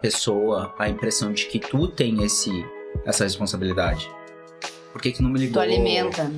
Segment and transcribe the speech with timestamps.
[0.00, 2.50] pessoa a impressão de que tu tem esse,
[3.04, 4.10] essa responsabilidade?
[4.92, 5.54] Por que, que não me ligou?
[5.54, 6.30] Tu alimenta.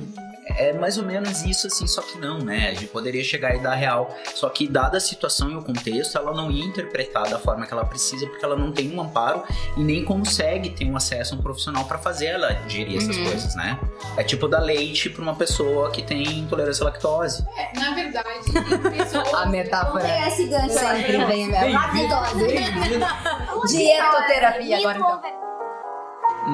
[0.43, 2.69] É mais ou menos isso, assim, só que não, né?
[2.69, 4.15] A gente poderia chegar e dar real.
[4.35, 7.71] Só que, dada a situação e o contexto, ela não ia interpretar da forma que
[7.73, 9.43] ela precisa, porque ela não tem um amparo
[9.77, 13.23] e nem consegue ter um acesso a um profissional para fazer ela digerir essas Uhum.
[13.25, 13.79] coisas, né?
[14.17, 17.45] É tipo dar leite pra uma pessoa que tem intolerância à lactose.
[17.55, 18.27] É, na verdade,
[18.97, 19.33] pessoas.
[19.33, 20.03] A metáfora.
[20.03, 20.69] Pegar esse gancho.
[20.73, 23.77] Sempre vem Bem-vindo, lactose.
[23.77, 25.21] Dietoterapia agora então.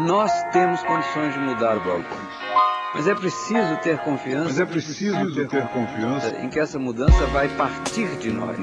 [0.06, 2.77] Nós temos condições de mudar o balcão.
[2.98, 4.46] Mas é preciso ter confiança.
[4.46, 6.36] Mas é preciso ter confiança.
[6.42, 8.58] em que essa mudança vai partir de nós.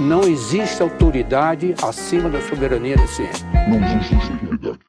[0.00, 3.46] Não existe autoridade acima da soberania da ciência.
[3.68, 4.80] Não existe autoridade.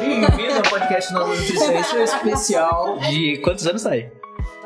[0.00, 1.74] Bem-vindo ao podcast Nova Nutrição.
[1.78, 4.10] Esse é especial de quantos anos tá aí?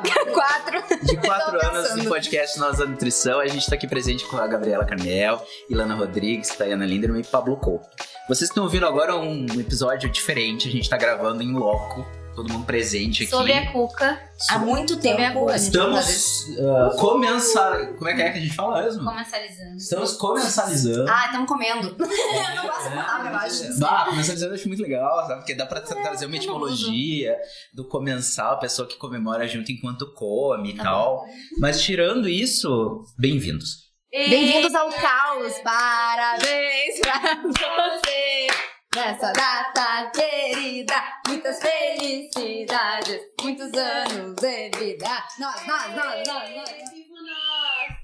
[0.33, 0.83] Quatro.
[1.03, 3.39] De quatro anos do podcast Nossa Nutrição.
[3.39, 7.57] A gente tá aqui presente com a Gabriela Carmel, Ilana Rodrigues, Tayana Linderman e Pablo
[7.59, 7.87] Couto.
[8.27, 10.67] Vocês estão ouvindo agora um episódio diferente.
[10.69, 12.07] A gente tá gravando em loco.
[12.35, 13.31] Todo mundo presente aqui.
[13.31, 17.95] Sobre a Cuca, Há muito Sobre tempo Estamos uh, comensal...
[17.95, 19.05] Como é que é que a gente fala mesmo?
[19.05, 19.77] comercializando.
[19.77, 21.09] Estamos comensalizando.
[21.09, 21.95] Ah, estamos comendo.
[21.95, 23.85] eu não gosto da palavra, eu acho.
[23.85, 25.41] Ah, comensalizando eu acho muito legal, sabe?
[25.43, 27.37] Porque dá pra tra- trazer uma etimologia
[27.73, 31.25] do comensal, a pessoa que comemora junto enquanto come e tal.
[31.61, 33.84] Mas tirando isso, bem-vindos.
[34.15, 35.59] Bem-vindos ao caos.
[35.59, 38.47] Parabéns pra você.
[38.95, 40.95] Nessa data querida,
[41.27, 45.09] muitas felicidades, muitos anos de vida.
[45.41, 46.71] Nós, nós, nós, nós, nós.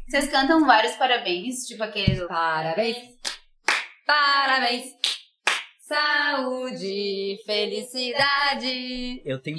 [0.09, 2.27] Vocês cantam vários parabéns, tipo aquele.
[2.27, 2.97] Parabéns,
[4.05, 4.97] parabéns.
[5.91, 9.23] Saúde, felicidade.
[9.25, 9.59] Eu tenho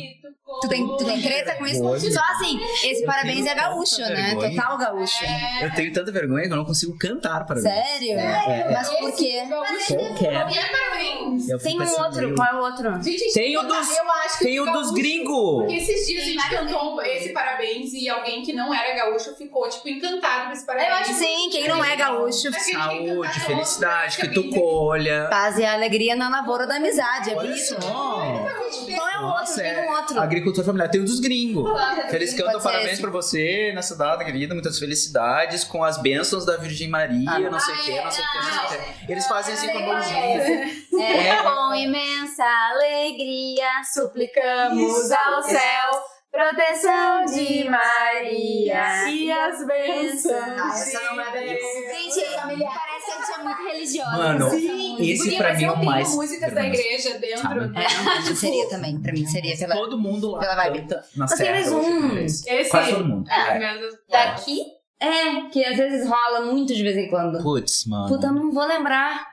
[0.61, 1.79] Tu tem, tu tem treta com isso?
[1.81, 2.11] Vergonha.
[2.11, 4.15] Só assim, esse Eu parabéns é gaúcho, né?
[4.15, 4.49] vergonha.
[4.49, 5.23] Total gaúcho.
[5.61, 8.19] Eu tenho tanta vergonha que eu não consigo cantar para Sério?
[8.19, 9.43] É, Mas por quê?
[9.47, 10.45] Qualquer.
[10.71, 11.47] parabéns!
[11.49, 12.21] Eu Tem um assim, outro.
[12.21, 13.01] meio- Qual é o outro?
[13.03, 15.61] Gente, Tem o dos, eu acho que tem o dos gaúcho- gringos.
[15.61, 19.69] Porque esses dias a gente cantou esse parabéns e alguém que não era gaúcho ficou,
[19.69, 20.89] tipo, encantado com esse parabéns.
[20.89, 22.51] Eu acho sim, quem não é gaúcho.
[22.51, 25.27] Saúde, felicidade, que tu colha.
[25.29, 27.75] Paz e alegria na lavoura da amizade, é só.
[27.75, 29.55] Qual é o outro?
[29.55, 30.19] Tem um outro.
[30.19, 30.87] Agricultura familiar.
[30.89, 31.67] Tem o dos gringos.
[32.09, 33.01] Que eles cantam Pode ser parabéns esse.
[33.01, 34.53] pra você nessa data, querida.
[34.53, 38.23] Muitas felicidades com as bênçãos da Virgem Maria, Ah, não sei o que, não sei
[38.23, 39.11] o que, não sei o que.
[39.11, 40.19] Eles fazem assim com a mãozinha.
[40.19, 41.27] É.
[41.27, 41.43] É.
[41.43, 50.33] Com imensa alegria, suplicamos ao céu proteção de Maria e as bênçãos.
[50.33, 51.47] Ah, essa não é.
[51.47, 54.17] Gente, parece que a gente é muito religiosa.
[54.17, 54.97] Mano, Sim.
[55.11, 56.15] esse pra mim é eu o tenho mais.
[56.15, 57.63] músicas da igreja dentro.
[57.75, 59.01] É, mim seria também.
[59.01, 59.75] Pra mim seria pela.
[59.75, 60.87] Todo mundo lá Pela vibe.
[60.89, 62.17] na Mas tem mais um.
[62.17, 62.69] esse.
[62.69, 63.29] Quase todo mundo.
[63.29, 63.77] É.
[64.09, 64.61] Daqui?
[64.99, 67.41] É, que às vezes rola muito de vez em quando.
[67.41, 68.07] Putz, mano.
[68.07, 69.25] Puta, eu não vou lembrar.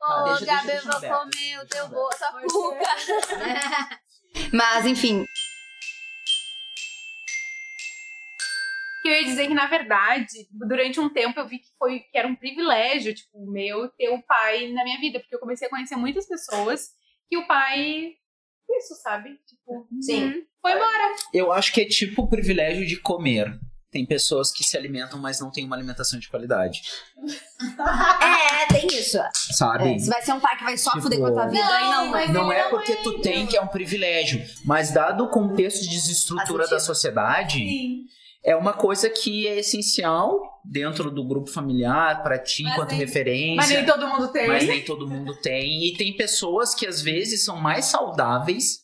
[0.00, 2.86] Ô, Gabi, eu vou comer o teu bolo, sua cuca.
[4.54, 5.24] Mas, enfim.
[9.08, 12.28] Eu ia dizer que, na verdade, durante um tempo eu vi que foi que era
[12.28, 15.96] um privilégio, tipo, meu ter o pai na minha vida, porque eu comecei a conhecer
[15.96, 16.88] muitas pessoas
[17.28, 18.12] que o pai.
[18.70, 19.30] Isso, sabe?
[19.46, 20.26] Tipo, Sim.
[20.26, 21.14] hum, foi embora.
[21.32, 23.58] Eu acho que é tipo o privilégio de comer.
[23.90, 26.82] Tem pessoas que se alimentam, mas não têm uma alimentação de qualidade.
[28.20, 29.18] É, tem isso.
[29.52, 29.94] Sabe?
[29.94, 31.66] É, se vai ser um pai que vai só Tipo, fuder com a tua vida,
[31.66, 32.06] aí não.
[32.08, 35.88] mas Não é porque tu tem que é um privilégio, mas dado o contexto de
[35.88, 38.04] desestrutura da sociedade, Sim.
[38.44, 42.98] É uma coisa que é essencial dentro do grupo familiar para ti Mas enquanto nem-
[42.98, 43.56] referência.
[43.56, 44.48] Mas nem todo mundo tem.
[44.48, 45.86] mas nem todo mundo tem.
[45.86, 48.80] E tem pessoas que às vezes são mais saudáveis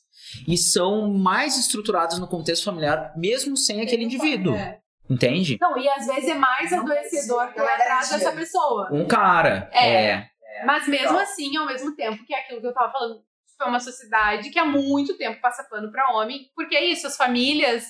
[0.49, 4.55] e são mais estruturadas no contexto familiar, mesmo sem aquele indivíduo.
[4.55, 4.81] É.
[5.09, 5.59] Entende?
[5.61, 8.89] Não, e às vezes é mais adoecedor que é atrás dessa pessoa.
[8.91, 9.69] Um cara.
[9.73, 10.07] É.
[10.07, 10.29] é.
[10.65, 13.21] Mas mesmo assim, ao mesmo tempo que é aquilo que eu tava falando,
[13.57, 17.17] foi uma sociedade que há muito tempo passa pano pra homem, porque é isso, as
[17.17, 17.85] famílias,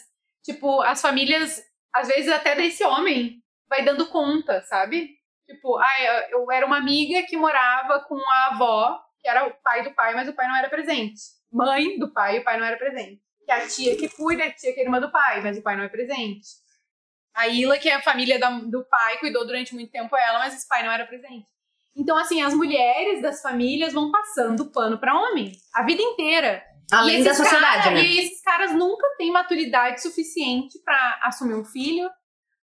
[0.45, 1.63] tipo, as famílias,
[1.93, 5.11] às vezes até desse homem, vai dando conta, sabe?
[5.47, 9.83] Tipo, ah, eu, era uma amiga que morava com a avó, que era o pai
[9.83, 11.21] do pai, mas o pai não era presente.
[11.53, 13.21] Mãe do pai o pai não era presente.
[13.45, 15.77] Que a tia que cuida, a tia que é irmã do pai, mas o pai
[15.77, 16.47] não é presente.
[17.35, 20.55] A Ila, que é a família da- do pai, cuidou durante muito tempo ela, mas
[20.55, 21.47] esse pai não era presente.
[21.97, 26.65] Então, assim, as mulheres das famílias vão passando pano pra homem a vida inteira.
[26.93, 28.05] Além da sociedade, cara- né?
[28.05, 32.09] E esses caras nunca têm maturidade suficiente pra assumir um filho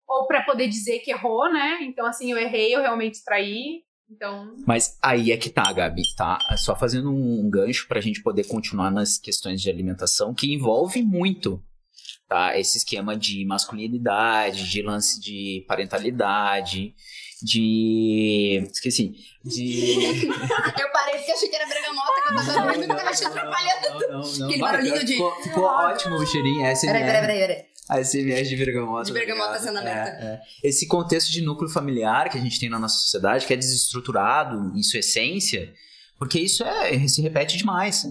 [0.07, 1.79] ou pra poder dizer que errou, né?
[1.81, 3.83] Então, assim, eu errei, eu realmente traí.
[4.09, 6.39] Então, Mas aí é que tá, Gabi, tá?
[6.55, 11.61] Só fazendo um gancho pra gente poder continuar nas questões de alimentação, que envolve muito,
[12.25, 12.57] tá?
[12.57, 16.95] Esse esquema de masculinidade, de lance de parentalidade.
[17.44, 18.68] De.
[18.72, 19.16] Esqueci.
[19.44, 20.28] De.
[20.28, 23.89] Eu parei porque achei que era bergamota que eu tava vendo e tava te atrapalhando.
[23.89, 24.45] Não, não, não.
[24.48, 26.66] Aquele Vai, barulhinho de- Ficou, ficou ótimo o cheirinho.
[26.66, 26.94] É SMR.
[26.94, 27.66] Peraí, peraí, peraí, peraí.
[27.89, 29.06] A SMR de bergamota.
[29.06, 30.10] De bergamota sendo aberta.
[30.24, 30.42] É, é.
[30.63, 34.78] Esse contexto de núcleo familiar que a gente tem na nossa sociedade, que é desestruturado
[34.78, 35.74] em sua essência,
[36.18, 38.06] porque isso é, se repete demais.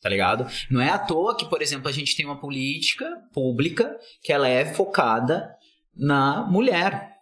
[0.00, 0.46] Tá ligado?
[0.70, 4.48] Não é à toa que, por exemplo, a gente tem uma política pública que ela
[4.48, 5.50] é focada
[5.96, 7.13] na mulher.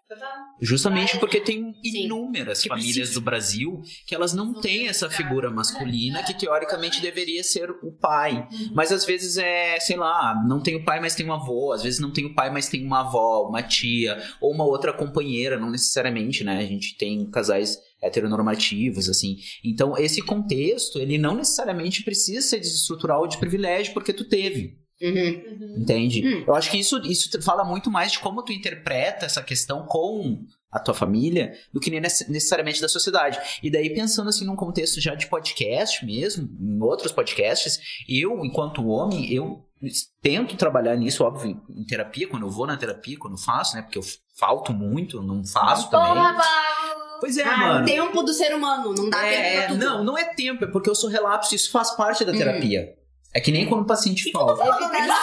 [0.61, 6.35] Justamente porque tem inúmeras famílias do Brasil que elas não têm essa figura masculina que
[6.35, 8.47] teoricamente deveria ser o pai.
[8.75, 11.73] Mas às vezes é, sei lá, não tem o pai, mas tem um avô.
[11.73, 14.93] Às vezes não tem o pai, mas tem uma avó, uma tia, ou uma outra
[14.93, 16.59] companheira, não necessariamente, né?
[16.59, 19.37] A gente tem casais heteronormativos, assim.
[19.65, 24.82] Então, esse contexto, ele não necessariamente precisa ser desestrutural ou de privilégio porque tu teve.
[25.03, 25.75] Uhum.
[25.79, 26.27] Entende?
[26.27, 26.45] Hum.
[26.47, 30.45] Eu acho que isso, isso fala muito mais de como tu interpreta essa questão com
[30.71, 33.39] a tua família do que nece- necessariamente da sociedade.
[33.63, 37.79] E daí, pensando assim num contexto já de podcast mesmo, em outros podcasts,
[38.09, 39.65] eu, enquanto homem, eu
[40.23, 43.83] tento trabalhar nisso, óbvio, em terapia, quando eu vou na terapia, quando eu faço, né?
[43.83, 44.03] Porque eu
[44.39, 46.15] falto muito, não faço também.
[46.15, 47.03] Porra, Paulo!
[47.21, 47.83] Pois é, Ah, mano.
[47.83, 49.79] o tempo do ser humano, não dá tempo É, pra tudo.
[49.85, 52.39] não, não é tempo, é porque eu sou relapso, isso faz parte da Uhum.
[53.35, 54.55] É que nem quando o paciente fala.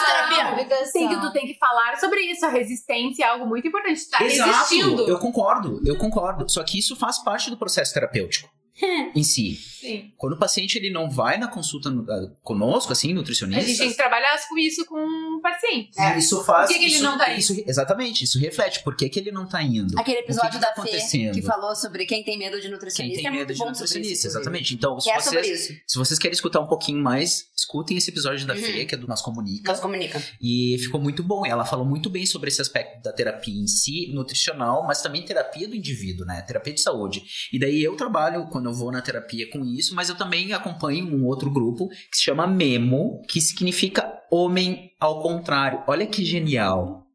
[0.05, 0.91] terapia.
[0.91, 2.45] Tem que, tu tem que falar sobre isso.
[2.45, 4.09] A resistência é algo muito importante.
[4.09, 5.07] Tá Exato, resistindo.
[5.07, 6.49] eu concordo, eu concordo.
[6.49, 8.49] Só que isso faz parte do processo terapêutico
[9.15, 9.55] em si.
[9.79, 10.11] Sim.
[10.17, 13.77] Quando o paciente ele não vai na consulta no- ah, conosco, assim, A nutricionista, gente
[13.77, 14.97] tem que trabalhar com isso com
[15.37, 15.91] o paciente.
[16.17, 16.67] isso faz.
[16.67, 17.39] Por que que ele isso, não tá indo?
[17.39, 18.83] isso- exatamente, isso reflete.
[18.83, 19.97] Por que, que ele não tá indo?
[19.97, 21.33] Aquele O que episódio que tá da Fê acontecendo?
[21.33, 24.13] que falou sobre quem tem medo de Quem nutricionista tem é medo muito de nutricionista,
[24.13, 24.73] isso, exatamente.
[24.73, 25.79] Então, se é sobre vocês, isso.
[25.87, 28.59] se vocês querem escutar um pouquinho mais, escutem esse episódio da Uhum.
[28.61, 29.71] Fê, que é do Nós Comunica.
[29.71, 30.21] Nós comunica.
[30.41, 31.45] E ficou muito bom.
[31.45, 35.67] Ela falou muito bem sobre esse aspecto da terapia em si, nutricional, mas também terapia
[35.69, 36.41] do indivíduo, né?
[36.41, 37.23] Terapia de saúde.
[37.53, 41.05] E daí eu trabalho, quando eu vou na terapia, com isso, mas eu também acompanho
[41.05, 45.83] um outro grupo que se chama Memo, que significa Homem ao Contrário.
[45.87, 47.08] Olha que genial.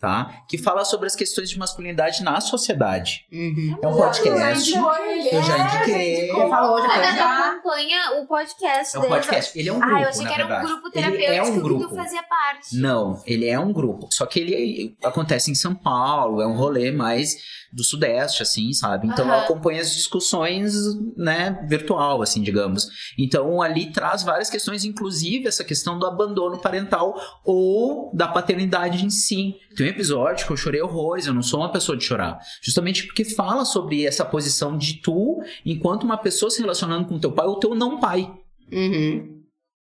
[0.00, 0.44] Tá?
[0.48, 3.26] Que fala sobre as questões de masculinidade na sociedade.
[3.32, 3.76] Uhum.
[3.82, 4.72] É um podcast.
[4.72, 6.28] Eu já indiquei.
[6.28, 7.02] Como falou, já A foi.
[7.02, 9.58] Nath acompanha o podcast É um podcast.
[9.58, 10.68] Ele é um grupo, Ah, eu achei na que era um verdade.
[10.68, 11.88] grupo Ele terapêutico é um que grupo.
[11.88, 12.76] tu fazia parte.
[12.76, 14.06] Não, ele é um grupo.
[14.12, 17.36] Só que ele acontece em São Paulo, é um rolê mais
[17.72, 19.08] do Sudeste, assim, sabe?
[19.08, 19.42] Então eu Aham.
[19.44, 20.72] acompanho as discussões,
[21.16, 22.86] né, virtual, assim, digamos.
[23.18, 27.14] Então ali traz várias questões, inclusive essa questão do abandono parental
[27.44, 29.54] ou da paternidade em si.
[29.78, 32.40] Tem um episódio que eu chorei horrores, eu não sou uma pessoa de chorar.
[32.60, 37.30] Justamente porque fala sobre essa posição de tu, enquanto uma pessoa se relacionando com teu
[37.30, 38.28] pai ou teu não pai.
[38.72, 39.44] Uhum.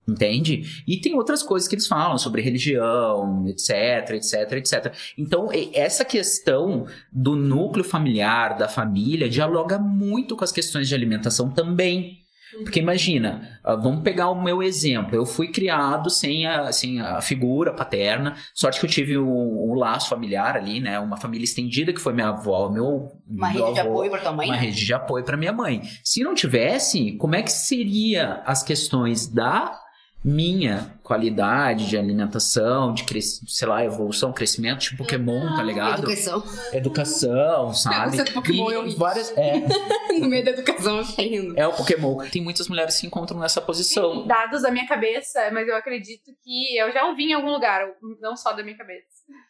[0.09, 0.83] Entende?
[0.89, 4.95] E tem outras coisas que eles falam sobre religião, etc, etc, etc.
[5.19, 11.51] Então, essa questão do núcleo familiar, da família, dialoga muito com as questões de alimentação
[11.51, 12.22] também.
[12.63, 15.15] Porque imagina, ah, vamos pegar o meu exemplo.
[15.15, 18.37] Eu fui criado sem a, sem a figura paterna.
[18.55, 20.99] Sorte que eu tive um, um laço familiar ali, né?
[20.99, 24.21] Uma família estendida que foi minha avó, meu, Uma meu rede de avô apoio pra
[24.21, 24.63] tua mãe, uma né?
[24.63, 25.83] rede de apoio para minha mãe.
[26.05, 29.82] Se não tivesse, como é que seria as questões da
[30.25, 35.99] minha qualidade de alimentação, de sei lá, evolução, crescimento, tipo Pokémon, tá ligado?
[35.99, 36.45] Educação.
[36.73, 38.17] Educação, sabe?
[38.17, 38.95] Você do Pokémon, E eu ri.
[38.95, 39.61] várias é,
[40.19, 41.59] no meio da educação, eu rindo.
[41.59, 42.19] é o Pokémon.
[42.31, 44.27] Tem muitas mulheres que se encontram nessa posição.
[44.27, 47.85] Dados da minha cabeça, mas eu acredito que eu já ouvi em algum lugar,
[48.21, 49.07] não só da minha cabeça.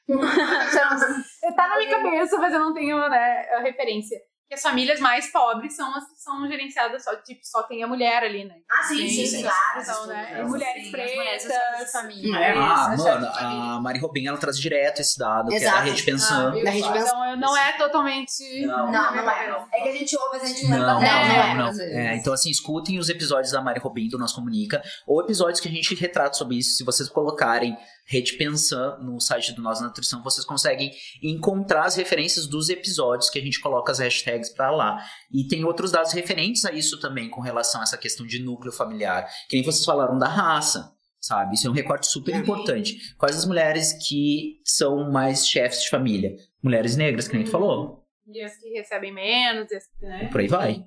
[1.55, 4.19] tá na minha cabeça, mas eu não tenho né, a referência.
[4.52, 7.87] Que as famílias mais pobres são as que são gerenciadas só, tipo, só tem a
[7.87, 8.56] mulher ali, né?
[8.71, 10.30] Ah, sim, sim, sim, vários Então, né?
[10.30, 10.40] né?
[10.40, 11.71] E mulheres Sim, as mulheres são pretas.
[11.71, 12.37] chefes de família.
[12.38, 12.52] É.
[12.54, 15.76] Ah, mano, a Mari Robin, ela traz direto esse dado, que é Exato.
[15.78, 16.49] da Rede Pensão.
[16.49, 16.64] Ah?
[16.64, 18.66] Da rede então eu não é totalmente.
[18.66, 18.92] Não.
[18.92, 19.66] Não, não é.
[19.73, 21.54] É que a gente ouve, mas a gente Não, não não, lembra.
[21.54, 21.80] não, não.
[21.82, 25.68] É, então, assim, escutem os episódios da Mari Robin do Nós Comunica, ou episódios que
[25.68, 26.76] a gente retrata sobre isso.
[26.76, 27.75] Se vocês colocarem
[28.12, 30.90] Rede Pensão no site do Nós Nutrição, vocês conseguem
[31.23, 35.02] encontrar as referências dos episódios que a gente coloca as hashtags pra lá.
[35.33, 38.73] E tem outros dados referentes a isso também, com relação a essa questão de núcleo
[38.73, 39.26] familiar.
[39.49, 40.92] Que nem vocês falaram da raça.
[41.25, 41.54] Sabe?
[41.54, 42.97] Isso é um recorte super importante.
[43.16, 46.35] Quais as mulheres que são mais chefes de família?
[46.61, 48.04] Mulheres negras, que nem tu falou.
[48.26, 50.25] E as que recebem menos, e as que, né?
[50.25, 50.85] E por aí vai.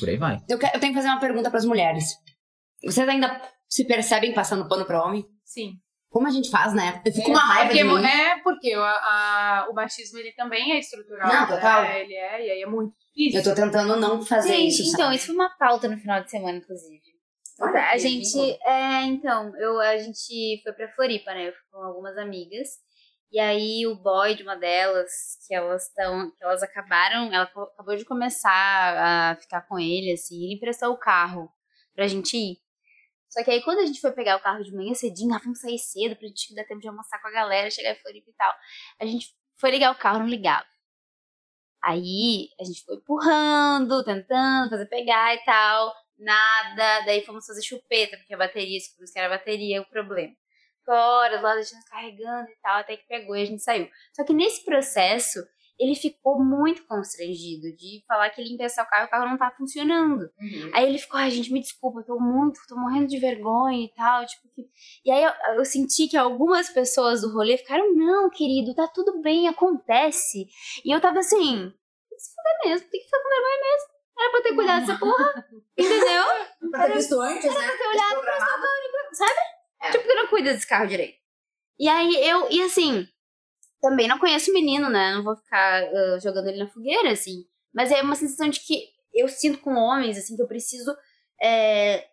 [0.00, 0.42] Por aí vai.
[0.48, 2.04] Eu, quero- eu tenho que fazer uma pergunta pras mulheres.
[2.84, 5.24] Vocês ainda se percebem passando pano pra homem?
[5.44, 5.74] Sim.
[6.16, 7.02] Como a gente faz, né?
[7.04, 8.04] Eu fico com uma raiva porque, de mim.
[8.06, 11.28] É, porque o, a- o machismo ele também é estrutural.
[11.28, 11.82] Não, total.
[11.82, 12.00] né?
[12.00, 13.38] Ele é, e aí é muito difícil.
[13.40, 15.16] Eu tô tentando não fazer Gente, isso, então, sabe?
[15.16, 17.02] isso foi uma pauta no final de semana, inclusive.
[17.60, 21.48] Olha a gente, é, então, eu, a gente foi pra Floripa, né?
[21.48, 22.66] Eu fui com algumas amigas.
[23.30, 25.10] E aí o boy de uma delas,
[25.46, 30.44] que elas estão, que elas acabaram, ela acabou de começar a ficar com ele, assim,
[30.44, 31.46] ele emprestou o carro
[31.94, 32.56] pra gente ir.
[33.36, 35.60] Só que aí quando a gente foi pegar o carro de manhã cedinho, ah, vamos
[35.60, 38.32] sair cedo pra gente dar tempo de almoçar com a galera, chegar em Floripa e
[38.32, 38.54] tal.
[38.98, 39.26] A gente
[39.60, 40.64] foi ligar o carro, não ligava.
[41.84, 45.92] Aí a gente foi empurrando, tentando fazer pegar e tal.
[46.18, 47.04] Nada.
[47.04, 50.34] Daí fomos fazer chupeta, porque a bateria, descobrimos que era a bateria o problema.
[50.78, 53.86] Ficou horas lá deixando carregando e tal, até que pegou e a gente saiu.
[54.14, 55.40] Só que nesse processo,
[55.78, 59.36] ele ficou muito constrangido de falar que ele ia o carro e o carro não
[59.36, 60.30] tá funcionando.
[60.72, 63.92] Aí ele ficou, ai, gente, me desculpa, eu tô muito, tô morrendo de vergonha e
[63.94, 64.66] tal, tipo, que...
[65.04, 69.20] E aí eu, eu senti que algumas pessoas do rolê ficaram, não, querido, tá tudo
[69.20, 70.46] bem, acontece.
[70.84, 71.72] E eu tava assim,
[72.08, 73.96] tem que se fuder mesmo, tem que ficar com vergonha mesmo.
[74.18, 76.24] Era pra ter cuidado dessa porra, entendeu?
[76.70, 77.66] Pra ter visto antes, né?
[77.66, 78.56] Pra ter olhado pra
[79.12, 79.40] sabe?
[79.82, 79.90] É.
[79.90, 81.18] Tipo, que não cuido desse carro direito.
[81.78, 83.06] E aí eu, e assim,
[83.90, 85.14] também não conheço o menino, né?
[85.14, 87.44] Não vou ficar ah, jogando ele na fogueira, assim.
[87.74, 90.94] Mas é uma sensação de que eu sinto com homens, assim, que eu preciso.
[91.42, 92.04] é,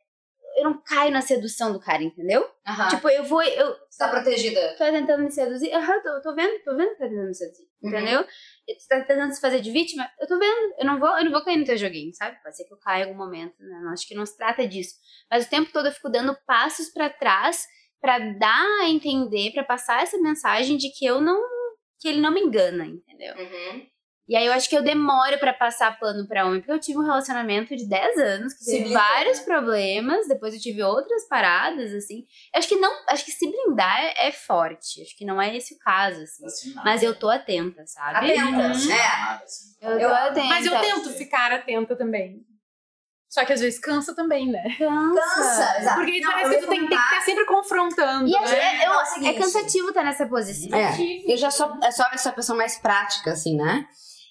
[0.56, 2.48] eu não caio na sedução do cara, entendeu?
[2.68, 2.88] Aham.
[2.90, 3.42] Tipo, eu vou.
[3.42, 4.76] Eu Você tá protegida.
[4.78, 5.74] tô tentando me seduzir.
[5.74, 7.64] Aham, tô, tô vendo, tô vendo que tá tentando me seduzir.
[7.82, 7.90] Uhum.
[7.90, 8.24] Entendeu?
[8.24, 10.08] Tu tá tentando se fazer de vítima?
[10.22, 10.76] Eu tô vendo.
[10.78, 12.38] Eu não vou, eu não vou cair no teu joguinho, sabe?
[12.44, 13.80] Pode ser que eu caia em algum momento, né?
[13.84, 14.94] Não, Acho que não se trata disso.
[15.30, 17.66] Mas o tempo todo eu fico dando passos pra trás
[18.00, 21.42] pra dar a entender, pra passar essa mensagem de que eu não.
[22.04, 23.34] Que ele não me engana, entendeu?
[23.38, 23.88] Uhum.
[24.28, 26.98] E aí eu acho que eu demoro pra passar pano pra homem, porque eu tive
[26.98, 29.46] um relacionamento de 10 anos que teve vários né?
[29.46, 32.26] problemas, depois eu tive outras paradas, assim.
[32.54, 35.56] Eu acho que não, acho que se blindar é, é forte, acho que não é
[35.56, 36.46] esse o caso, assim.
[36.46, 36.74] Assim.
[36.86, 38.32] Mas eu tô atenta, sabe?
[38.32, 39.06] Atenta, Assim, é.
[39.44, 39.76] assim.
[39.82, 40.48] Eu tô Eu- atenta.
[40.48, 42.46] Mas eu tento ficar atenta também.
[43.34, 44.64] Só que às vezes cansa também, né?
[44.78, 45.96] Cansa, exato.
[46.02, 48.28] Porque Não, parece que tu tem, tem que estar sempre confrontando.
[48.28, 48.84] E é, né?
[48.84, 50.78] é- eu- É é cansativo estar nessa posição.
[50.78, 50.96] É,
[51.28, 53.88] eu já sou, eu sou essa pessoa mais prática, assim, né?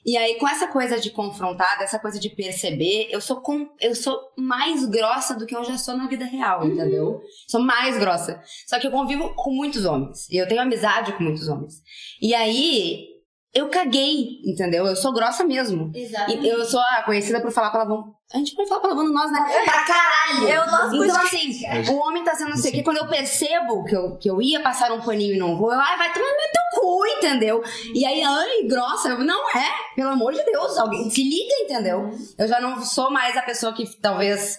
[0.06, 3.94] E aí, com essa coisa de confrontar, essa coisa de perceber, eu sou, com, eu
[3.96, 7.20] sou mais grossa do que eu já sou na vida real, entendeu?
[7.48, 8.40] Sou mais grossa.
[8.68, 10.28] Só que eu convivo com muitos homens.
[10.30, 11.74] E eu tenho amizade com muitos homens.
[12.20, 13.06] E aí,
[13.54, 14.86] eu caguei, entendeu?
[14.86, 15.90] Eu sou grossa mesmo.
[15.94, 16.32] Exato.
[16.32, 18.14] Eu sou ah, conhecida por falar palavrão.
[18.32, 19.44] A gente pode falar palavrão no nós, né?
[19.64, 20.48] Pra caralho!
[20.48, 22.82] Eu nosso Então, assim, o homem tá sendo não sei o quê.
[22.82, 25.78] Quando eu percebo que eu, que eu ia passar um paninho e não vou, eu,
[25.78, 27.62] ai, vai tomar no teu cu, entendeu?
[27.94, 32.10] E aí, ai, grossa, eu, não é, pelo amor de Deus, alguém se liga, entendeu?
[32.38, 34.58] Eu já não sou mais a pessoa que talvez.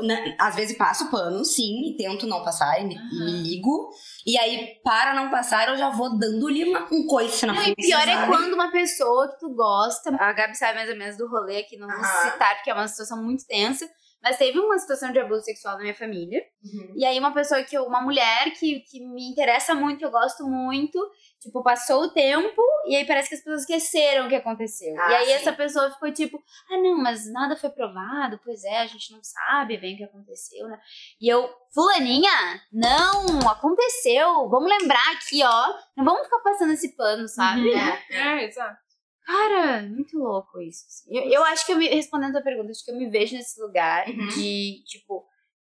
[0.00, 3.90] Né, às vezes passo pano, sim, e tento não passar, e me, e me ligo.
[4.26, 7.86] E aí, para não passar, eu já vou dando-lhe um coice na Não, e frente.
[7.86, 8.26] pior é sabe?
[8.26, 10.10] quando uma pessoa que tu gosta.
[10.18, 12.30] A Gabi sabe mais ou menos do rolê aqui, não vou Aham.
[12.30, 13.88] citar, porque é uma situação muito tensa.
[14.22, 16.40] Mas teve uma situação de abuso sexual na minha família.
[16.64, 16.94] Uhum.
[16.96, 20.12] E aí, uma pessoa que eu, uma mulher que, que me interessa muito, que eu
[20.12, 20.96] gosto muito,
[21.42, 24.94] tipo, passou o tempo e aí parece que as pessoas esqueceram o que aconteceu.
[25.00, 25.32] Ah, e aí sim.
[25.32, 29.20] essa pessoa ficou tipo, ah, não, mas nada foi provado, pois é, a gente não
[29.22, 30.78] sabe bem o que aconteceu, né?
[31.20, 32.30] E eu, fulaninha,
[32.72, 37.68] não, aconteceu, vamos lembrar aqui, ó, não vamos ficar passando esse pano, sabe?
[37.70, 37.78] Uhum.
[37.78, 38.02] É.
[38.10, 38.80] É, exato.
[39.24, 40.84] Cara, muito louco isso.
[40.88, 41.16] assim.
[41.16, 43.60] Eu, eu acho que eu me, respondendo a pergunta, acho que eu me vejo nesse
[43.60, 44.26] lugar Uhum.
[44.28, 45.24] de, tipo,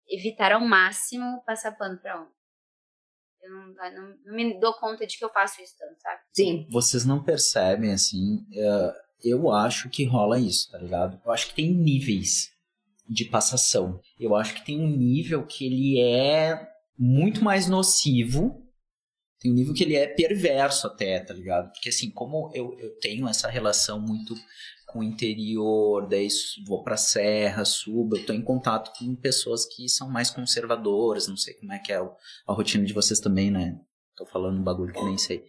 [0.10, 2.32] evitar ao máximo passar pano pra homem.
[3.44, 6.22] Eu não, não, não me dou conta de que eu faço isso tanto, sabe?
[6.32, 6.68] Sim.
[6.72, 11.20] Vocês não percebem, assim, é, eu acho que rola isso, tá ligado?
[11.26, 12.52] Eu acho que tem níveis
[13.08, 14.00] de passação.
[14.20, 18.64] Eu acho que tem um nível que ele é muito mais nocivo,
[19.40, 21.72] tem um nível que ele é perverso até, tá ligado?
[21.74, 24.34] Porque assim, como eu, eu tenho essa relação muito
[24.94, 26.28] com o interior, daí
[26.68, 31.36] vou pra serra, subo, eu tô em contato com pessoas que são mais conservadoras, não
[31.36, 33.76] sei como é que é a rotina de vocês também, né?
[34.16, 35.44] Tô falando um bagulho que nem sei.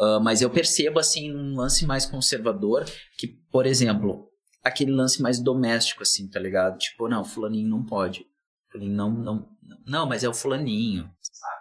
[0.00, 2.84] Ah, mas eu percebo, assim, um lance mais conservador,
[3.18, 4.30] que, por exemplo,
[4.64, 6.78] aquele lance mais doméstico, assim, tá ligado?
[6.78, 8.24] Tipo, não, fulaninho não pode.
[8.70, 11.10] Fulaninho não, não, não, não, mas é o fulaninho.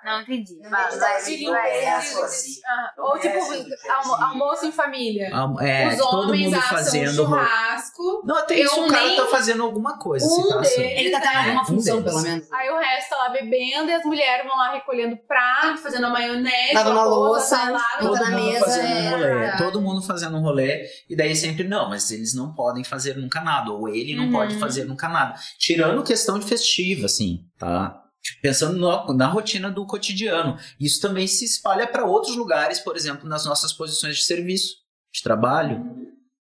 [0.03, 0.57] Não entendi.
[0.61, 0.89] Não Vai,
[1.23, 1.89] De limpeza, é,
[2.23, 2.61] assim.
[2.65, 5.29] ah, Ou tipo, almo- almoço em família.
[5.33, 7.15] Ah, É, Os todo homens mundo assam fazendo.
[7.15, 10.25] churrasco, Não, até isso o cara nem- tá fazendo alguma coisa.
[10.25, 12.11] um tá deles- Ele tá tendo alguma Um função, deles.
[12.11, 12.51] pelo menos.
[12.53, 16.09] aí o resto tá lá bebendo e as mulheres vão lá recolhendo prato, fazendo a
[16.09, 17.15] maionese, Lavando o a arroz,
[17.51, 17.83] louça.
[17.99, 19.57] Todo Toda mundo mesa fazendo um é- rolê.
[19.57, 20.85] Todo mundo fazendo um rolê.
[21.09, 23.71] E daí sempre, não, mas eles não podem fazer nunca nada.
[23.71, 24.31] Ou ele não Uhum.
[24.31, 25.35] pode fazer nunca nada.
[25.57, 27.98] Tirando questão de festiva, assim, tá?
[28.41, 30.57] Pensando no- na rotina do cotidiano.
[30.79, 34.75] Isso também se espalha para outros lugares, por exemplo, nas nossas posições de serviço,
[35.13, 35.83] de trabalho.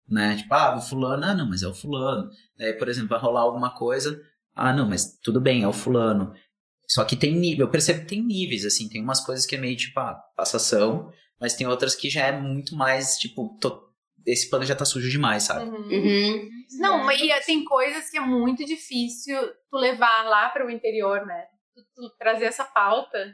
[0.10, 0.38] Né?
[0.38, 2.30] Tipo, ah, o fulano, ah, não, mas é o fulano.
[2.60, 4.20] Aí, por exemplo, vai rolar alguma coisa,
[4.56, 6.34] ah, não, mas tudo bem, é o fulano.
[6.88, 9.60] Só que tem nível, eu percebo que tem níveis, assim, tem umas coisas que é
[9.60, 13.80] meio tipo, ah, passação, Mas tem outras que já é muito mais, tipo, to-
[14.26, 15.70] esse pano já tá sujo demais, sabe?
[15.70, 15.88] Uhum.
[15.88, 16.50] Uhum.
[16.80, 19.38] Não, mas e, tem coisas que é muito difícil
[19.70, 21.44] tu levar lá para o interior, né?
[21.96, 23.34] Tu, trazer essa pauta.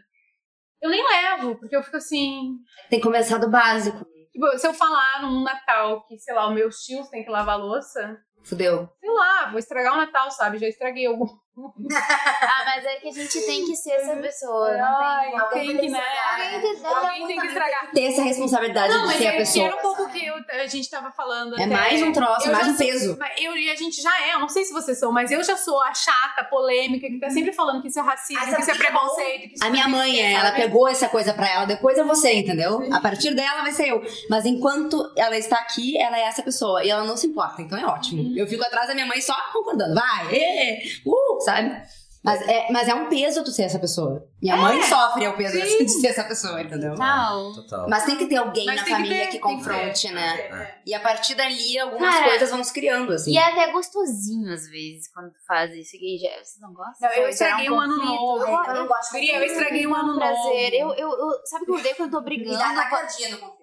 [0.82, 2.58] Eu nem levo, porque eu fico assim.
[2.90, 4.06] Tem que começar do básico.
[4.32, 7.56] Tipo, se eu falar num Natal que, sei lá, os meus tios têm que lavar
[7.56, 8.90] a louça, Fudeu.
[9.00, 10.58] sei lá, vou estragar o Natal, sabe?
[10.58, 11.28] Já estraguei algum.
[11.56, 14.76] Ah, mas é que a gente tem que ser essa pessoa.
[14.76, 15.52] Não Ai, tem como.
[15.52, 16.02] tem que, né?
[16.32, 17.92] Alguém tem que Alguém tem que estragar.
[17.92, 19.66] Ter essa responsabilidade Não, de ser a é, que pessoa.
[19.68, 21.54] era um pouco que eu- a gente tava falando.
[21.60, 21.76] É até.
[21.76, 23.18] mais um troço, Eu mais um peso.
[23.40, 25.56] eu e a gente já é, eu não sei se vocês são, mas eu já
[25.56, 28.72] sou a chata, polêmica, que tá sempre falando que isso é racismo, Ah, que isso
[28.72, 29.42] é é preconceito.
[29.50, 30.62] Que isso A minha tem mãe, é, ela sabe?
[30.62, 32.82] pegou essa coisa pra ela, depois é você, entendeu?
[32.92, 34.02] A partir dela vai ser eu.
[34.30, 36.84] Mas enquanto ela está aqui, ela é essa pessoa.
[36.84, 38.34] E ela não se importa, então é ótimo.
[38.36, 39.94] Eu fico atrás da minha mãe só concordando.
[39.94, 41.82] Vai, ê, uh, sabe?
[42.24, 44.26] Mas é, mas é um peso tu ser essa pessoa.
[44.44, 45.86] Minha mãe sofre o peso Sim.
[45.86, 46.96] de ser essa pessoa, entendeu?
[46.96, 47.54] Não.
[47.54, 47.88] Total.
[47.90, 50.12] Mas tem que ter alguém Mas na tem que família ter, que, tem que confronte,
[50.12, 50.40] né?
[50.40, 50.82] É.
[50.86, 53.32] E a partir dali, algumas Cara, coisas vão se criando, assim.
[53.32, 55.96] E é até gostosinho às vezes quando tu faz isso.
[55.96, 57.10] E já, vocês não gostam?
[57.10, 58.14] Não, eu estraguei um ano conflito?
[58.22, 58.44] novo.
[58.44, 60.38] Eu, eu, gosto Guria, eu estraguei um ano prazer.
[60.82, 60.94] novo.
[60.94, 62.58] Eu, eu, eu, sabe que eu odeio quando eu tô brigando?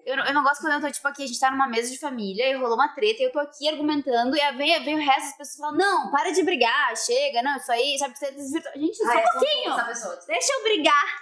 [0.03, 1.91] Eu, não- eu não gosto quando eu tô, tipo, aqui, a gente tá numa mesa
[1.91, 4.95] de família e rolou uma treta e eu tô aqui argumentando e aí vem, vem
[4.95, 8.19] o resto das pessoas falando, não, para de brigar, chega, não, isso aí, sabe, que
[8.19, 8.71] você desvirtua.
[8.75, 9.75] Gente, só um pouquinho.
[10.27, 10.70] Deixa eu brigar.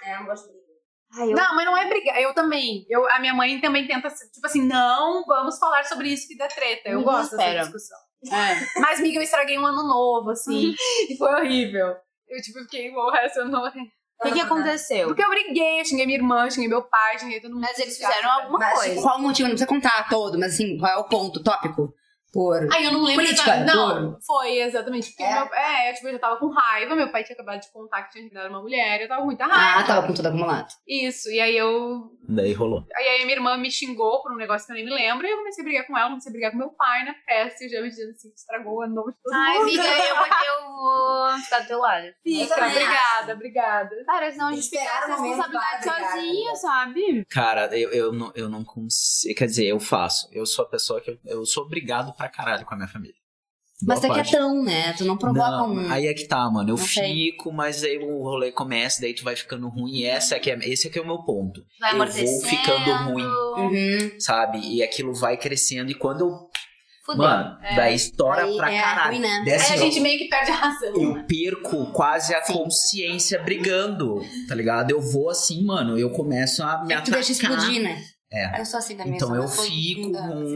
[0.04, 0.60] É, eu não gosto de briga.
[1.16, 1.36] Ai, eu...
[1.36, 2.20] Não, mas não é brigar.
[2.20, 2.86] Eu também.
[2.88, 6.46] Eu, a minha mãe também tenta, tipo assim, não vamos falar sobre isso que dá
[6.48, 6.88] treta.
[6.90, 7.62] Eu Me gosto dessa desespera.
[7.62, 7.98] discussão.
[8.32, 8.80] É.
[8.80, 10.74] Mas, miga, eu estraguei um ano novo, assim.
[11.08, 11.96] e foi horrível.
[12.28, 13.72] Eu, tipo, fiquei igual o resto do ano.
[14.20, 15.06] O que, que aconteceu?
[15.08, 17.62] Porque eu briguei, eu xinguei minha irmã, xinguei meu pai, xinguei todo mundo.
[17.62, 19.00] Mas eles fizeram alguma Mas coisa.
[19.02, 19.48] qual o motivo?
[19.48, 21.94] Não precisa contar todo, mas assim, qual é o ponto, tópico?
[22.32, 22.68] Por.
[22.72, 23.24] Ai, eu não lembro.
[23.24, 23.74] Política, exatamente.
[23.76, 25.08] Não, foi exatamente.
[25.10, 25.34] Porque É?
[25.34, 28.12] meu, é, tipo, eu já tava com raiva, meu pai tinha acabado de contar que
[28.12, 29.80] tinha engravidado uma mulher, eu tava com muita raiva.
[29.80, 30.68] Ah, tava com tudo acumulado.
[30.86, 32.10] Isso, e aí eu.
[32.28, 32.84] Daí rolou.
[32.94, 35.30] Aí a minha irmã me xingou por um negócio que eu nem me lembro, e
[35.30, 37.68] eu comecei a brigar com ela, comecei a brigar com meu pai na festa, e
[37.68, 39.68] já me dizendo assim, estragou o ano novo de todo Ai, mundo.
[39.68, 40.70] amiga, eu vou, eu
[41.32, 42.06] vou ficar do teu lado.
[42.22, 44.04] Fica, obrigada, obrigada.
[44.06, 47.24] Cara, senão a gente fica momento responsabilidade sozinha, sabe?
[47.28, 49.34] Cara, eu, eu, não, eu não consigo.
[49.36, 50.28] Quer dizer, eu faço.
[50.30, 51.10] Eu sou a pessoa que.
[51.10, 53.14] Eu, eu sou obrigado pra caralho com a minha família.
[53.82, 54.30] Mas tu Boa é parte.
[54.30, 54.92] quietão, né?
[54.92, 55.90] Tu não provoca Não, um.
[55.90, 56.68] Aí é que tá, mano.
[56.68, 57.30] Eu Não sei.
[57.30, 60.00] fico, mas aí o rolê começa, daí tu vai ficando ruim.
[60.00, 61.62] E essa é que é, esse é que é o meu ponto.
[61.80, 62.06] Vai Eu vou
[62.42, 63.24] ficando ruim.
[63.24, 64.20] Uhum.
[64.20, 64.58] Sabe?
[64.58, 65.90] E aquilo vai crescendo.
[65.90, 66.30] E quando eu.
[67.06, 67.22] Fudeu.
[67.24, 69.10] Mano, daí estoura Aí pra é caralho.
[69.12, 69.42] ruim, né?
[69.46, 70.92] Aí a gente meio que perde a razão.
[70.92, 71.02] né?
[71.02, 72.52] eu perco quase a Sim.
[72.52, 74.90] consciência brigando, tá ligado?
[74.90, 77.50] Eu vou assim, mano, eu começo a me É que tu deixa atacar.
[77.58, 77.98] explodir, né?
[78.32, 78.60] É.
[78.60, 79.14] Eu sou assim também.
[79.16, 80.12] Então eu fico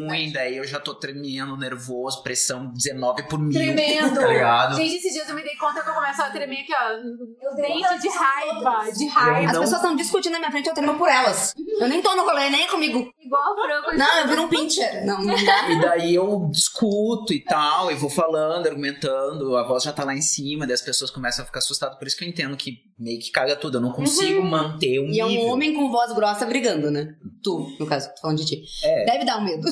[0.07, 3.53] ruim, daí eu já tô tremendo, nervoso, pressão 19 por mil.
[3.53, 4.15] Tremendo.
[4.15, 4.77] Tá ligado?
[4.77, 7.51] Gente, esses dias eu me dei conta que eu começo a tremer aqui, ó.
[7.51, 9.47] Os dentes de raiva, de raiva.
[9.49, 11.53] As não- pessoas estão discutindo na minha frente, eu tremo por elas.
[11.81, 13.13] Eu nem tô no rolê, nem comigo.
[13.21, 13.99] Igual o frango.
[13.99, 15.05] Não, eu viro um pincher.
[15.05, 15.69] Não, não dá.
[15.71, 20.15] E daí eu discuto e tal, e vou falando, argumentando, a voz já tá lá
[20.15, 21.99] em cima, daí as pessoas começam a ficar assustadas.
[21.99, 23.79] Por isso que eu entendo que meio que caga tudo.
[23.79, 25.47] Eu não consigo manter um E é um nível.
[25.47, 27.09] homem com voz grossa brigando, né?
[27.43, 28.65] Tu, no caso, tô falando de ti.
[28.83, 29.05] É.
[29.05, 29.67] Deve dar um medo.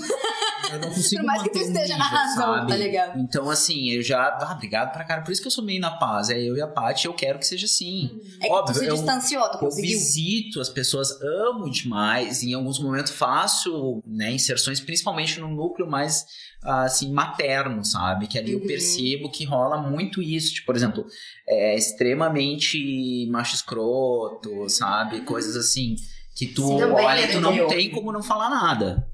[0.72, 2.68] Eu não consigo Por mais que tu um esteja na razão, sabe?
[2.68, 3.18] tá ligado?
[3.18, 4.22] Então, assim, eu já.
[4.40, 5.22] Ah, obrigado pra cara.
[5.22, 6.30] Por isso que eu sou meio na paz.
[6.30, 8.10] É eu e a Paty, eu quero que seja assim.
[8.40, 9.98] É que Óbvio, tu se eu- distanciou, tu Eu conseguiu.
[9.98, 12.42] visito as pessoas, amo demais.
[12.42, 16.24] Em alguns momentos faço né, inserções, principalmente no núcleo mais
[16.64, 18.28] assim, materno, sabe?
[18.28, 18.66] Que ali eu Uhum.
[18.68, 20.54] percebo que rola muito isso.
[20.54, 21.04] Tipo, por exemplo,
[21.48, 25.22] é extremamente macho escroto, sabe?
[25.22, 25.96] Coisas assim
[26.34, 29.08] que tu Sim, olha é e tu não tem como não falar nada.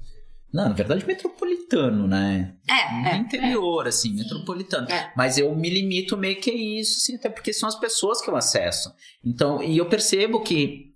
[0.51, 2.55] Não, na verdade, metropolitano, né?
[2.67, 3.17] É, é.
[3.17, 4.89] interior, assim, metropolitano.
[4.89, 5.13] É.
[5.15, 8.29] Mas eu me limito meio que a isso, assim, até porque são as pessoas que
[8.29, 8.91] eu acesso.
[9.23, 10.91] Então, e eu percebo que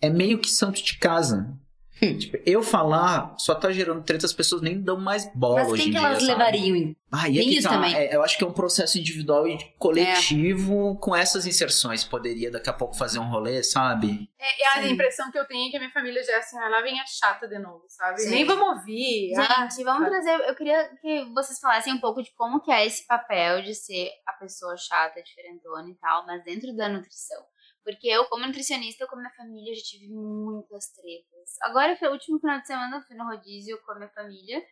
[0.00, 1.54] é meio que santo de casa.
[2.18, 5.88] Tipo, eu falar só tá gerando treta, as pessoas nem dão mais bola Mas quem
[5.88, 6.32] em que dia, elas sabe?
[6.32, 7.74] levariam em Ah, e é isso tá.
[7.74, 7.94] também.
[7.94, 12.04] É, eu acho que é um processo individual e coletivo com essas inserções.
[12.04, 14.28] Poderia daqui a pouco fazer um rolê, sabe?
[14.38, 14.92] É, é a Sim.
[14.92, 17.00] impressão que eu tenho é que a minha família já é assim, ah, lá vem
[17.00, 18.20] a chata de novo, sabe?
[18.20, 18.30] Sim.
[18.30, 19.32] Nem vamos ouvir.
[19.36, 20.30] ah, Gente, vamos trazer.
[20.48, 24.10] Eu queria que vocês falassem um pouco de como que é esse papel de ser
[24.26, 27.42] a pessoa chata, diferentona e tal, mas dentro da nutrição.
[27.88, 31.56] Porque eu, como nutricionista, com a minha família, já tive muitas tretas.
[31.62, 34.62] Agora, foi o último final de semana, eu fui no rodízio com a minha família.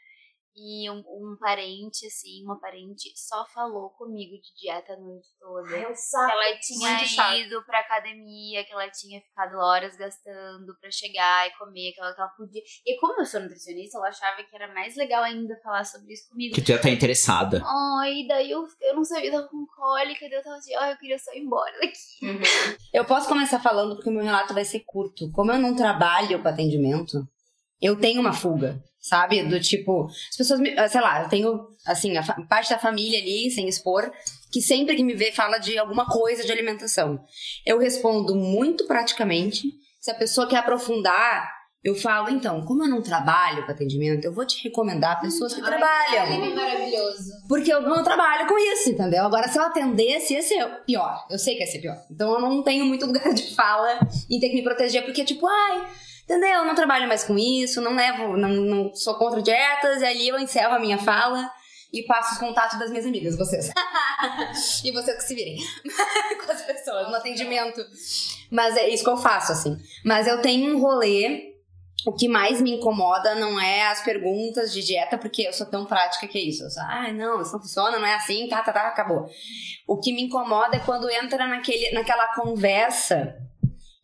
[0.58, 5.68] E um, um parente, assim, uma parente só falou comigo de dieta a noite toda.
[5.68, 10.90] Um que ela tinha Muito ido pra academia, que ela tinha ficado horas gastando pra
[10.90, 12.62] chegar e comer, que ela, que ela podia.
[12.86, 16.26] E como eu sou nutricionista, ela achava que era mais legal ainda falar sobre isso
[16.30, 16.54] comigo.
[16.54, 17.62] Que tu já tá interessada.
[18.00, 20.96] Ai, daí eu, eu não sabia, tava com cólica, daí eu tava assim, ai, eu
[20.96, 22.48] queria só ir embora daqui.
[22.94, 25.30] Eu posso começar falando porque o meu relato vai ser curto.
[25.32, 27.28] Como eu não trabalho com atendimento,
[27.80, 29.42] eu tenho uma fuga, sabe?
[29.44, 33.50] Do tipo, as pessoas, me, sei lá, eu tenho, assim, a parte da família ali,
[33.50, 34.10] sem expor,
[34.50, 37.20] que sempre que me vê fala de alguma coisa de alimentação.
[37.64, 39.62] Eu respondo muito praticamente.
[40.00, 41.48] Se a pessoa quer aprofundar,
[41.84, 45.62] eu falo, então, como eu não trabalho com atendimento, eu vou te recomendar pessoas que
[45.62, 46.52] trabalham.
[46.52, 47.30] maravilhoso.
[47.48, 49.24] Porque eu não trabalho com isso, entendeu?
[49.24, 51.24] Agora, se eu atendesse, ia ser pior.
[51.30, 51.96] Eu sei que ia ser pior.
[52.10, 55.46] Então, eu não tenho muito lugar de fala em ter que me proteger, porque, tipo,
[55.46, 55.86] ai,
[56.26, 56.58] entendeu?
[56.60, 60.28] Eu não trabalho mais com isso, não levo, não, não sou contra dietas, e ali
[60.28, 61.48] eu encerro a minha fala
[61.92, 63.70] e passo os contatos das minhas amigas, vocês.
[64.84, 65.56] e vocês que se virem
[66.44, 67.80] com as pessoas no atendimento.
[68.50, 69.76] Mas é isso que eu faço, assim.
[70.04, 71.54] Mas eu tenho um rolê.
[72.06, 75.84] O que mais me incomoda não é as perguntas de dieta, porque eu sou tão
[75.86, 76.62] prática que é isso.
[76.62, 79.28] Eu sou, ai, não, isso não funciona, não é assim, tá, tá, tá, acabou.
[79.88, 83.34] O que me incomoda é quando entra naquele, naquela conversa,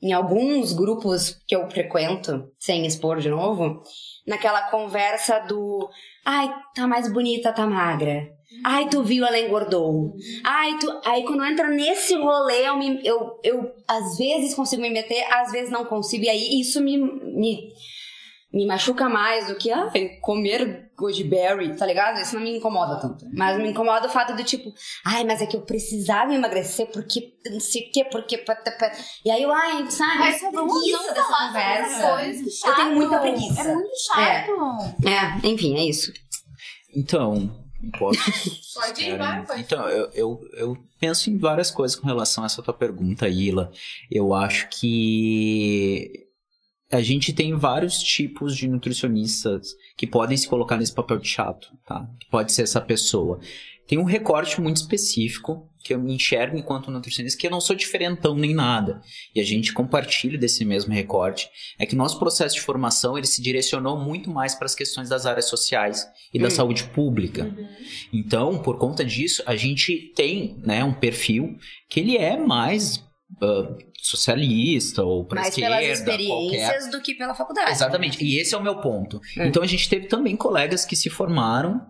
[0.02, 3.80] em alguns grupos que eu frequento, sem expor de novo,
[4.26, 5.88] naquela conversa do,
[6.24, 8.28] ai, tá mais bonita, tá magra.
[8.64, 10.14] Ai, tu viu, ela engordou.
[10.44, 11.00] Ai, tu.
[11.04, 15.50] Aí quando entra nesse rolê, eu, me, eu, eu às vezes consigo me meter, às
[15.50, 16.24] vezes não consigo.
[16.24, 17.72] E aí isso me, me,
[18.52, 22.20] me machuca mais do que ai, comer goji berry, tá ligado?
[22.20, 23.26] Isso não me incomoda tanto.
[23.32, 24.72] Mas me incomoda o fato do tipo,
[25.04, 28.38] ai, mas é que eu precisava emagrecer porque não sei o quê, porque.
[28.38, 28.56] pá.
[29.24, 30.18] E aí eu, ai, sabe?
[30.18, 32.08] Mas vamos preguiça não dessa falar conversa.
[32.14, 32.68] coisa.
[32.68, 33.60] Eu tenho muita preguiça.
[33.60, 34.50] É muito chato.
[35.06, 36.12] É, enfim, é isso.
[36.94, 37.50] Então,
[37.98, 38.20] posso.
[38.74, 39.60] Pode ir, vai, pode.
[39.60, 43.70] Então, eu, eu, eu penso em várias coisas com relação a essa tua pergunta, Ila.
[44.10, 46.21] Eu acho que
[46.92, 51.68] a gente tem vários tipos de nutricionistas que podem se colocar nesse papel de chato,
[51.86, 52.06] tá?
[52.20, 53.40] Que pode ser essa pessoa.
[53.88, 57.74] Tem um recorte muito específico que eu me enxergo enquanto nutricionista, que eu não sou
[57.74, 59.00] diferentão nem nada.
[59.34, 61.48] E a gente compartilha desse mesmo recorte.
[61.78, 65.26] É que nosso processo de formação, ele se direcionou muito mais para as questões das
[65.26, 66.50] áreas sociais e da Hum.
[66.50, 67.52] saúde pública.
[68.12, 71.56] Então, por conta disso, a gente tem né, um perfil
[71.88, 73.02] que ele é mais
[73.40, 76.90] ah, socialista ou para Mais esquerda, pelas experiências qualquer...
[76.90, 77.70] do que pela faculdade.
[77.70, 78.22] Exatamente.
[78.24, 79.18] E esse é o meu ponto.
[79.36, 79.44] Hum.
[79.44, 81.86] Então a gente teve também colegas que se formaram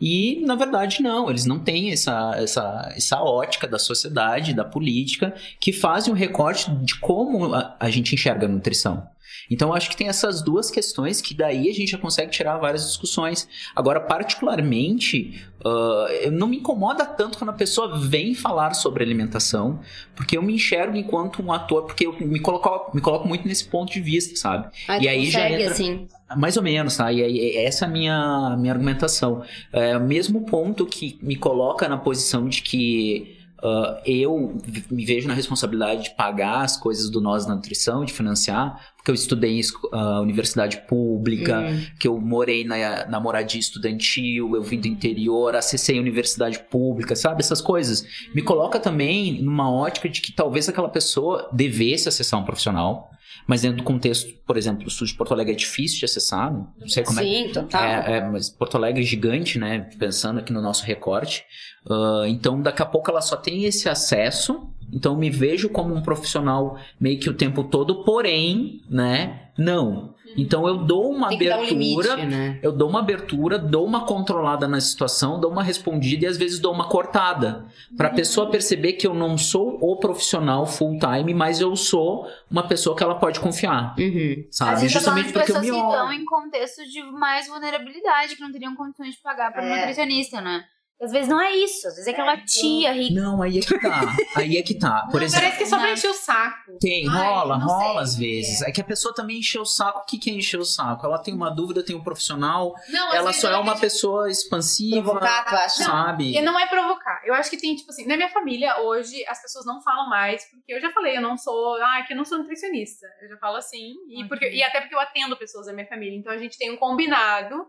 [0.00, 5.34] e, na verdade, não, eles não têm essa, essa, essa ótica da sociedade, da política,
[5.60, 9.06] que fazem um recorte de como a, a gente enxerga a nutrição.
[9.50, 12.58] Então, eu acho que tem essas duas questões que daí a gente já consegue tirar
[12.58, 13.48] várias discussões.
[13.74, 19.80] Agora, particularmente, ah, eu não me incomoda tanto quando a pessoa vem falar sobre alimentação,
[20.14, 23.64] porque eu me enxergo enquanto um ator, porque eu me coloco, me coloco muito nesse
[23.64, 24.68] ponto de vista, sabe?
[24.86, 26.08] Ai, E aí já consegue, entra- assim.
[26.36, 27.12] Mais ou menos, tá?
[27.12, 29.42] E aí, essa é a minha, minha argumentação.
[29.72, 34.56] É o mesmo ponto que me coloca na posição de que ah, eu
[34.90, 39.10] me vejo na responsabilidade de pagar as coisas do Nós na Nutrição, de financiar, porque
[39.10, 39.62] eu estudei em
[39.92, 41.86] ah, universidade pública, Hum.
[41.98, 47.16] que eu morei na, na moradia estudantil, eu vim do interior, acessei a universidade pública,
[47.16, 47.40] sabe?
[47.40, 48.04] Essas coisas.
[48.34, 53.10] Me coloca também numa ótica de que talvez aquela pessoa devesse acessar um profissional,
[53.46, 56.52] mas dentro do contexto, por exemplo, o sul de Porto Alegre é difícil de acessar,
[56.52, 57.82] não sei como é Sim, total.
[57.82, 59.88] é, é, mas Porto Alegre é gigante, né?
[59.98, 61.44] Pensando aqui no nosso recorte.
[61.88, 64.70] Ah, então, daqui a pouco ela só tem esse acesso.
[64.92, 69.42] Então, eu me vejo como um profissional meio que o tempo todo, porém, né?
[69.56, 70.14] Não.
[70.36, 72.14] Então, eu dou uma dar um abertura.
[72.14, 72.58] limite, né?
[72.62, 76.60] Eu dou uma abertura, dou uma controlada na situação, dou uma respondida e às vezes
[76.60, 77.64] dou uma cortada.
[77.96, 82.62] Pra pessoa perceber que eu não sou o profissional full time, mas eu sou uma
[82.68, 84.44] pessoa que ela pode confiar, Uhum.
[84.48, 84.70] A sabe?
[84.76, 85.90] falando Justamente porque eu pessoas me que olho.
[85.90, 89.78] estão em contexto de mais vulnerabilidade, que não teriam condições de pagar por um É.
[89.80, 90.62] nutricionista, né?
[91.00, 93.14] Às vezes não é isso, às vezes é aquela tia rica.
[93.20, 94.16] Não, aí é que tá.
[94.36, 95.06] Aí é que tá.
[95.10, 95.92] Por Não, exemplo, parece que é só pra Não.
[95.92, 96.78] encher o saco.
[96.80, 98.02] Tem, Ai, rola, não rola sei.
[98.02, 98.62] às vezes.
[98.62, 98.72] É.
[98.72, 100.00] que a pessoa também encheu o saco.
[100.00, 101.06] O que, que é encher o saco?
[101.06, 105.02] Ela tem uma dúvida, tem um profissional, Não, ela só é uma quer- pessoa expansiva,
[105.02, 105.84] Provocar, tu acha?
[105.84, 106.36] sabe?
[106.36, 107.22] E não é provocar.
[107.24, 110.44] Eu acho que tem, tipo assim, na minha família, hoje, as pessoas não falam mais,
[110.50, 113.06] porque eu já falei, eu não sou, ah, que eu não sou nutricionista.
[113.22, 116.18] Eu já falo assim, e, porque, e até porque eu atendo pessoas da minha família.
[116.18, 117.66] Então a gente tem um combinado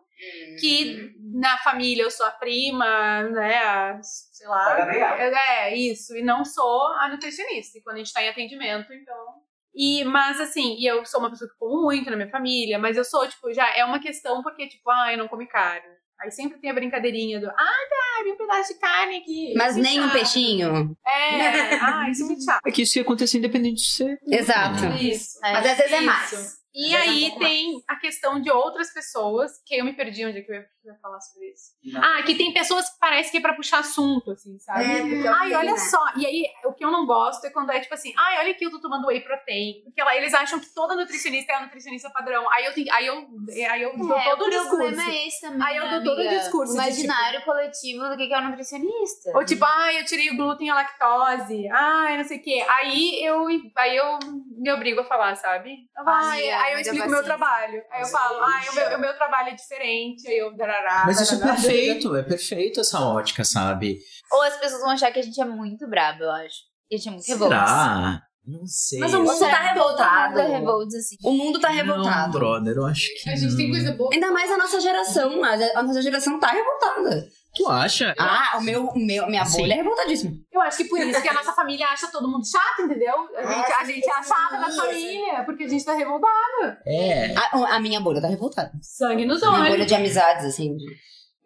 [0.60, 4.92] que na família eu sou a prima, né, a, sei lá.
[4.92, 6.16] É, isso.
[6.16, 7.78] E não sou a nutricionista.
[7.78, 9.26] E quando a gente tá em atendimento, então.
[9.74, 12.98] E, mas assim, e eu sou uma pessoa que como muito na minha família, mas
[12.98, 15.88] eu sou, tipo, já é uma questão porque, tipo, ah, eu não come carne.
[16.22, 19.54] Aí sempre tem a brincadeirinha do, ah, tá, vi um pedaço de carne aqui.
[19.56, 20.14] Mas é nem um chato.
[20.14, 20.98] peixinho.
[21.08, 22.60] É, ah, isso é muito chato.
[22.66, 24.20] É que isso ia acontecer independente de ser.
[24.28, 24.86] Exato.
[25.02, 25.38] Isso.
[25.46, 25.54] É.
[25.54, 26.59] Mas às vezes é mais.
[26.74, 30.52] E aí tem a questão de outras pessoas, que eu me perdi onde é que
[30.52, 30.68] eu ia,
[31.02, 31.72] falar sobre isso.
[31.98, 34.84] Ah, que tem pessoas que parece que é pra puxar assunto, assim, sabe?
[34.86, 35.78] É, porque Ai, olha né?
[35.78, 36.00] só.
[36.16, 38.66] E aí, o que eu não gosto é quando é tipo assim, ai, olha aqui,
[38.66, 39.84] eu tô tomando whey protein.
[39.84, 42.50] Porque lá, eles acham que toda nutricionista é a nutricionista padrão.
[42.52, 43.28] Aí eu, tenho, aí eu,
[43.72, 45.10] aí eu dou É, todo o o problema discurso.
[45.12, 45.68] é esse também.
[45.68, 48.44] Aí eu dou todo o discurso O de, imaginário coletivo do que que é o
[48.50, 49.32] nutricionista.
[49.36, 51.68] Ou tipo, ai, eu tirei o glúten e a lactose.
[51.70, 52.66] Ai, não sei o quê.
[52.68, 53.46] Aí eu,
[53.78, 54.20] aí eu
[54.58, 55.76] me obrigo a falar, sabe?
[55.98, 57.82] Ai, Amiga, aí eu explico o meu trabalho.
[57.92, 60.28] Aí eu falo, ai, o meu, o meu trabalho é diferente.
[60.28, 60.56] Aí eu...
[60.56, 61.56] darará, Mas isso é darará.
[61.56, 64.00] perfeito, é perfeito essa ótica, sabe?
[64.32, 66.56] Ou as pessoas vão achar que a gente é muito brabo, eu acho.
[66.88, 67.54] Que a gente é muito revolto.
[67.54, 68.22] Será?
[68.46, 69.00] Não sei.
[69.00, 70.30] Mas o mundo tá revoltado.
[70.32, 71.16] Mundo é revolto, assim.
[71.24, 72.32] O mundo tá Não, revoltado.
[72.32, 73.76] brother, eu acho que A gente tem não.
[73.76, 74.10] coisa boa.
[74.12, 75.44] Ainda mais a nossa geração.
[75.44, 77.28] A a nossa geração tá revoltada.
[77.60, 78.16] Tu acha?
[78.18, 79.58] Ah, o meu, o meu, minha Sim.
[79.62, 80.32] bolha é revoltadíssima.
[80.52, 83.14] Eu acho que por isso que a nossa família acha todo mundo chato, entendeu?
[83.38, 86.78] A gente, a gente é a chata da família, porque a gente tá revoltado.
[86.88, 87.36] É.
[87.36, 88.72] A, a minha bolha tá revoltada.
[88.82, 89.88] Sangue nos A minha bolha olhos.
[89.88, 90.76] de amizades, assim.
[90.78, 90.96] de-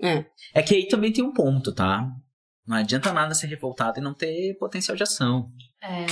[0.02, 0.26] É.
[0.54, 2.06] É que aí também tem um ponto, tá?
[2.67, 5.49] Não adianta nada ser revoltado e não ter potencial de ação.
[5.82, 6.06] É.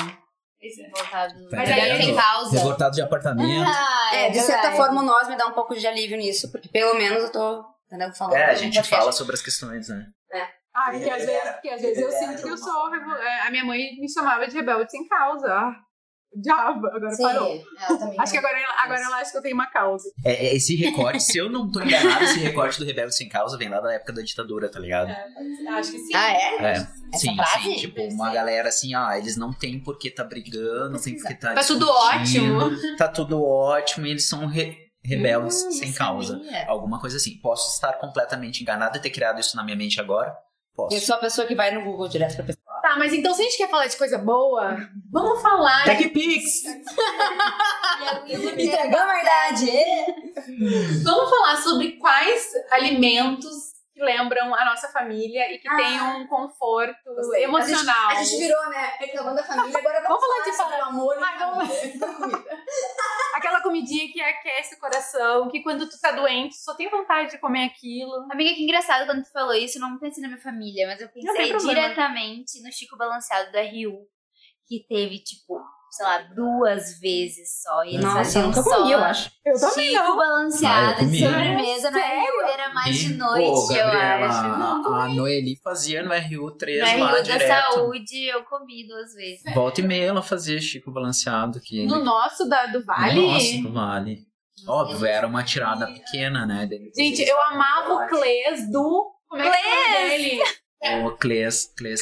[0.64, 1.34] Revoltado.
[1.50, 2.52] Tá Mas aí tem- causa.
[2.58, 3.66] Revoltado de apartamento.
[3.68, 6.70] Ah, É, de certa forma, o nós me dá um pouco de alívio nisso, porque
[6.70, 8.36] pelo menos eu tô entendeu, falando.
[8.36, 8.90] É, a gente podcast.
[8.96, 10.06] fala sobre as questões, né?
[10.74, 12.90] Ah, porque às vezes, porque às vezes eu sinto que eu sou.
[12.90, 15.48] revol- é, A minha mãe me chamava de rebelde sem causa.
[15.52, 15.76] Ah,
[16.34, 17.62] diabo, agora Sim, parou.
[17.78, 20.10] ela também Acho que agora, ela- agora ela acha que eu tenho uma causa.
[20.24, 23.58] É, é, esse recorte, se eu não tô enganado, esse recorte do Rebelde Sem Causa
[23.58, 25.10] vem lá da época da ditadura, tá ligado?
[25.76, 26.16] Acho que sim.
[26.16, 26.56] Ah, é?
[26.72, 26.76] É,
[27.18, 27.64] sim, frase?
[27.64, 27.76] sim.
[27.76, 31.28] Tipo, uma galera assim, ah, eles não têm por que tá brigando, não tem por
[31.28, 31.86] que tá Tá tudo
[32.22, 36.38] discutindo, Tá tudo ótimo e eles são re- rebeldes Hum, sem causa.
[36.38, 36.66] sabia.
[36.68, 37.38] Alguma coisa assim.
[37.38, 40.36] Posso estar completamente enganado e ter criado isso na minha mente agora?
[40.76, 40.96] Posso.
[40.96, 42.62] Eu sou a pessoa que vai no Google direto pra pessoa.
[42.82, 44.76] Tá, mas então se a gente quer falar de coisa boa,
[45.12, 45.84] vamos falar.
[45.86, 46.64] TechPix!
[48.58, 49.72] Entregamos a idade!
[51.04, 55.76] Vamos falar sobre quais alimentos que lembram a nossa família e que Ah.
[55.76, 58.10] têm um conforto emocional.
[58.10, 58.94] A gente virou, né?
[59.00, 61.70] Reclamando da família, agora Vamos falar de sobre o amor e Ah, vamos-.
[63.36, 67.38] Aquela comidinha que aquece o coração, que quando tu tá doente, só tem vontade de
[67.38, 68.28] comer aquilo.
[68.32, 71.10] Amiga, que engraçado quando tu falou isso, eu não pensei na minha família, mas eu
[71.10, 74.06] tem pensei diretamente no Chico Balanceado da Rio,
[74.68, 75.60] que teve, tipo,
[75.92, 77.84] sei lá, duas vezes só.
[77.84, 79.32] E eles Nossa, eu nunca só comi, eu acho.
[79.46, 84.38] Eu Chico Balanceado Ah, de sobremesa no Rio, era mais de noite, eu acho.
[84.40, 87.74] a, a Noeli fazia no RU3 No lá Rio da direto.
[87.74, 89.42] Saúde eu comi duas vezes.
[89.54, 91.86] Volta e meia ela fazia Chico Balanceado aqui.
[91.86, 93.22] No nosso da, do Vale.
[93.28, 94.20] Nossa, do Vale.
[94.68, 96.70] Óbvio, era uma tirada pequena, né?
[96.96, 99.12] Gente, eu amava o Clês do.
[99.28, 101.08] Como é que é o?
[101.08, 101.18] O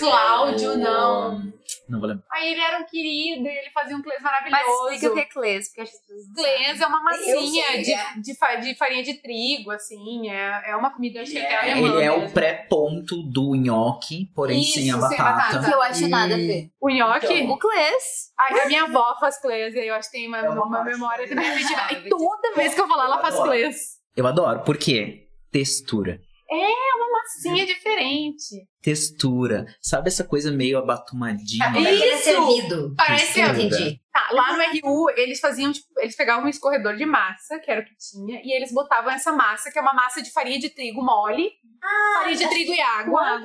[0.10, 1.54] Cláudio, o- não.
[1.88, 2.26] Não vou lembrar.
[2.32, 4.90] Aí ele era um querido, e ele fazia um Mas maravilhoso.
[4.92, 6.34] explica o que é Clês, porque acho que não.
[6.36, 8.14] Clês é uma massinha sei, de, é.
[8.18, 10.30] de, de farinha de trigo, assim.
[10.30, 11.96] É, é uma comida, acho que até alemã.
[11.96, 15.34] Ele é o pré-ponto do nhoque, porém sem Isso, a sem batata.
[15.58, 15.66] batata.
[15.70, 16.70] Que eu acho nada a ver.
[16.80, 17.42] O nhoque?
[17.44, 18.32] O Clês.
[18.40, 21.28] Ai, a minha avó faz clês, e aí eu acho que tem uma, uma memória
[21.28, 21.82] também afetiva.
[21.82, 23.98] Ah, E toda vez que eu vou lá, ela faz clês.
[24.16, 24.78] Eu adoro, por
[26.50, 26.66] quê?
[26.66, 27.10] Textura.
[27.12, 28.68] Massinha diferente.
[28.82, 29.66] Textura.
[29.82, 31.66] Sabe essa coisa meio abatumadinha?
[31.76, 32.24] É, é é Isso!
[32.24, 32.94] servido?
[32.96, 33.42] Parece.
[33.42, 34.02] Entendi.
[34.12, 37.82] Tá, lá no RU, eles faziam, tipo, eles pegavam um escorredor de massa, que era
[37.82, 40.70] o que tinha, e eles botavam essa massa, que é uma massa de farinha de
[40.72, 41.52] trigo mole,
[42.16, 43.40] farinha de trigo e água.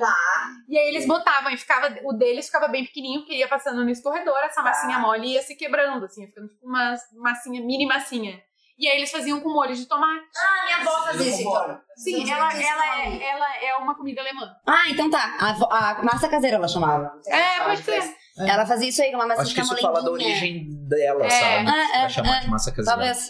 [0.67, 3.89] E aí eles botavam, e ficava, o deles ficava bem pequenininho, porque ia passando no
[3.91, 8.41] escorredor, essa massinha mole ia se quebrando, assim, ia ficando tipo uma massinha, mini massinha.
[8.77, 10.25] E aí eles faziam com molho de tomate.
[10.35, 11.79] Ah, minha avó fazia isso, então.
[11.95, 14.51] Sim, ela, ela, é, ela é uma comida alemã.
[14.67, 15.37] Ah, então tá.
[15.39, 17.11] A, a massa caseira ela chamava.
[17.27, 18.15] É, pode ser.
[18.37, 21.25] Ela fazia isso aí, com uma massa Acho que de isso fala da origem dela,
[21.25, 21.29] É.
[21.29, 21.69] sabe?
[21.69, 22.39] Ah, é, pra chamar é.
[22.41, 22.97] de massa caseira.
[22.97, 23.29] Talvez.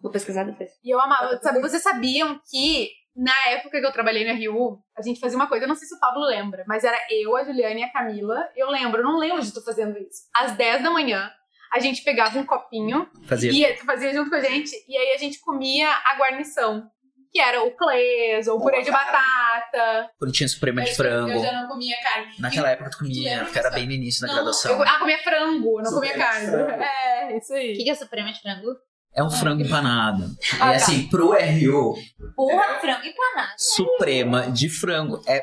[0.00, 0.70] Vou pesquisar depois.
[0.82, 1.38] E eu amava.
[1.42, 5.48] Sabe, vocês sabiam que na época que eu trabalhei na RU, a gente fazia uma
[5.48, 7.92] coisa, eu não sei se o Pablo lembra, mas era eu, a Juliana e a
[7.92, 8.48] Camila.
[8.54, 10.22] Eu lembro, eu não lembro de tu fazendo isso.
[10.34, 11.30] Às 10 da manhã,
[11.76, 13.52] a gente pegava um copinho Fazia.
[13.52, 16.84] e tu fazia junto com a gente, e aí a gente comia a guarnição.
[17.32, 20.08] Que era o clês, ou o purê de batata.
[20.18, 21.32] Quando tinha suprema de frango.
[21.32, 22.32] Eu já não comia carne.
[22.38, 24.72] Naquela época tu comia, porque era bem no início da Não, graduação.
[24.72, 26.46] Eu, ah, comia frango, não comia carne.
[26.46, 26.70] de frango.
[26.82, 27.76] É, isso O aí.
[27.76, 28.68] que que é suprema de frango?
[29.14, 30.24] É um frango empanado.
[30.54, 30.72] Ah, tá.
[30.72, 31.94] e assim, pro RU,
[32.34, 33.52] Porra, frango empanado.
[33.58, 35.42] suprema de frango é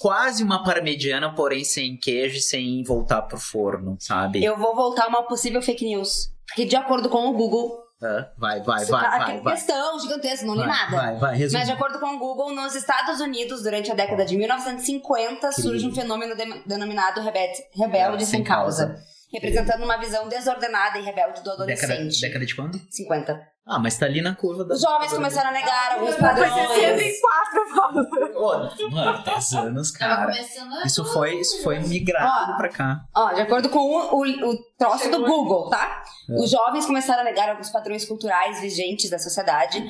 [0.00, 4.42] quase uma parmegiana, porém sem queijo e sem voltar pro forno, sabe?
[4.44, 6.30] Eu vou voltar a uma possível fake news.
[6.46, 8.28] Porque de acordo com o Google, Hã?
[8.38, 9.54] Vai, vai, isso- vai, a- vai, vai.
[9.54, 10.96] questão gigantesca, não li Vai, nada.
[10.96, 11.58] Vai, vai, resume.
[11.58, 15.84] Mas de acordo com o Google, nos Estados Unidos, durante a década de 1950, surge
[15.84, 18.96] um fenômeno de- denominado rebelde, rebelde Sem sem causa.
[19.32, 21.62] Representando uma visão desordenada e rebelde do Década,
[21.94, 22.20] adolescente.
[22.20, 22.80] década de quando?
[22.90, 23.40] 50.
[23.70, 24.74] Ah, mas tá ali na curva da.
[24.74, 26.54] Os jovens começaram a negar alguns Foi padrões.
[26.54, 28.90] 64, Paulo.
[28.90, 30.22] Mano, 10 anos, cara.
[30.22, 30.86] começando a...
[30.86, 32.56] Isso foi, isso foi migrado Ó.
[32.56, 33.00] pra cá.
[33.14, 36.02] Ó, de acordo com o, o, o troço do Google, tá?
[36.30, 36.34] É.
[36.40, 39.84] Os jovens começaram a negar alguns padrões culturais vigentes da sociedade,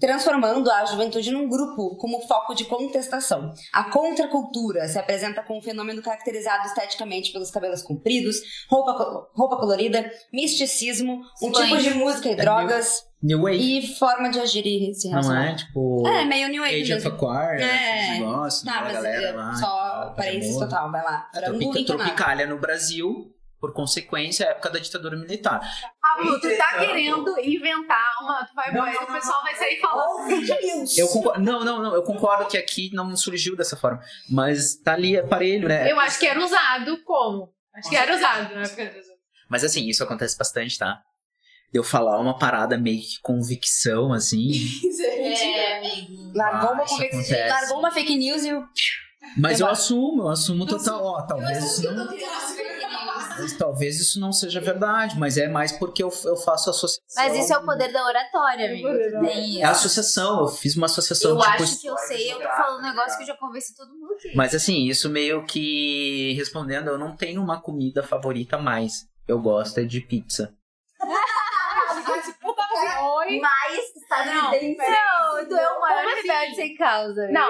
[0.00, 3.52] transformando a juventude num grupo como foco de contestação.
[3.72, 8.36] A contracultura se apresenta como um fenômeno caracterizado esteticamente pelos cabelos compridos,
[8.68, 8.92] roupa,
[9.34, 13.78] roupa colorida, misticismo, um tipo de música e drogas New Wave.
[13.78, 15.50] e forma de agir e se Não relacionar.
[15.52, 15.54] é?
[15.54, 16.06] Tipo.
[16.06, 17.16] É, meio New Wave Age of mesmo.
[17.16, 18.02] Aquarius, É.
[18.02, 19.54] esse negócio, Tá, aquela mas galera é, lá.
[19.54, 21.28] só e parênteses tal, total, vai lá.
[21.34, 21.84] Encanado.
[21.86, 25.60] Tropicália no Brasil, por consequência, a época da ditadura militar.
[26.00, 28.44] Pablo, tu tá querendo inventar uma.
[28.44, 30.30] Tu vai, o pessoal vai sair falando.
[30.96, 34.92] Eu concordo, não, não, não, eu concordo que aqui não surgiu dessa forma, mas tá
[34.92, 35.90] ali aparelho, né?
[35.90, 37.52] Eu acho que era usado como?
[37.74, 38.62] Acho que era usado, né?
[39.48, 41.00] Mas assim, isso acontece bastante, tá?
[41.72, 44.50] De eu falar uma parada meio que convicção, assim,
[45.26, 46.32] É, amigo.
[46.34, 47.48] Largou, Ah, uma isso conversa- acontece.
[47.48, 48.64] largou uma fake news e o
[49.38, 52.06] mas eu assumo, eu assumo total, ó, talvez isso não,
[53.58, 57.02] talvez isso não seja verdade, mas é mais porque eu, eu faço associação.
[57.16, 58.88] Mas isso é o poder da oratória, amigo.
[58.88, 59.80] Tu tem É a isso.
[59.86, 62.82] associação, eu fiz uma associação Eu tipo, acho que eu sei, eu tô falando um
[62.82, 64.34] negócio que eu já convenci todo mundo aqui.
[64.34, 69.06] Mas assim, isso meio que respondendo, eu não tenho uma comida favorita mais.
[69.26, 70.54] Eu gosto é de pizza.
[73.26, 73.40] Oi?
[73.40, 74.76] mais estadunidense.
[74.78, 76.28] Não, tu é o maior Como assim?
[76.28, 77.28] rebelde sem causa.
[77.28, 77.48] Não,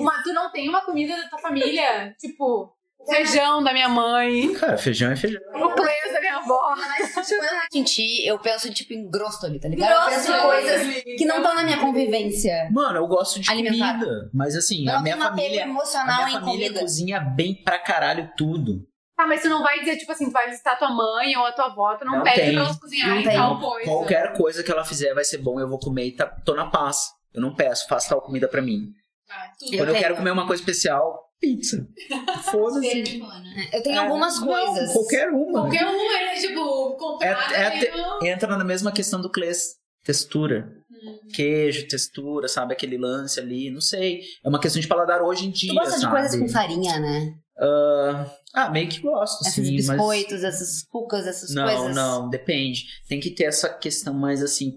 [0.00, 2.14] uma, tu não tem uma comida da tua família?
[2.20, 2.75] Tipo,
[3.08, 5.40] feijão da minha mãe, Cara, feijão é feijão.
[5.54, 6.74] o clês da minha avó.
[7.14, 9.92] Quando eu senti, eu penso tipo em grosso ali, tá ligado?
[9.92, 12.68] eu penso em coisas que não estão na minha convivência.
[12.72, 13.92] Mano, eu gosto de Alimentar.
[13.98, 14.30] comida.
[14.32, 15.64] Mas assim, Eu a minha família.
[15.64, 16.80] A emocional minha em família comida.
[16.80, 18.86] cozinha bem pra caralho tudo.
[19.16, 21.52] Tá, mas tu não vai dizer, tipo assim, tu vai visitar tua mãe ou a
[21.52, 22.52] tua avó, tu não, Não pede tem.
[22.52, 23.90] pra elas cozinharem tal coisa.
[23.90, 26.66] Qualquer coisa que ela fizer vai ser bom, eu vou comer e tá, tô na
[26.66, 27.06] paz.
[27.32, 28.90] Eu não peço, faça tal comida pra mim.
[29.30, 29.72] Ah, tudo.
[29.72, 30.04] Eu Quando eu tenho.
[30.04, 31.86] quero comer uma coisa especial, pizza.
[32.50, 33.20] Foda-se.
[33.72, 34.92] Eu tenho É, algumas não, coisas.
[34.92, 35.62] qualquer uma.
[35.62, 39.76] Qualquer um é, tipo, comprado É- é aí te- Entra na mesma questão do Clês.
[40.04, 40.68] Textura.
[40.90, 41.18] Hum.
[41.34, 42.72] Queijo, textura, sabe?
[42.72, 44.20] Aquele lance ali, não sei.
[44.44, 46.12] É uma questão de paladar hoje em dia, Tu gosta de sabe?
[46.12, 47.34] coisas com farinha, né?
[47.58, 49.86] Ah, ah, meio que gosto, Esses sim, mas...
[49.88, 51.94] biscoitos, essas cucas, essas Não, coisas.
[51.96, 52.84] não, depende.
[53.08, 54.76] Tem que ter essa questão mais assim,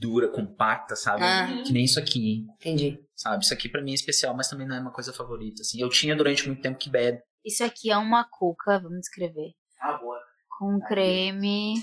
[0.00, 1.22] dura, compacta, sabe?
[1.22, 1.62] Ah.
[1.66, 2.98] Que nem isso aqui, Entendi.
[3.22, 3.44] Sabe?
[3.44, 5.80] Isso aqui pra mim é especial, mas também não é uma coisa favorita, assim.
[5.80, 7.22] Eu tinha durante muito tempo que bebe.
[7.44, 9.52] Isso aqui é uma cuca, vamos descrever.
[9.80, 10.20] Ah, boa.
[10.58, 11.74] Com creme.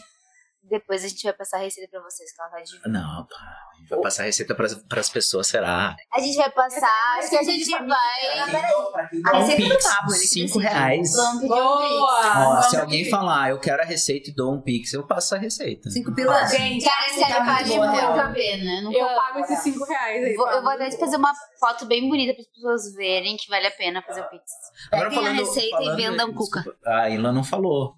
[0.70, 2.90] Depois a gente vai passar a receita pra vocês, que ela tá de.
[2.90, 3.36] Não, pá.
[3.36, 5.96] a gente Vai passar receita pras, pras pessoas, será?
[6.14, 8.40] A gente vai passar, acho que a gente vai.
[9.26, 11.14] A um receita do pix, Pablo, ele cinco reais.
[11.16, 12.58] Vamos pedir um Boa!
[12.58, 15.38] Ó, se alguém falar, eu quero a receita e dou um pix, eu passo a
[15.38, 15.90] receita.
[15.90, 16.52] Cinco pilas.
[16.52, 18.94] Gente, Cara, esse Tá vale muito boa, muito a pena.
[18.94, 20.36] Eu, pago esses 5 reais aí.
[20.36, 23.68] Vou- eu vou até fazer uma foto bem bonita para as pessoas verem que vale
[23.68, 24.44] a pena fazer o pix.
[24.90, 26.62] Peguem a receita e vendam cuca.
[26.62, 27.94] desculpa, A Ilha não falou.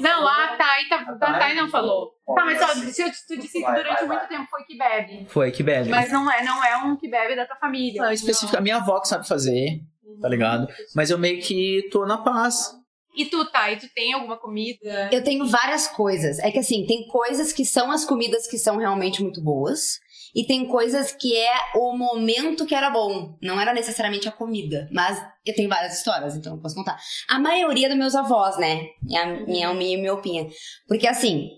[0.00, 2.12] Não, a Thay, tá, a Thay não falou.
[2.34, 5.26] Tá, mas só, se eu- tu disse que durante muito tempo foi que bebe.
[5.28, 5.88] Foi que bebe.
[5.88, 8.02] Mas não é, não é um que bebe da tua família.
[8.02, 9.80] Não, específica, a minha avó que sabe fazer,
[10.20, 10.66] tá ligado?
[10.96, 12.74] Mas eu meio que tô na paz.
[13.14, 15.10] E tu, Thay, tu tem alguma comida?
[15.12, 16.38] Eu tenho várias coisas.
[16.38, 20.00] É que assim, tem coisas que são as comidas que são realmente muito boas.
[20.34, 23.36] E tem coisas que é o momento que era bom.
[23.42, 24.88] Não era necessariamente a comida.
[24.90, 26.98] Mas eu tenho várias histórias, então eu posso contar.
[27.28, 28.86] A maioria dos meus avós, né?
[29.02, 30.48] Minha, minha Alminha e minha Opinha.
[30.88, 31.50] Porque assim,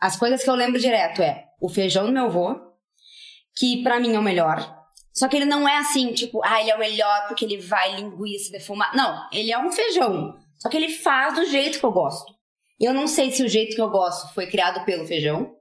[0.00, 2.58] as coisas que eu lembro direto é o feijão do meu avô,
[3.56, 4.84] que pra mim é o melhor.
[5.12, 7.94] Só que ele não é assim, tipo, ah, ele é o melhor porque ele vai
[7.94, 8.94] linguiça defumar.
[8.96, 10.34] Não, ele é um feijão.
[10.58, 12.34] Só que ele faz do jeito que eu gosto.
[12.80, 15.53] Eu não sei se o jeito que eu gosto foi criado pelo feijão.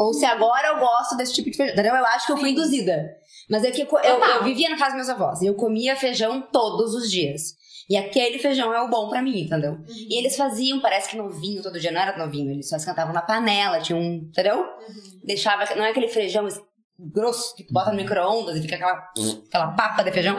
[0.00, 1.74] Ou se agora eu gosto desse tipo de feijão.
[1.74, 1.94] Entendeu?
[1.94, 3.14] Eu acho que eu fui induzida.
[3.50, 5.42] Mas é que eu, eu, eu vivia na casa dos meus avós.
[5.42, 7.54] E eu comia feijão todos os dias.
[7.86, 9.76] E aquele feijão é o bom pra mim, entendeu?
[9.86, 11.92] E eles faziam, parece que novinho todo dia.
[11.92, 13.78] Não era novinho, eles só esquentavam na panela.
[13.78, 14.14] Tinha um.
[14.14, 14.64] Entendeu?
[15.22, 15.66] Deixava.
[15.74, 16.48] Não é aquele feijão
[16.98, 19.06] grosso que tu bota no micro-ondas e fica aquela,
[19.48, 20.38] aquela papa de feijão.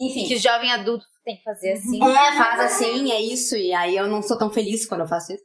[0.00, 0.26] Enfim.
[0.26, 2.02] Que jovem adulto tem que fazer assim.
[2.02, 3.54] É, faz assim, é isso.
[3.54, 5.44] E aí eu não sou tão feliz quando eu faço isso.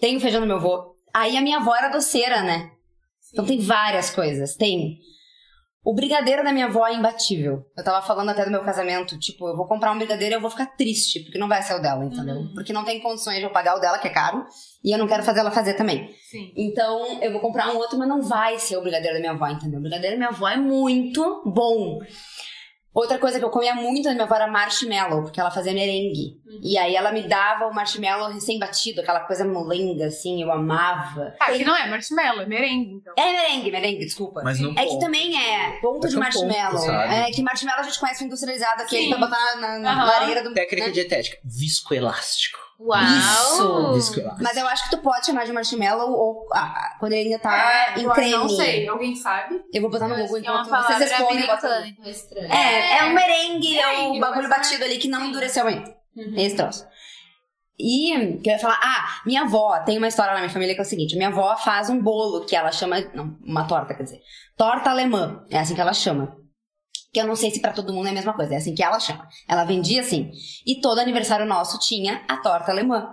[0.00, 0.96] Tem o feijão do meu avô.
[1.14, 2.72] Aí a minha avó era doceira, né?
[3.36, 4.56] Então tem várias coisas.
[4.56, 4.96] Tem.
[5.84, 7.62] O brigadeiro da minha avó é imbatível.
[7.76, 10.40] Eu tava falando até do meu casamento, tipo, eu vou comprar um brigadeiro e eu
[10.40, 12.48] vou ficar triste, porque não vai ser o dela, entendeu?
[12.54, 14.44] Porque não tem condições de eu pagar o dela, que é caro,
[14.82, 16.10] e eu não quero fazer ela fazer também.
[16.28, 16.50] Sim.
[16.56, 19.46] Então, eu vou comprar um outro, mas não vai ser o brigadeiro da minha avó,
[19.46, 19.78] entendeu?
[19.78, 21.98] O brigadeiro da minha avó é muito bom.
[22.96, 26.40] Outra coisa que eu comia muito na minha avó era marshmallow, porque ela fazia merengue.
[26.62, 31.34] E aí ela me dava o marshmallow recém-batido, aquela coisa molenga, assim, eu amava.
[31.38, 33.12] Ah, que não é marshmallow, é merengue, então.
[33.18, 34.40] É merengue, merengue, desculpa.
[34.42, 36.78] Mas não É que também é ponto de é ponto, marshmallow.
[36.78, 37.14] sabe?
[37.14, 39.10] é que marshmallow a gente conhece o industrializado aquele Sim.
[39.10, 40.06] pra botar na, na, na Aham.
[40.06, 40.54] lareira do.
[40.54, 40.92] Técnica né?
[40.94, 41.36] dietética.
[41.44, 42.65] Viscoelástico.
[42.78, 43.96] Uau!
[43.96, 44.22] Isso.
[44.40, 47.94] Mas eu acho que tu pode chamar de marshmallow ou ah, quando ele ainda tá
[47.96, 48.32] em eu creme.
[48.32, 49.62] não sei, alguém sabe?
[49.72, 51.48] Eu vou botar no Google É uma enquanto vocês palavra respondem.
[51.48, 52.56] eu então é.
[52.56, 55.96] É, é um merengue, é o bagulho mas- batido ali que não endureceu ainda.
[56.16, 56.34] Uhum.
[56.36, 56.86] Esse troço.
[57.78, 60.80] E que eu ia falar, ah, minha avó, tem uma história na minha família que
[60.80, 63.00] é o seguinte: minha avó faz um bolo que ela chama.
[63.14, 64.20] Não, uma torta, quer dizer.
[64.56, 65.44] Torta alemã.
[65.50, 66.34] É assim que ela chama.
[67.12, 68.82] Que eu não sei se pra todo mundo é a mesma coisa, é assim que
[68.82, 69.26] ela chama.
[69.48, 70.30] Ela vendia assim.
[70.66, 73.08] E todo aniversário nosso tinha a torta alemã.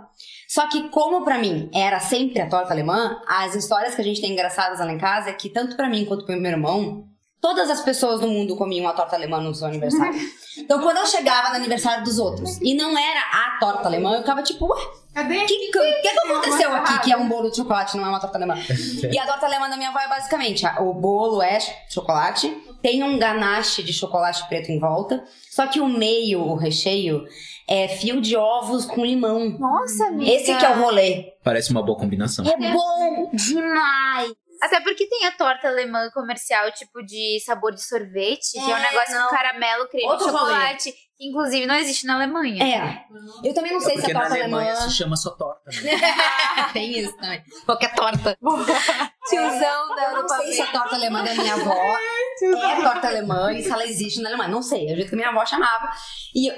[0.47, 4.21] Só que, como pra mim era sempre a torta alemã, as histórias que a gente
[4.21, 7.07] tem engraçadas lá em casa é que, tanto pra mim quanto pro meu irmão,
[7.41, 10.13] todas as pessoas no mundo comiam a torta alemã no seu aniversário.
[10.55, 14.19] Então, quando eu chegava no aniversário dos outros e não era a torta alemã, eu
[14.19, 14.79] ficava tipo, ué,
[15.11, 15.39] Cadê?
[15.39, 18.19] o que, que, que aconteceu aqui que é um bolo de chocolate, não é uma
[18.19, 18.53] torta alemã?
[19.11, 21.57] E a torta alemã da minha avó é basicamente, o bolo é
[21.89, 27.25] chocolate, tem um ganache de chocolate preto em volta, só que o meio, o recheio,
[27.67, 29.57] é fio de ovos com limão.
[29.57, 30.29] Nossa, amiga.
[30.31, 31.33] Esse que é o rolê.
[31.43, 32.45] Parece uma boa combinação.
[32.45, 34.33] É bom demais.
[34.61, 38.77] Até porque tem a torta alemã comercial, tipo de sabor de sorvete, que é um
[38.77, 39.27] É, negócio não.
[39.29, 42.63] com caramelo, creme Outro de chocolate, que inclusive não existe na Alemanha.
[42.63, 43.03] É.
[43.43, 44.89] Eu também não sei se Porque a na torta Alemanha alemã...
[44.89, 45.71] se chama só torta.
[45.81, 45.91] Né?
[46.73, 47.41] Tem isso também.
[47.65, 48.37] Qualquer torta.
[49.29, 50.67] Tiozão Eu dando não sei se ver.
[50.67, 51.73] a torta alemã da minha avó
[52.43, 54.49] é torta alemã e se ela existe na Alemanha.
[54.49, 55.89] Não sei, é o jeito que minha avó chamava.
[56.35, 56.51] E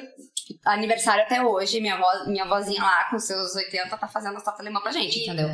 [0.66, 4.62] aniversário até hoje, minha, avó, minha avózinha lá com seus 80 tá fazendo a torta
[4.62, 5.50] alemã pra gente, entendeu?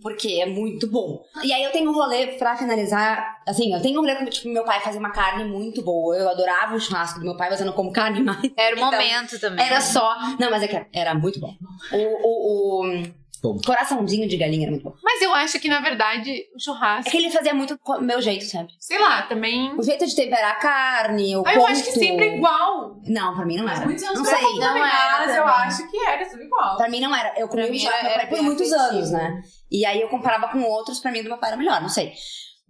[0.00, 1.22] Porque é muito bom.
[1.42, 3.40] E aí eu tenho um rolê pra finalizar.
[3.46, 6.16] Assim, eu tenho um rolê com tipo, meu pai fazia uma carne muito boa.
[6.16, 8.50] Eu adorava o churrasco do meu pai, mas eu não como carne mais.
[8.56, 9.64] Era o Então, momento também.
[9.64, 10.14] Era só.
[10.38, 11.54] Não, mas é que era muito bom.
[11.92, 13.58] O, o, o Bom.
[13.66, 14.94] coraçãozinho de galinha era muito bom.
[15.02, 18.20] Mas eu acho que, na verdade, o É churrasco, que ele fazia muito co- meu
[18.22, 18.72] jeito sempre.
[18.78, 19.74] sei lá, também.
[19.78, 21.72] O jeito de temperar a carne, o Ah, eu ponto.
[21.72, 23.00] acho que sempre é igual.
[23.06, 23.84] Não, pra mim não era.
[23.84, 24.40] Muitos anos Não sei.
[24.58, 26.76] não era mas eu acho que era tudo igual.
[26.76, 27.34] Pra mim não era.
[27.38, 28.96] Eu comi o churrasco por muitos afetivo.
[28.96, 29.40] anos, né?
[29.70, 32.12] E aí eu comparava com outros, pra mim do meu pai era melhor, não sei.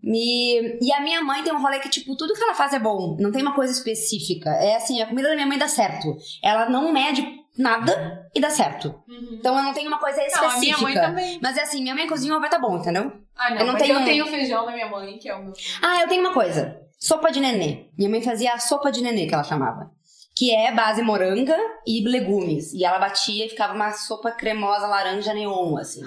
[0.03, 0.79] Me...
[0.81, 3.17] E a minha mãe tem um rolê que, tipo, tudo que ela faz é bom.
[3.21, 4.51] Não tem uma coisa específica.
[4.51, 6.17] É assim, a comida da minha mãe dá certo.
[6.43, 7.25] Ela não mede
[7.59, 9.03] nada e dá certo.
[9.33, 10.57] Então eu não tenho uma coisa Não, específica.
[10.57, 11.39] a minha mãe também.
[11.43, 13.13] Mas é assim, minha mãe cozinhou, vai tá bom, entendeu?
[13.37, 15.53] Ah, não, Eu não tenho- eu tenho feijão da minha mãe, que é o meu.
[15.83, 16.79] Ah, eu tenho uma coisa.
[16.99, 17.89] Sopa de nenê.
[17.99, 19.91] Minha mãe fazia a sopa de nenê, que ela chamava.
[20.35, 21.55] Que é base moranga
[21.87, 22.73] e legumes.
[22.73, 26.01] E ela batia e ficava uma sopa cremosa laranja neon, assim.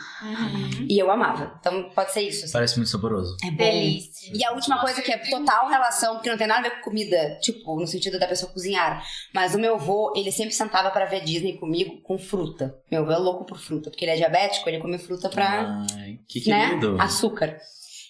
[0.89, 1.55] E eu amava.
[1.59, 2.45] Então pode ser isso.
[2.45, 2.53] assim.
[2.53, 3.37] Parece muito saboroso.
[3.43, 3.57] É bom.
[3.57, 4.31] Delícia.
[4.33, 6.89] E a última coisa que é total relação, porque não tem nada a ver com
[6.89, 9.03] comida, tipo, no sentido da pessoa cozinhar.
[9.33, 12.75] Mas o meu avô, ele sempre sentava pra ver Disney comigo com fruta.
[12.91, 16.19] Meu avô é louco por fruta, porque ele é diabético, ele come fruta pra Ai,
[16.27, 16.69] que né?
[16.69, 16.97] querido.
[16.99, 17.57] Açúcar.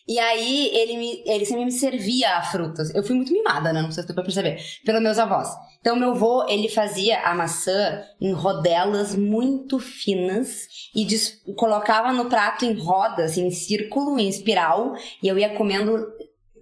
[0.07, 2.93] E aí, ele, me, ele sempre me servia a frutas.
[2.93, 3.81] Eu fui muito mimada, né?
[3.81, 4.59] Não sei se deu pra perceber.
[4.85, 5.49] Pelos meus avós.
[5.79, 11.07] Então, meu avô, ele fazia a maçã em rodelas muito finas e
[11.55, 14.93] colocava no prato em roda, assim, em círculo, em espiral.
[15.23, 16.07] E eu ia comendo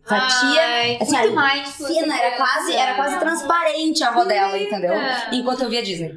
[0.05, 0.61] fatia.
[0.61, 1.75] Ai, assim, muito mais.
[1.75, 4.93] fina, era quase, era quase transparente a rodela, entendeu?
[5.31, 6.13] Enquanto eu via Disney.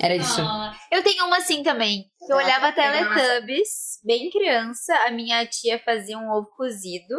[0.00, 0.40] Era isso.
[0.40, 2.06] Ah, eu tenho uma assim também.
[2.28, 2.72] Eu Ela olhava.
[2.72, 4.94] Teletubbies, bem criança.
[5.06, 7.14] A minha tia fazia um ovo cozido,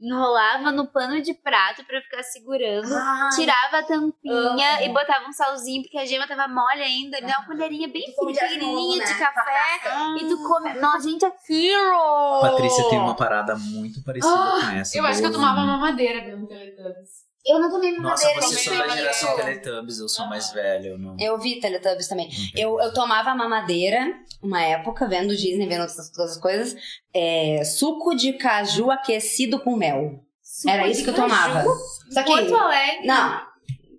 [0.00, 2.94] enrolava no pano de prato pra ficar segurando.
[2.94, 4.82] Ah, Tirava a tampinha Amo.
[4.84, 7.20] e botava um salzinho, porque a gema tava mole ainda.
[7.20, 9.04] Me dá uma colherinha bem fina, ovo, pequenininha né?
[9.04, 10.16] de Com a café.
[10.20, 10.74] E tu come.
[10.74, 12.40] Nossa, gente, aquilo!
[12.40, 14.96] Patrícia tem uma parada muito parecida Ah, com essa.
[14.96, 17.27] Eu acho que eu tomava mamadeira vendo Teletubbies.
[17.48, 18.42] Eu não tomei Nossa, mamadeira.
[18.48, 20.86] vocês são da também, geração Teletubbies, eu sou mais velho.
[20.92, 21.16] eu Não...
[21.18, 22.28] Eu vi Teletubbies também.
[22.54, 24.06] Eu, eu tomava mamadeira,
[24.42, 26.76] uma época, vendo Disney, vendo essas, todas as coisas.
[27.14, 30.20] é, suco de caju aquecido com mel.
[30.66, 31.64] Era isso que eu tomava.
[32.10, 32.30] Só que.
[32.30, 33.06] Porto Alegre.
[33.06, 33.40] Não,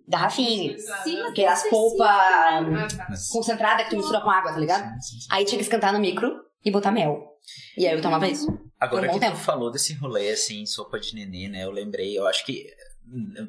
[0.07, 0.77] garrafinha.
[1.03, 3.07] Sim, Porque as polpas Ah, tá.
[3.09, 4.83] Mas- concentradas que tu mistura com água, tá ligado?
[4.95, 5.27] Sim, sim, sim.
[5.31, 6.35] Aí tinha que esquentar no micro
[6.65, 7.25] e botar mel.
[7.77, 8.47] E aí eu tomava isso.
[8.79, 9.37] Agora um que bom tu tempo.
[9.37, 11.63] falou desse rolê, assim, sopa de nenê, né?
[11.63, 12.65] Eu lembrei, eu acho que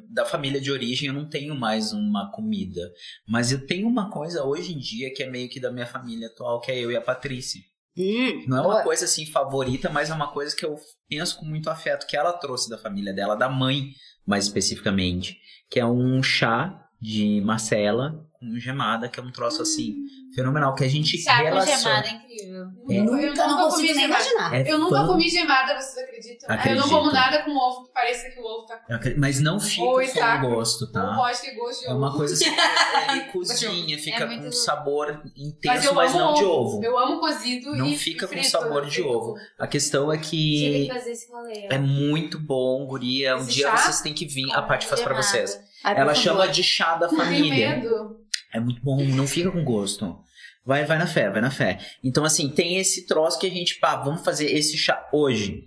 [0.09, 2.81] da família de origem eu não tenho mais uma comida.
[3.27, 6.27] Mas eu tenho uma coisa hoje em dia que é meio que da minha família
[6.27, 7.61] atual, que é eu e a Patrícia.
[7.97, 8.83] Hum, Não é uma boa.
[8.83, 10.75] coisa assim favorita, mas é uma coisa que eu
[11.09, 13.89] penso com muito afeto que ela trouxe da família dela, da mãe,
[14.25, 15.37] mais especificamente,
[15.69, 19.97] que é um chá de macela com gemada, que é um troço assim,
[20.35, 21.77] fenomenal, que a gente Chá com relaciona.
[21.77, 22.65] gemada é incrível.
[22.89, 22.97] É.
[22.97, 24.53] Eu Nunca não consigo comi nem imaginar.
[24.55, 26.49] É Eu nunca comi gemada, vocês acreditam?
[26.49, 26.81] Eu Acredito.
[26.81, 29.59] não como nada com ovo que pareça que o ovo tá Eu acredito- Mas não
[29.59, 30.01] fica Ou
[30.41, 31.15] com gosto, Não tá?
[31.15, 31.97] pode ter gosto de É ovo.
[31.99, 32.45] uma coisa assim,
[33.11, 36.43] ele cozinha, fica É com muito- um sabor Mas intenso, eu mas, amo não de
[36.43, 36.83] ovo.
[36.83, 38.49] Eu amo cozido Não e fica com frito.
[38.49, 39.35] sabor de ovo.
[39.59, 41.67] A questão é que que fazer esse rolê.
[41.69, 43.35] é muito bom, guria.
[43.37, 43.77] Um Esse dia chá?
[43.77, 44.51] vocês têm que vir.
[44.53, 45.27] A parte faz pra Gemada.
[45.27, 45.59] vocês.
[45.83, 47.75] Ai, Ela chama de chá da Tenho família.
[47.77, 48.20] medo.
[48.53, 50.23] É muito bom, não fica com gosto.
[50.63, 51.79] Vai, vai na fé, vai na fé.
[52.03, 55.63] Então, assim, tem esse troço que a gente, pá, vamos fazer esse chá hoje.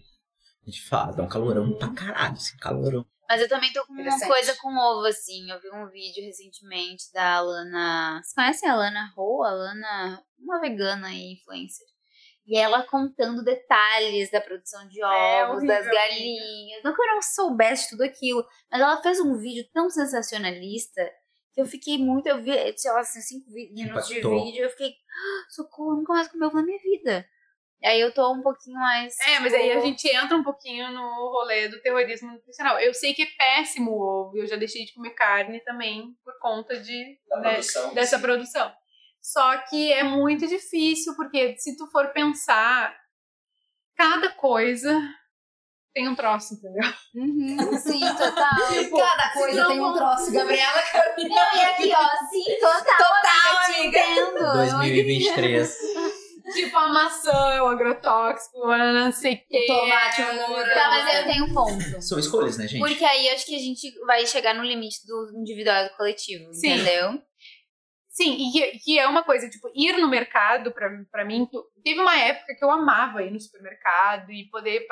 [0.67, 3.05] A gente fala, dá um calorão pra caralho, assim, calorão.
[3.29, 5.51] Mas eu também tô com uma coisa com ovo, assim.
[5.51, 8.21] Eu vi um vídeo recentemente da Alana.
[8.23, 9.43] Vocês conhecem a Alana Ho?
[9.43, 11.87] A Alana, uma vegana e influencer.
[12.47, 16.83] E ela contando detalhes da produção de É ovos, horrível, das galinhas.
[16.85, 18.45] Não que eu não soubesse tudo aquilo.
[18.71, 21.03] Mas ela fez um vídeo tão sensacionalista
[21.55, 22.27] que eu fiquei muito.
[22.27, 24.65] Eu vi, sei lá, assim, cinco minutos de vídeo.
[24.65, 27.27] Eu fiquei, "Ah, socorro, nunca mais comi ovo na minha vida.
[27.81, 29.15] E aí eu tô um pouquinho mais.
[29.21, 32.81] É, mas aí a gente entra um pouquinho no rolê do terrorismo nutricional.
[32.81, 36.39] Eu sei que é péssimo o ovo, eu já deixei de comer carne também por
[36.41, 37.61] conta de, né,
[37.95, 38.73] dessa produção.
[39.21, 42.97] Só que é muito difícil, porque se tu for pensar,
[43.97, 44.99] cada coisa
[45.95, 46.93] tem um troço, entendeu?
[47.15, 48.73] Uhum, sim, total.
[48.73, 50.83] Tipo, Cada coisa não tem um troço, Gabriela.
[51.17, 53.99] Não, e aqui, ó, sim, total, Total, amiga.
[54.01, 54.53] entendo.
[54.55, 55.77] 2023.
[56.53, 59.65] Tipo, a maçã é o agrotóxico, não sei o quê.
[59.67, 60.75] Tomate, o morango.
[60.75, 62.03] Tá, mas eu tenho um ponto.
[62.03, 62.81] São escolhas, né, gente?
[62.81, 65.97] Porque aí eu acho que a gente vai chegar no limite do individual e do
[65.97, 66.75] coletivo, Sim.
[66.75, 67.19] entendeu?
[68.15, 71.49] Sim, e que, é uma coisa, tipo, ir no mercado, pra, pra mim,
[71.83, 74.87] teve uma época que eu amava ir no supermercado e poder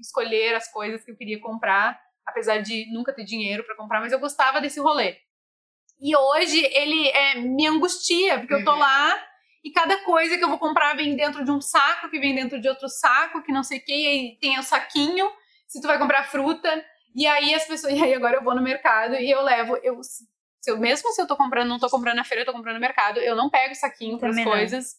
[0.00, 4.10] escolher as coisas que eu queria comprar, apesar de nunca ter dinheiro pra comprar, mas
[4.10, 5.18] eu gostava desse rolê.
[6.00, 9.22] E hoje ele é, me angustia, porque eu tô lá
[9.62, 12.58] e cada coisa que eu vou comprar vem dentro de um saco, que vem dentro
[12.58, 15.30] de outro saco, que não sei o que, e aí tem o saquinho,
[15.68, 16.82] se tu vai comprar fruta,
[17.14, 20.00] e aí as pessoas, e aí agora eu vou no mercado e eu levo, eu
[20.62, 22.74] se eu, mesmo se eu tô comprando, não tô comprando na feira, eu tô comprando
[22.76, 24.52] no mercado, eu não pego saquinho Também não.
[24.52, 24.94] coisas.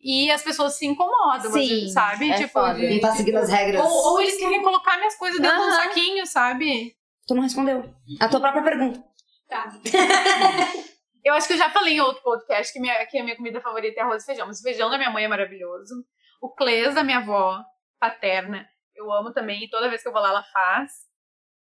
[0.00, 2.30] E as pessoas se incomodam, Sim, sabe?
[2.30, 2.74] é tipo, foda.
[2.74, 3.82] de- Não tá seguindo as regras.
[3.82, 5.76] ou, ou eles querem colocar minhas coisas dentro de Aham.
[5.82, 6.96] saquinho, sabe?
[7.26, 7.94] Tu não respondeu.
[8.20, 9.04] A tua própria pergunta.
[9.48, 9.72] Tá.
[11.24, 13.60] eu acho que eu já falei em outro podcast que, minha, que a minha comida
[13.60, 14.46] favorita é arroz e feijão.
[14.46, 15.94] Mas o feijão da minha mãe é maravilhoso.
[16.40, 17.62] O clês da minha avó
[17.98, 19.64] paterna, eu amo também.
[19.64, 20.92] E toda vez que eu vou lá, ela faz.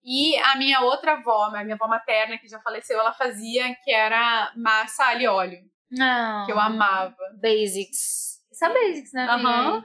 [0.05, 3.91] E a minha outra avó, a minha avó materna, que já faleceu, ela fazia, que
[3.91, 5.59] era massa alho e óleo.
[5.89, 6.45] Não.
[6.45, 7.15] Que eu amava.
[7.41, 8.39] Basics.
[8.53, 9.25] Só basics, né?
[9.27, 9.83] Aham.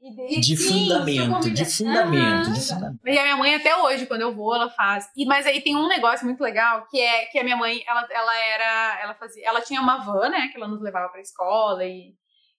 [0.00, 3.00] E De sim, fundamento, comida- de fundamento, de fundamento.
[3.04, 5.10] E a minha mãe até hoje, quando eu vou, ela faz.
[5.16, 8.06] E mas aí tem um negócio muito legal que é que a minha mãe, ela,
[8.10, 11.84] ela era, ela fazia, ela tinha uma van, né, que ela nos levava pra escola
[11.84, 12.14] e,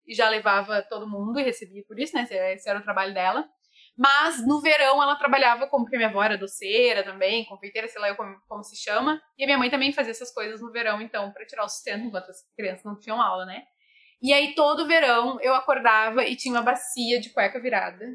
[0.05, 2.23] e já levava todo mundo e recebia por isso, né?
[2.23, 3.45] Esse, esse era o trabalho dela.
[3.99, 8.15] Mas no verão ela trabalhava como porque minha avó era doceira também, confeiteira, sei lá
[8.15, 9.21] como, como se chama.
[9.37, 12.05] E a minha mãe também fazia essas coisas no verão, então, pra tirar o sustento
[12.05, 13.63] enquanto as crianças não tinham aula, né?
[14.21, 18.05] E aí todo verão eu acordava e tinha uma bacia de cueca virada.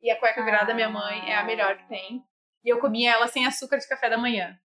[0.00, 2.24] E a cueca virada da minha mãe é a melhor que tem.
[2.64, 4.58] E eu comia ela sem açúcar de café da manhã.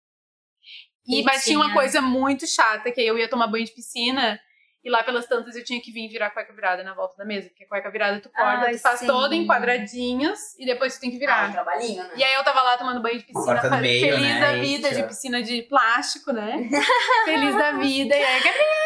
[1.05, 4.39] E, mas tinha uma coisa muito chata, que eu ia tomar banho de piscina
[4.83, 7.25] e lá pelas tantas eu tinha que vir virar a cueca virada na volta da
[7.25, 7.49] mesa.
[7.49, 9.07] Porque a cueca virada tu corta, Ai, tu faz sim.
[9.07, 11.45] toda em quadradinhos e depois tu tem que virar.
[11.45, 12.11] Ah, um trabalhinho, né?
[12.15, 14.39] E aí eu tava lá tomando banho de piscina, Corta no fa- meio, feliz né?
[14.41, 15.01] da vida, Eita.
[15.01, 16.69] de piscina de plástico, né?
[17.25, 18.15] feliz da vida.
[18.15, 18.81] E aí, Gabriela,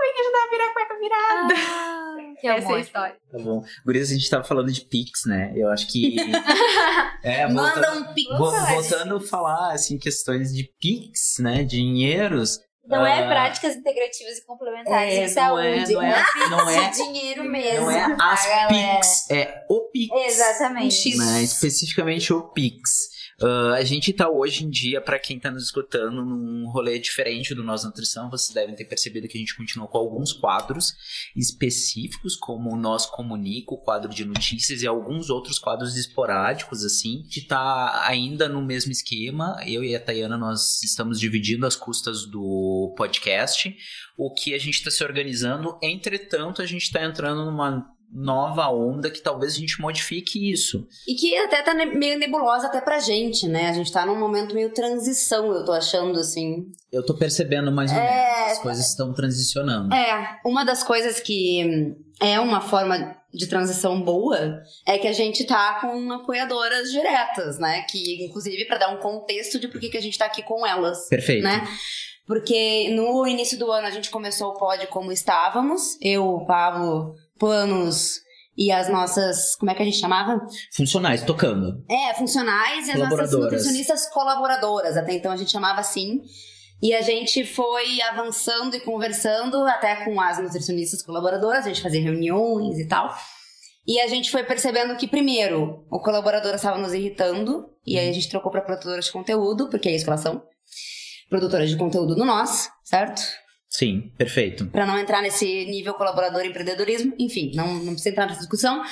[0.00, 1.54] vem ajudar a virar a cueca virada.
[2.40, 3.16] Que Essa é a história.
[3.32, 3.62] Tá bom.
[3.84, 5.52] Gurias, a gente tava falando de Pix, né?
[5.56, 6.16] Eu acho que.
[7.22, 8.38] é, Manda voltando, um pix.
[8.38, 11.64] vo- voltando a falar, assim, questões de Pix, né?
[11.64, 12.58] Dinheiros.
[12.86, 15.92] Não é Ah, práticas integrativas e complementares É, de não é, saúde.
[15.94, 17.80] não é, não é, dinheiro mesmo.
[17.86, 18.68] não é as tá?
[18.68, 20.14] Pix, é o Pix.
[20.26, 21.16] Exatamente.
[21.16, 21.42] né?
[21.42, 23.15] Especificamente o Pix.
[23.38, 27.54] Ah, a gente tá hoje em dia, pra quem tá nos escutando, num rolê diferente
[27.54, 28.30] do Nós Nutrição.
[28.30, 30.94] Vocês devem ter percebido que a gente continua com alguns quadros
[31.36, 37.20] específicos, como o Nós Comunica, o quadro de notícias e alguns outros quadros esporádicos, assim.
[37.20, 39.60] A gente tá ainda no mesmo esquema.
[39.66, 43.76] Eu e a Tayana, nós estamos dividindo as custas do podcast.
[44.16, 45.78] O que a gente tá se organizando.
[45.82, 50.86] Entretanto, a gente tá entrando numa nova onda que talvez a gente modifique isso.
[51.06, 53.68] E que até tá meio nebulosa até pra gente, né?
[53.68, 56.66] A gente tá num momento meio transição, eu tô achando, assim.
[56.90, 58.36] Eu tô percebendo mais ou É.
[58.38, 58.52] menos.
[58.52, 59.94] As coisas estão transicionando.
[59.94, 65.44] É, uma das coisas que é uma forma de transição boa é que a gente
[65.44, 67.82] tá com apoiadoras diretas, né?
[67.82, 70.66] Que, inclusive, pra dar um contexto de por que que a gente tá aqui com
[70.66, 71.06] elas.
[71.08, 71.42] Perfeito.
[71.44, 71.62] né?
[72.26, 75.96] Porque no início do ano a gente começou o pod como estávamos.
[76.00, 78.20] Eu, o Pablo, Panos
[78.56, 79.54] e as nossas.
[79.56, 80.40] Como é que a gente chamava?
[80.74, 81.84] Funcionais, tocando.
[81.88, 84.96] É, funcionais e as nossas nutricionistas colaboradoras.
[84.96, 86.22] Até então a gente chamava assim.
[86.82, 92.02] E a gente foi avançando e conversando até com as nutricionistas colaboradoras, a gente fazia
[92.02, 93.16] reuniões e tal.
[93.86, 98.12] E a gente foi percebendo que, primeiro, o colaborador estava nos irritando, e aí a
[98.12, 100.42] gente trocou para produtoras de conteúdo, porque é isso que elas são.
[101.30, 103.22] Produtoras de conteúdo no nós, certo?
[103.76, 104.64] Sim, perfeito.
[104.68, 108.82] Para não entrar nesse nível colaborador e empreendedorismo, enfim, não, não precisa entrar nessa discussão.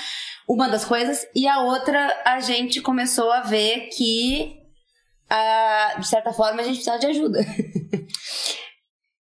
[0.47, 1.26] Uma das coisas.
[1.35, 4.61] E a outra, a gente começou a ver que,
[5.30, 7.41] ah, de certa forma, a gente precisava de ajuda.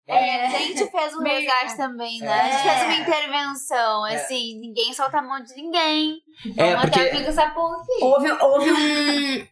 [0.08, 2.28] É, a gente fez um resgate também, né?
[2.28, 2.40] É.
[2.40, 6.20] A gente fez uma intervenção, assim, ninguém solta a mão de ninguém.
[6.56, 8.04] É, porque essa porra aqui.
[8.04, 8.72] Houve, houve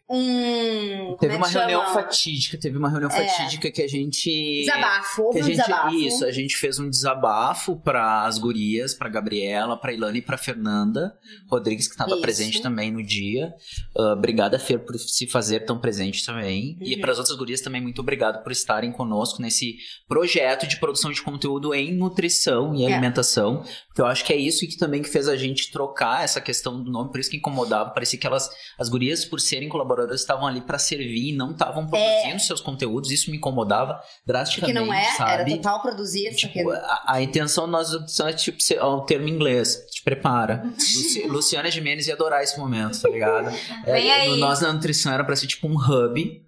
[0.08, 1.12] um.
[1.12, 1.94] um teve é uma reunião chama?
[1.94, 3.28] fatídica, teve uma reunião É.
[3.28, 5.94] fatídica que a gente Desabafo, houve que a um gente, desabafo.
[5.94, 10.38] Isso, a gente fez um desabafo para as gurias, para Gabriela, para Ilana e para
[10.38, 11.14] Fernanda
[11.50, 13.52] Rodrigues, que estava presente também no dia.
[13.96, 16.76] Ah, obrigada, Fer, por se fazer tão presente também.
[16.80, 17.00] E Uhum.
[17.00, 19.76] para as outras gurias também, muito obrigado por estarem conosco nesse
[20.08, 22.86] projeto de produção de conteúdo em nutrição e É.
[22.92, 23.62] alimentação.
[23.88, 26.77] Porque eu acho que é isso que também que fez a gente trocar essa questão
[26.82, 27.90] do nome, por isso que incomodava.
[27.90, 28.48] Parecia que elas,
[28.78, 33.10] as gurias, por serem colaboradoras, estavam ali para servir e não estavam produzindo seus conteúdos.
[33.10, 34.74] Isso me incomodava Porque drasticamente.
[34.74, 35.30] não é, sabe?
[35.32, 36.32] era total produzir.
[36.38, 40.62] só que- Tipo, a, a intenção nós é tipo o termo em inglês, te prepara.
[40.76, 43.50] Luci- Luciana Gimenez ia adorar esse momento, tá ligado?
[43.84, 44.36] Vem aí.
[44.38, 46.42] Nós na Nutrição era pra ser tipo um hub,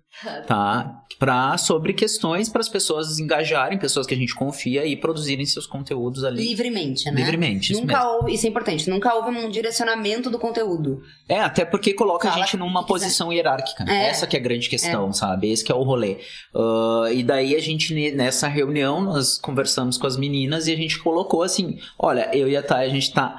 [0.46, 0.99] tá?
[1.20, 5.66] Pra, sobre questões para as pessoas engajarem, pessoas que a gente confia e produzirem seus
[5.66, 7.12] conteúdos ali livremente, né?
[7.20, 7.72] livremente.
[7.74, 8.10] Isso Nunca mesmo.
[8.12, 11.02] houve, isso é importante, nunca houve um direcionamento do conteúdo.
[11.28, 13.04] É, até porque coloca a Fala gente o numa que quiser.
[13.04, 13.84] posição hierárquica.
[13.86, 14.06] É.
[14.08, 15.50] Essa que é a grande questão, sabe?
[15.52, 16.20] Esse que é o rolê.
[16.54, 20.76] Ah, e daí a gente, ne- nessa reunião, nós conversamos com as meninas e a
[20.76, 23.36] gente colocou assim: olha, eu e a Thay, a gente tá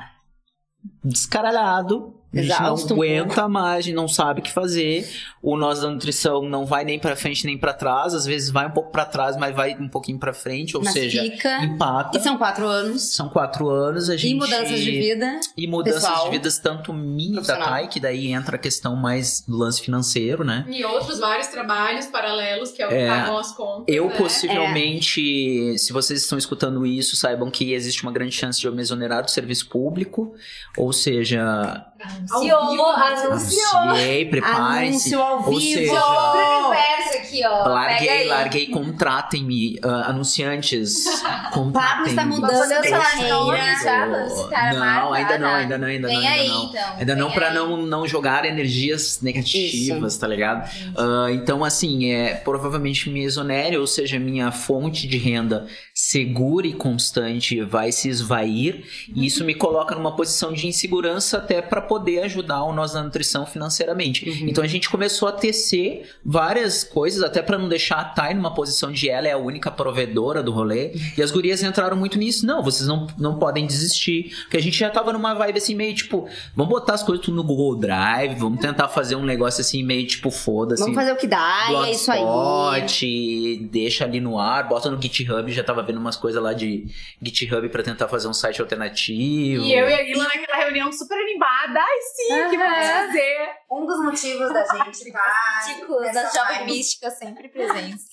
[1.03, 2.13] descaralhado.
[2.33, 5.09] A gente Exausto não um aguenta mais, a gente não sabe o que fazer.
[5.41, 8.13] O nós da nutrição não vai nem pra frente nem pra trás.
[8.13, 10.77] Às vezes vai um pouco pra trás, mas vai um pouquinho pra frente.
[10.77, 11.63] Ou mas seja, fica.
[11.63, 12.17] empata.
[12.17, 13.13] E são quatro anos.
[13.15, 14.09] São quatro anos.
[14.09, 14.31] A gente...
[14.31, 15.39] E mudanças de vida.
[15.57, 17.57] E mudanças pessoal, de vidas, tanto minha e da.
[17.57, 20.65] Thay, que daí entra a questão mais do lance financeiro, né?
[20.69, 23.07] E outros vários trabalhos paralelos que é o que É.
[23.07, 23.93] pagam as contas.
[23.93, 24.15] Eu né?
[24.15, 28.81] possivelmente, se vocês estão escutando isso, saibam que existe uma grande chance de eu me
[28.81, 30.33] exonerar do serviço público,
[30.77, 33.77] ou seja, Anunciou, anunciou.
[33.79, 34.87] anunciei, prepare-se.
[34.87, 35.79] Anúncio ao Ou vivo.
[35.79, 37.57] seja, Pro universo aqui, ó.
[37.57, 38.27] Pega Larguei, aí.
[38.27, 41.03] larguei, contratem-me, ah, anunciantes,
[41.53, 42.51] contratem Pablo está mudando
[42.89, 43.35] falar carreira.
[43.35, 45.55] a Não, ainda não, tá.
[45.55, 46.63] ainda não, ainda Vem não, ainda aí, não.
[46.65, 46.95] então.
[46.97, 47.53] Ainda não Vem pra aí.
[47.55, 50.69] não, não jogar energias negativas, tá ligado?
[50.97, 56.73] Ah, então, assim, é, provavelmente me exonere, ou seja, minha fonte de renda segura e
[56.73, 58.83] constante vai se esvair,
[59.13, 63.03] e isso me coloca numa posição de insegurança até pra poder ajudar o nós na
[63.03, 64.29] nutrição financeiramente.
[64.29, 64.47] Uhum.
[64.47, 68.53] Então a gente começou a tecer várias coisas, até pra não deixar a Thay numa
[68.53, 70.93] posição de ela é a única provedora do rolê.
[71.17, 72.45] E as gurias entraram muito nisso.
[72.45, 74.33] Não, vocês não, não podem desistir.
[74.43, 77.35] Porque a gente já tava numa vibe assim, meio tipo, vamos botar as coisas tudo
[77.35, 80.81] no Google Drive, vamos tentar fazer um negócio assim, meio tipo, foda-se.
[80.81, 82.21] Vamos fazer o que dá, e é isso aí.
[82.21, 86.87] Blogspot, deixa ali no ar, bota no GitHub, já tava vendo umas coisas lá de
[87.21, 89.65] GitHub pra tentar fazer um site alternativo.
[89.65, 91.80] E eu e a Ila naquela reunião super animada.
[91.81, 93.49] Ai, sim, que vamos fazer.
[93.71, 98.05] Um dos motivos da gente tá Ticos nessa da Jovem Mística sempre presentes.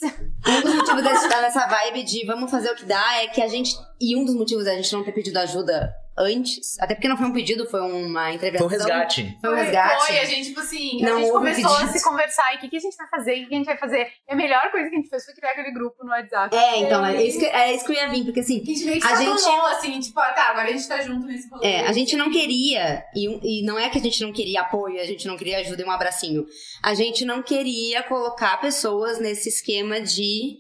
[0.47, 3.27] Um dos motivos da gente estar nessa vibe de vamos fazer o que dá é
[3.27, 3.77] que a gente.
[4.01, 7.27] E um dos motivos da gente não ter pedido ajuda antes, até porque não foi
[7.27, 8.67] um pedido, foi uma Foi intervenção.
[8.67, 9.39] um resgate.
[9.41, 10.07] Foi um resgate.
[10.07, 11.93] Foi, a gente, tipo assim, Não a gente começou a pedidos.
[12.01, 12.55] se conversar.
[12.55, 13.33] E o que, que a gente vai fazer?
[13.33, 14.07] O que, que a gente vai fazer?
[14.29, 16.57] E a melhor coisa que a gente fez foi criar aquele grupo no WhatsApp.
[16.57, 18.85] É, então, é isso, que, é isso que eu ia vir, porque assim, A gente
[18.85, 21.49] meio que A gente- anunciou, assim, tipo, ah, tá, agora a gente tá junto nesse
[21.49, 21.67] rolê.
[21.69, 25.01] É, a gente não queria, e, e não é que a gente não queria apoio,
[25.01, 26.45] a gente não queria ajuda e um abracinho.
[26.83, 30.57] A gente não queria colocar pessoas nesse esquema de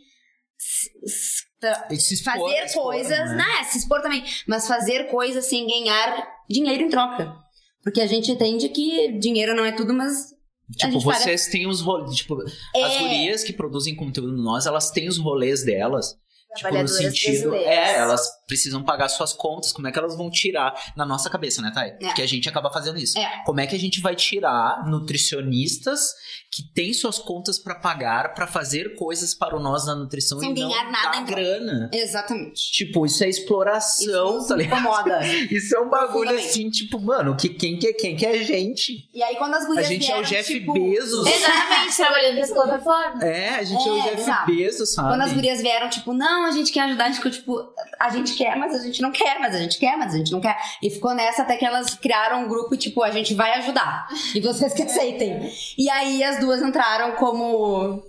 [1.90, 3.36] expor, fazer expor, coisas, né?
[3.36, 3.64] né?
[3.64, 7.34] Se expor também, mas fazer coisas sem ganhar dinheiro em troca.
[7.82, 10.36] Porque a gente entende que dinheiro não é tudo, mas.
[10.76, 12.16] Tipo, vocês têm os rolês.
[12.16, 12.36] Tipo,
[12.76, 12.82] É.
[12.84, 16.14] as gurias que produzem conteúdo nós, elas têm os rolês delas.
[16.56, 17.50] Tipo, no sentido.
[17.50, 17.66] brasileiras.
[17.66, 21.62] É, elas precisam pagar suas contas, como é que elas vão tirar na nossa cabeça,
[21.62, 21.90] né, Thay?
[21.90, 21.96] É.
[22.06, 23.16] Porque a gente acaba fazendo isso.
[23.16, 23.42] É.
[23.44, 26.14] Como é que a gente vai tirar nutricionistas
[26.50, 30.50] que têm suas contas pra pagar pra fazer coisas para o nós da nutrição Sem
[30.50, 31.90] e não ganhar nada dar grana?
[31.92, 32.72] Exatamente.
[32.72, 34.80] Tipo, isso é exploração, Isso tá ligado?
[34.80, 35.20] incomoda.
[35.50, 38.42] Isso é um bagulho assim, tipo, mano, que, quem, que é quem que é a
[38.42, 39.08] gente?
[39.12, 41.26] E aí quando as A gurias gente é o vieram, Jeff tipo, Bezos.
[41.26, 43.24] Exatamente, trabalhando nessa plataforma.
[43.24, 44.46] É, a gente é, o É, Jeff exato.
[44.46, 45.08] Bezos, sabe?
[45.08, 48.08] Quando as gurias vieram, tipo, não, a gente quer ajudar, a gente ficou, tipo, a
[48.10, 50.40] gente quer, mas a gente não quer, mas a gente quer, mas a gente não
[50.40, 50.56] quer.
[50.82, 54.06] E ficou nessa até que elas criaram um grupo, tipo, a gente vai ajudar.
[54.34, 55.50] E vocês que aceitem.
[55.76, 58.02] E aí as duas entraram como,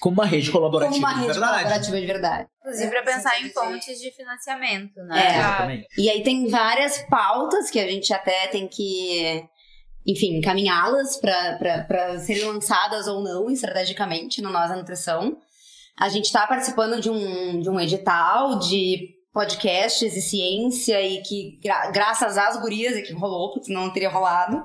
[0.00, 1.56] Como uma rede colaborativa, como uma de rede verdade.
[1.58, 2.48] colaborativa de verdade.
[2.60, 5.26] Inclusive pra pensar em fontes de financiamento, né?
[5.26, 5.38] É.
[5.38, 5.86] Exatamente.
[5.98, 9.44] E aí tem várias pautas que a gente até tem que,
[10.06, 15.36] enfim, encaminhá-las para serem lançadas ou não estrategicamente no Nós da Nutrição.
[15.96, 21.58] A gente está participando de um, de um edital de podcasts e ciência e que,
[21.62, 24.62] gra- graças às gurias, é que rolou, porque senão não teria rolado,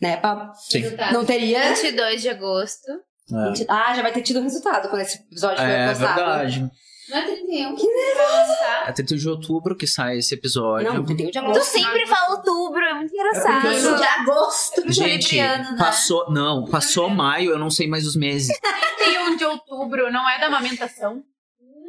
[0.00, 0.16] né?
[0.16, 0.84] pa- Sim.
[1.12, 1.74] Não teria.
[1.74, 2.90] 22 de agosto.
[2.90, 6.14] É, Ah, já vai ter tido resultado quando esse episódio for É postado.
[6.14, 6.70] verdade.
[7.08, 8.88] Não é 31 que vai lançar.
[8.88, 10.92] É 31 de outubro que sai esse episódio.
[10.94, 11.60] Não, 31 de agosto.
[11.60, 13.60] Tu sempre fala outubro, é muito engraçado.
[13.62, 14.92] 31 de agosto.
[14.92, 15.76] Gente, né?
[15.78, 16.30] passou.
[16.30, 18.56] Não, passou maio, eu não sei mais os meses.
[18.98, 21.22] 31 de outubro não é da amamentação?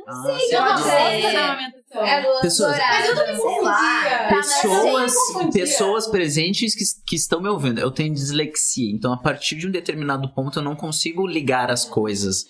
[0.07, 1.21] Ah, Eu sei não sei.
[1.21, 2.05] gosto da amamentação.
[2.05, 2.77] É Pessoas-.
[2.77, 3.73] Mas eu também Sei lá.
[3.73, 4.17] confundia.
[4.19, 7.79] Tá, Pessoas, eu pessoas presentes que, que estão me ouvindo.
[7.79, 11.85] Eu tenho dislexia, então a partir de um determinado ponto eu não consigo ligar as
[11.85, 12.45] coisas.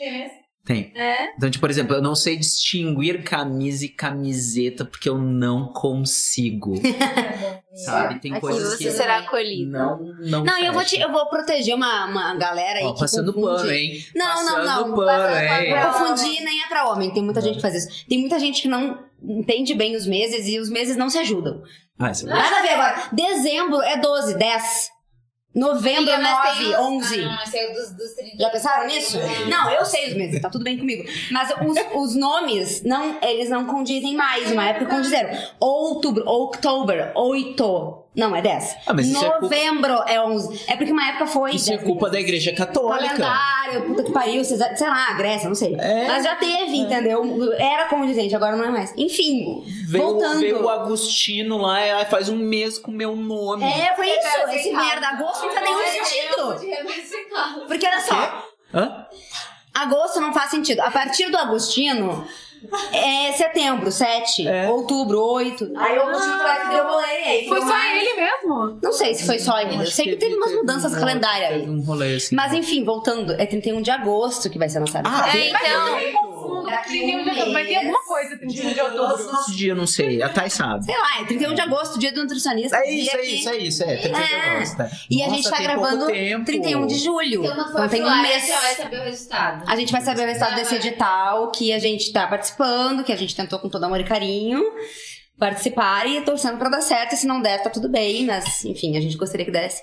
[0.65, 0.93] Tem.
[0.95, 1.33] É?
[1.35, 6.73] Então, tipo, por exemplo, eu não sei distinguir camisa e camiseta porque eu não consigo.
[7.75, 8.19] Sabe?
[8.21, 9.71] Tem Aqui coisas você que será acolhido.
[9.71, 12.99] não não Não, eu vou, te, eu vou proteger uma, uma galera aí Ó, que
[12.99, 13.57] passando confunde.
[13.57, 14.05] pano, hein?
[14.15, 14.95] Não, passando não, não.
[14.95, 15.83] pano, Passando hein?
[15.83, 17.11] confundir nem é pra homem.
[17.11, 18.05] Tem muita gente que faz isso.
[18.07, 21.61] Tem muita gente que não entende bem os meses e os meses não se ajudam.
[21.99, 22.25] Ah, é.
[22.25, 23.09] Nada a ver agora.
[23.11, 24.92] Dezembro é 12, 10.
[25.53, 27.23] Novembro é 9, 11.
[27.25, 28.37] Ah, é dos, dos 30.
[28.39, 29.19] Já pensaram nisso?
[29.47, 31.03] Não, eu sei os meses, tá tudo bem comigo.
[31.31, 34.51] Mas os, os nomes, não, eles não condizem mais.
[34.51, 35.29] Uma época condizeram.
[35.59, 38.02] Outubro, outubro, oito.
[38.15, 38.75] Não, é 10.
[38.85, 40.65] Ah, mas isso é culpa- Novembro é 11.
[40.67, 41.55] É porque uma época foi.
[41.55, 41.87] Isso é 10.
[41.87, 43.07] culpa da igreja católica.
[43.17, 44.57] Calendário, puta que pariu, sei
[44.87, 45.75] lá, Grécia, não sei.
[45.79, 46.07] É.
[46.07, 47.23] Mas já teve, entendeu?
[47.57, 48.93] Era condizente, agora não é mais.
[48.95, 50.39] Enfim, Veio, voltando.
[50.39, 53.63] veio o Agostino lá, e faz um mês com o meu nome.
[53.63, 54.49] É, foi isso.
[54.51, 57.65] Esse merda, agosto não faz nenhum sentido.
[57.67, 58.43] Porque olha só,
[58.75, 59.07] Hã?
[59.73, 60.81] agosto não faz sentido.
[60.81, 62.27] A partir do Agostino,
[62.93, 64.69] é setembro, 7, É.
[64.69, 65.71] outubro, 8.
[65.75, 67.23] Aí o Agostino foi que eu rolei.
[67.23, 68.79] aí Foi só mais- ele mesmo?
[68.81, 69.75] Não sei se foi só ele.
[69.75, 72.35] Eu sei que teve umas mudanças um- calendárias Teve um rolê assim.
[72.35, 75.05] Mas enfim, voltando, é 31 de agosto que vai ser lançado.
[75.07, 76.32] Ah, É, então.
[76.71, 77.53] Daqui 31 de um outubro.
[77.53, 77.77] Mas tem mês.
[77.77, 79.31] alguma coisa 31 de outubro.
[79.31, 80.21] Nosso dia, eu não sei.
[80.21, 80.85] A Thay sabe.
[80.85, 82.77] Sei lá, é 31 de agosto, dia do nutricionista.
[82.77, 83.83] É dia isso, é que- isso, é isso.
[83.83, 84.49] É, 31 de É.
[84.57, 84.81] agosto.
[84.81, 84.91] é.
[85.09, 86.45] E a gente tá gravando tempo.
[86.45, 87.45] 31 de julho.
[87.45, 88.47] Então, Então tem um mês.
[88.47, 89.63] já vai saber o resultado.
[89.67, 93.15] A gente vai saber o resultado desse edital que a gente tá participando, que a
[93.17, 94.61] gente tentou com todo amor e carinho
[95.39, 97.13] participar e torcendo pra dar certo.
[97.13, 99.81] E se não der, tá tudo bem, mas enfim, a gente gostaria que desse.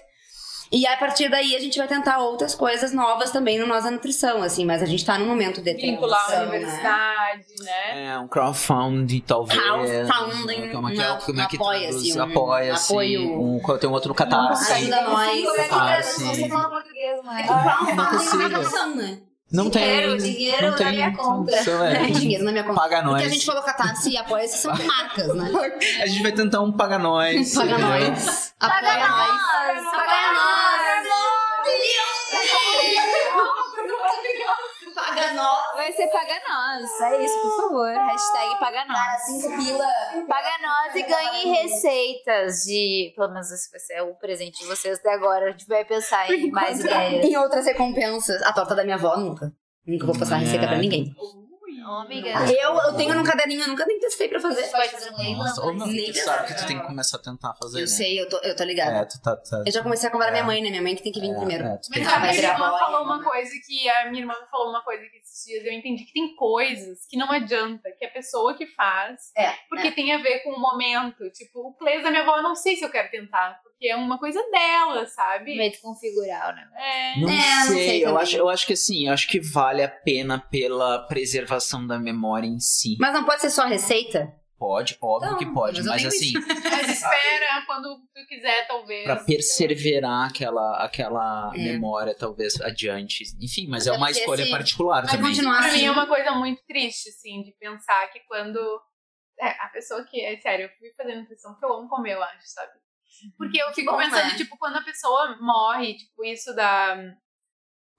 [0.73, 3.91] E a partir daí a gente vai tentar outras coisas novas também no Nós da
[3.91, 6.47] Nutrição, assim, mas a gente tá no momento de Vincular a né?
[6.47, 8.07] universidade, né?
[8.07, 9.61] É, um crowdfunding, talvez.
[9.61, 12.17] Crowdfunding, Como é que, é, não, como é que apoia-se, traduz?
[12.17, 12.93] um Apoia-se.
[12.93, 14.73] apoio- Um, tem um outro no Catarse.
[14.73, 15.57] Ajuda nós.
[15.69, 16.25] Catarse.
[16.25, 17.47] Você fala português, mas.
[17.47, 18.43] Crowdfunding não consigo.
[18.43, 19.19] é uma né?
[19.53, 19.83] Não tem.
[19.83, 21.51] Dinheiro, dinheiro não na tem minha conta.
[21.51, 22.05] tradução, é.
[22.05, 22.81] É dinheiro na minha conta.
[22.81, 23.27] Paga Porque nós.
[23.27, 25.51] a gente falou Catarse e apoia-se são marcas, né?
[26.03, 27.55] A gente vai tentar um paga nós.
[27.55, 27.89] Paga entendeu?
[27.89, 28.55] nós.
[28.61, 29.87] Apoia nós.
[29.87, 32.10] Apoia nós.
[35.21, 35.75] Paga nós.
[35.75, 37.01] Vai ser paga nós.
[37.01, 37.93] É isso, por favor.
[37.93, 39.23] Hashtag paga nós.
[39.23, 39.87] Cinco pila.
[40.27, 43.13] Paga nós e ganhe receitas de.
[43.15, 45.47] Pelo menos esse vai ser o presente de vocês até agora.
[45.47, 47.25] A gente vai pensar em mais ideias.
[47.25, 48.43] Em outras recompensas.
[48.43, 49.53] A torta da minha avó, nunca.
[49.87, 51.15] Nunca vou passar receita pra ninguém.
[51.87, 52.29] Ô, amiga.
[52.51, 54.65] Eu, eu tenho num caderninho, eu nunca nem testei pra fazer.
[54.65, 55.39] Você pode fazer um leilão.
[55.45, 57.87] Nossa, Nem tu sabe que tu tem que começar a tentar fazer, Eu né?
[57.87, 58.99] sei, eu tô, eu tô ligada.
[58.99, 59.37] É, tu tá...
[59.37, 60.31] tá Eu já comecei a cobrar É.
[60.33, 60.71] minha mãe, né?
[60.71, 61.65] Minha mãe que tem que vir primeiro.
[61.65, 64.71] é, tu tem Mas a minha irmã falou uma coisa que a minha irmã falou
[64.71, 68.11] uma coisa que esses dias eu entendi que tem coisas que não adianta, que a
[68.11, 69.53] pessoa que faz, É.
[69.69, 71.31] porque tem a ver com o momento.
[71.33, 73.97] Tipo, o plays da minha avó, eu não sei se eu quero tentar, porque é
[73.97, 75.57] uma coisa dela, sabe?
[75.57, 76.79] Meio de configurar o negócio.
[76.79, 77.19] É.
[77.19, 78.23] Não, É, não sei, sei eu também.
[78.23, 82.47] acho, eu acho que assim, eu acho que vale a pena pela preservação da memória
[82.47, 82.97] em si.
[83.01, 84.35] Mas não pode ser só receita?
[84.59, 86.33] Pode, óbvio Não, que pode, mas mas assim,
[86.71, 89.05] Mas espera quando tu quiser, talvez.
[89.05, 91.59] pra perseverar aquela, aquela É.
[91.59, 93.25] memória, talvez, adiante.
[93.41, 95.31] Enfim, mas Até é uma escolha se- particular Vai também.
[95.31, 95.79] continuar Pra assim.
[95.79, 98.59] mim é uma coisa muito triste, assim, de pensar que quando
[99.41, 102.23] é, a pessoa que é sério, eu fui fazer nutrição porque eu amo comer, eu
[102.23, 102.73] acho, sabe?
[103.37, 104.37] Porque eu fico Bom, pensando, né?
[104.37, 106.97] tipo, quando a pessoa morre, tipo, isso da.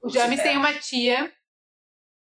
[0.01, 1.31] O James tem uma tia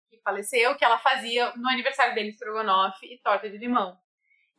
[0.10, 3.98] que faleceu, que ela fazia no aniversário dele estrogonofe e torta de limão.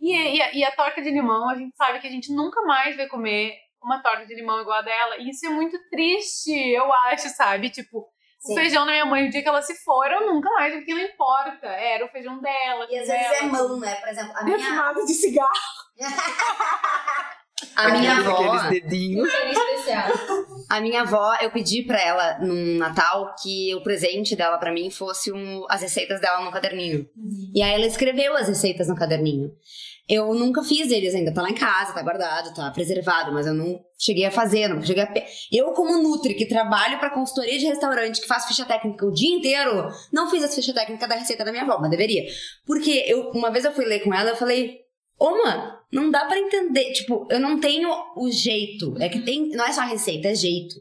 [0.01, 2.61] E, e, a, e a torta de limão, a gente sabe que a gente nunca
[2.62, 5.16] mais vai comer uma torta de limão igual a dela.
[5.18, 7.70] E isso é muito triste, eu acho, sabe?
[7.70, 8.09] Tipo,
[8.39, 8.53] Sim.
[8.53, 10.95] o feijão da minha mãe, o dia que ela se for, eu nunca mais, porque
[10.95, 11.66] não importa.
[11.66, 12.87] Era o feijão dela.
[12.91, 13.18] E às dela.
[13.20, 13.95] vezes é mão, né?
[13.97, 15.53] Por exemplo, a minha, Defumado de cigarro.
[17.77, 18.53] a minha avó.
[18.53, 19.29] Aqueles dedinhos.
[19.29, 20.13] especial.
[20.69, 24.91] A minha avó, eu pedi pra ela num Natal que o presente dela pra mim
[24.91, 27.07] fosse um, as receitas dela no caderninho.
[27.55, 29.51] E aí ela escreveu as receitas no caderninho.
[30.09, 33.55] Eu nunca fiz eles ainda, tá lá em casa, tá guardado, tá preservado, mas eu
[33.55, 35.07] não cheguei a fazer, não cheguei a...
[35.07, 39.13] pe- Eu como Nutri, que trabalho pra consultoria de restaurante, que faz ficha técnica o
[39.13, 42.25] dia inteiro, não fiz a ficha técnica da receita da minha avó, mas deveria.
[42.67, 44.81] Porque eu, uma vez eu fui ler com ela, eu falei,
[45.19, 49.51] ô mano, não dá pra entender, tipo, eu não tenho o jeito, é que tem,
[49.51, 50.76] não é só receita, é jeito.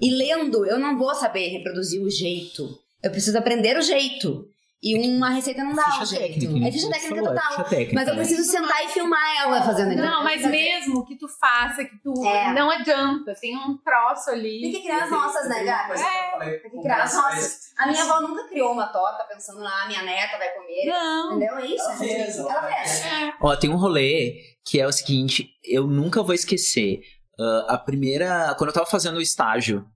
[0.00, 2.78] E lendo, eu não vou saber reproduzir o jeito.
[3.02, 4.48] Eu preciso aprender o jeito.
[4.84, 6.22] E uma receita não dá Ficha jeito.
[6.22, 6.68] técnica, né?
[6.68, 7.50] É ficha técnica Falou, é total.
[7.52, 8.20] ficha técnica, Mas eu né?
[8.20, 10.04] preciso sentar e filmar ela fazendo aquilo.
[10.06, 12.12] Não, mas mesmo que tu faça, que tu.
[12.26, 12.52] É.
[12.52, 14.60] Não adianta, tem um troço ali.
[14.60, 15.94] Tem que criar as nossas, né, gata?
[15.94, 16.58] É.
[16.58, 17.72] Tem que criar as nossas.
[17.78, 20.86] A minha avó nunca criou uma torta pensando, ah, minha neta vai comer.
[20.86, 21.36] Não.
[21.36, 21.56] Entendeu?
[21.58, 21.84] É isso.
[21.84, 22.38] Ela fez.
[22.38, 23.34] Ela fez.
[23.40, 27.00] Ó, tem um rolê que é o seguinte, eu nunca vou esquecer.
[27.38, 28.52] Ah, a primeira.
[28.58, 29.86] Quando eu tava fazendo o estágio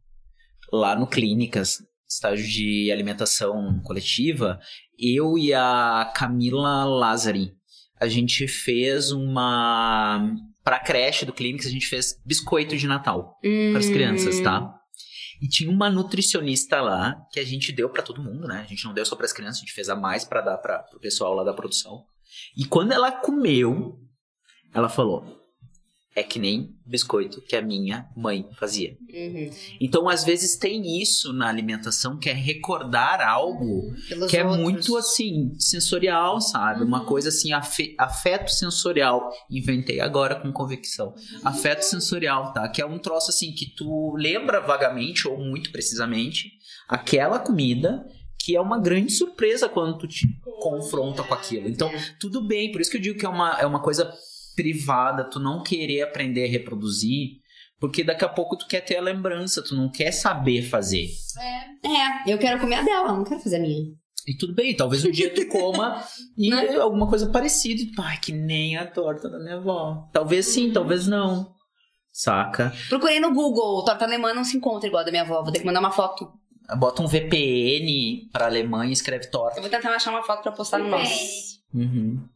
[0.73, 1.79] lá no Clínicas,
[2.09, 4.59] estágio de alimentação coletiva,
[4.99, 7.53] eu e a Camila Lazari,
[8.01, 10.35] a gente fez uma.
[10.63, 13.39] Pra creche do Clínicas, a gente fez biscoito de Natal
[13.71, 14.75] para as crianças, tá?
[15.41, 18.63] E tinha uma nutricionista lá que a gente deu pra todo mundo, né?
[18.63, 20.81] A gente não deu só pras crianças, a gente fez a mais pra dar para
[20.81, 22.05] pro pessoal lá da produção.
[22.57, 23.99] E quando ela comeu,
[24.75, 25.46] ela falou:
[26.17, 28.97] "É que nem biscoito que a minha mãe fazia".
[29.13, 29.51] Uhum.
[29.81, 34.63] Então, às vezes tem isso na alimentação que é recordar algo Pelos que é outros.
[34.63, 36.83] muito assim sensorial, sabe?
[36.83, 39.31] Uma coisa assim afe- afeto sensorial.
[39.51, 41.15] Inventei agora com convicção.
[41.45, 42.67] Afeto sensorial, tá?
[42.69, 46.51] Que é um troço assim que tu lembra vagamente ou muito precisamente
[46.89, 48.07] aquela comida
[48.39, 50.25] que é uma grande surpresa quando tu te
[50.61, 51.69] confronta com aquilo.
[51.69, 51.91] Então,
[52.21, 54.13] tudo bem, por isso que eu digo que é uma, é uma coisa
[54.57, 57.37] privada, tu não querer aprender a reproduzir,
[57.79, 61.07] porque daqui a pouco tu quer ter a lembrança, tu não quer saber fazer.
[61.85, 63.93] É, eu quero comer a dela, eu não quero fazer a minha.
[64.27, 66.03] E tudo bem, talvez um dia tu coma
[66.37, 66.75] e Né?
[66.77, 67.83] alguma coisa parecida.
[67.95, 70.09] tu, Ai, que nem a torta da minha avó.
[70.13, 71.55] Talvez sim, talvez não.
[72.13, 72.73] Saca?
[72.89, 75.61] Procurei no Google, torta alemã não se encontra igual a da minha avó, vou ter
[75.61, 76.27] que mandar uma foto.
[76.79, 79.61] Bota um VPN pra Alemanha e escreve Eu torta.
[79.61, 81.61] vou tentar achar uma foto pra postar no nosso.
[81.73, 82.27] Uhum.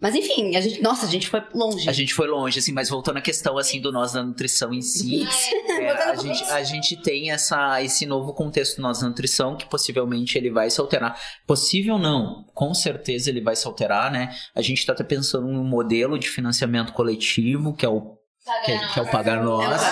[0.00, 1.88] Mas enfim, a gente, nossa, a gente foi longe.
[1.88, 4.80] A gente foi longe, assim, mas voltando à questão, assim, do nós da nutrição em
[4.80, 5.26] si.
[5.68, 9.66] é, a, gente, a gente tem essa, esse novo contexto do nós da nutrição que
[9.66, 11.20] possivelmente ele vai se alterar.
[11.46, 14.34] Possível não, com certeza ele vai se alterar, né?
[14.54, 18.16] A gente tá até pensando num modelo de financiamento coletivo, que é o,
[18.64, 19.82] que é, que é o Pagar É o.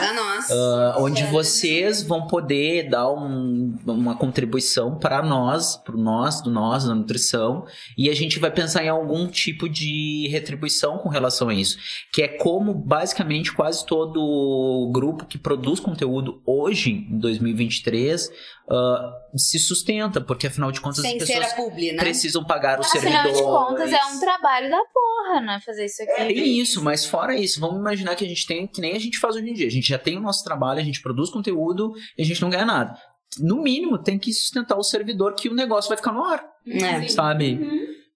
[0.50, 6.84] Ah, onde vocês vão poder dar um- uma contribuição para nós, para nós, do nós,
[6.84, 11.54] da nutrição, e a gente vai pensar em algum tipo de retribuição com relação a
[11.54, 11.76] isso,
[12.12, 18.30] que é como basicamente quase todo grupo que produz conteúdo hoje, em 2023,
[18.70, 21.98] ah, se sustenta, porque afinal de contas Sem as pessoas publi, né?
[22.02, 23.38] precisam pagar os Afinal servidores.
[23.38, 25.60] de contas, é um trabalho da porra, né?
[25.64, 26.14] Fazer isso aqui.
[26.14, 29.18] Tem isso, mas fora isso, vamos imaginar que a gente tem, que nem a gente
[29.18, 29.66] faz hoje em dia.
[29.66, 32.50] A gente já tem o nosso trabalho, a gente produz conteúdo e a gente não
[32.50, 32.98] ganha nada.
[33.40, 37.06] No mínimo, tem que sustentar o servidor que o negócio vai ficar no ar, É.
[37.08, 37.56] sabe?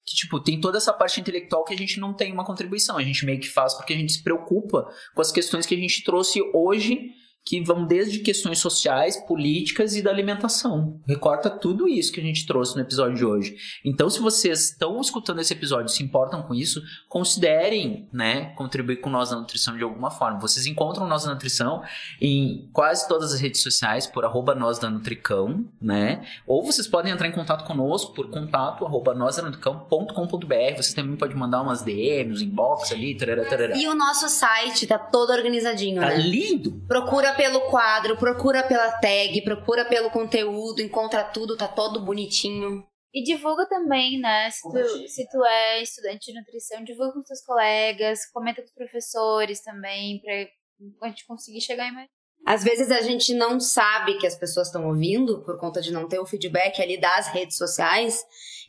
[0.05, 2.97] Que, tipo, tem toda essa parte intelectual que a gente não tem uma contribuição.
[2.99, 4.85] A gente meio que faz porque a gente se preocupa
[5.15, 6.99] com as questões que a gente trouxe hoje,
[7.45, 11.01] que vão desde questões sociais, políticas e da alimentação.
[11.07, 13.57] Recorta tudo isso que a gente trouxe no episódio de hoje.
[13.85, 18.97] Então, se vocês estão escutando esse episódio e se importam com isso, considerem, né, contribuir
[19.01, 20.39] com nós na nutrição de alguma forma.
[20.39, 21.83] Vocês encontram nós na nutrição
[22.21, 26.25] em quase todas as redes sociais por arroba nós da Nutricão, né?
[26.47, 30.77] Ou vocês podem entrar em contato conosco por contato arroba nósdanutricão.com.br.
[30.77, 33.77] Vocês também podem mandar umas DMs, inbox ali, tarará, tarará.
[33.77, 36.19] E o nosso site tá todo organizadinho, Tá né?
[36.19, 36.73] lindo!
[36.87, 42.85] Procura pelo quadro, procura pela tag, procura pelo conteúdo, encontra tudo, tá todo bonitinho.
[43.15, 44.51] E divulga também, né?
[44.51, 48.75] Se tu, se tu é estudante de nutrição, divulga com seus colegas, comenta com os
[48.75, 52.09] professores também, pra a gente conseguir chegar em mais.
[52.45, 56.09] Às vezes a gente não sabe que as pessoas estão ouvindo por conta de não
[56.09, 58.19] ter o feedback ali das redes sociais.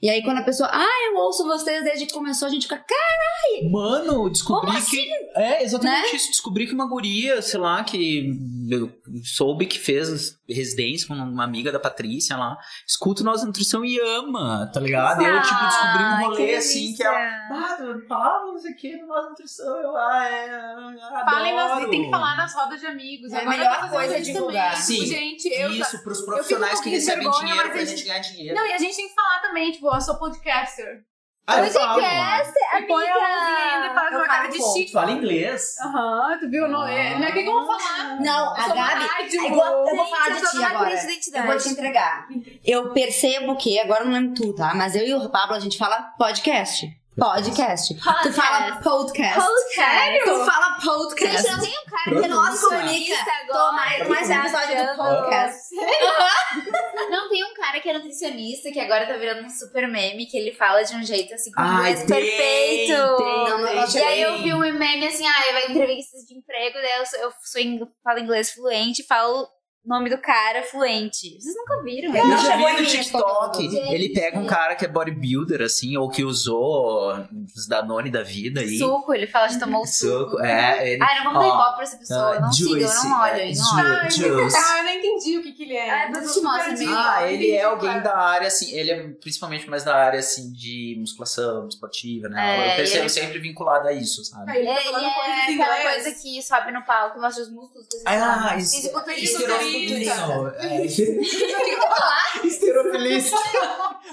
[0.04, 2.76] E aí quando a pessoa, ah, eu ouço vocês desde que começou, a gente fica,
[2.78, 5.10] cara, Mano, descobri Como que.
[5.36, 6.16] É, exatamente Né?
[6.18, 6.28] isso.
[6.30, 8.32] Descobri que uma guria, sei lá, que
[8.70, 8.92] eu
[9.24, 14.70] soube que fez residência com uma amiga da Patrícia lá, escuta Nós Nutrição e ama,
[14.74, 15.22] tá ligado?
[15.22, 17.18] E eu, tipo, descobri um rolê que assim que ela.
[17.18, 17.78] Ah,
[18.08, 20.50] fala não sei o que no Nós Nutrição, eu, ah, é.
[20.52, 21.26] Adoro.
[21.30, 23.32] Falem, mas tem que falar nas rodas de amigos.
[23.32, 24.76] É a melhor coisa isso divulgar.
[24.76, 25.06] Sim.
[25.06, 25.72] Gente, eu.
[25.72, 28.56] Isso, pros profissionais um que de recebem vergonha, dinheiro pra a gente gente- ganhar dinheiro.
[28.56, 31.02] Não, e a gente tem que falar também, tipo, eu sou podcaster.
[31.48, 32.02] ah, eu falo.
[32.02, 34.78] E põe a mãozinha e faz Eu uma cara de pouco.
[34.80, 34.92] chique.
[34.92, 35.76] Fala inglês.
[35.82, 36.68] Aham, tu viu?
[36.68, 38.20] Não, é, não é que eu vou falar.
[38.22, 39.06] Não, a Gabi.
[39.06, 39.42] rádio.
[39.42, 40.96] é igual- eu vou falar de ti agora.
[41.36, 42.28] Eu vou te entregar.
[42.66, 44.74] Eu percebo que, agora eu não lembro tu, tá?
[44.74, 46.88] Mas eu e o Pablo, a gente fala podcast.
[47.18, 47.94] Podcast.
[47.94, 49.40] Tu fala podcast.
[49.40, 50.24] Podcast.
[50.26, 51.44] Tu fala podcast.
[51.44, 53.32] Gente, não tem um cara que é nutricionista comunica.
[53.32, 53.54] agora.
[53.54, 55.76] Tô mais, mais um episódio do podcast.
[57.10, 60.38] Não tem um cara que é nutricionista que agora tá virando um super meme que
[60.38, 62.88] ele fala de um jeito assim com Ai, inglês tem, perfeito.
[62.88, 66.22] tem, Não, não, tem, não, E aí eu vi um meme assim, ah, eu entrevistas
[66.22, 69.48] de emprego, daí eu, sou, eu sou falo inglês fluente, falo
[69.86, 71.38] nome do cara fluente.
[71.40, 72.16] Vocês nunca viram?
[72.16, 73.24] Eu já vi no TikTok.
[73.24, 73.94] conteúdo.
[73.94, 77.14] Ele pega um cara que é bodybuilder, assim, ou que usou
[77.56, 78.78] os Danone da vida aí.
[78.78, 80.32] Suco, ele fala de tomou o suco.
[80.32, 80.40] Suco.
[80.44, 81.04] É, ele.
[81.04, 82.36] Ai, não vamos dar ibope pra essa pessoa.
[82.38, 84.12] ah, não siga, eu Juice, não olho, é, não olho.
[84.12, 84.58] Juice.
[84.64, 85.90] Ah, eu não entendi o que, que ele é.
[85.90, 86.96] Ah, depois eu te mostro.
[86.96, 88.00] Ah, ele é alguém cara.
[88.02, 92.68] da área, assim, ele é principalmente mais da área, assim, de musculação, esportiva, né?
[92.70, 94.52] É, eu percebo ele- sempre vinculado a isso, sabe?
[94.52, 96.04] É, tá ele falando é coisas em aquela inglês.
[96.04, 98.60] coisa que sobe no palco, mostra os músculos, coisas Ah, assim.
[98.60, 99.34] isso.
[99.74, 100.14] Fisiculturista.
[100.14, 100.54] Esterofilismo.
[100.60, 100.86] É,
[102.48, 103.38] Esterofilismo.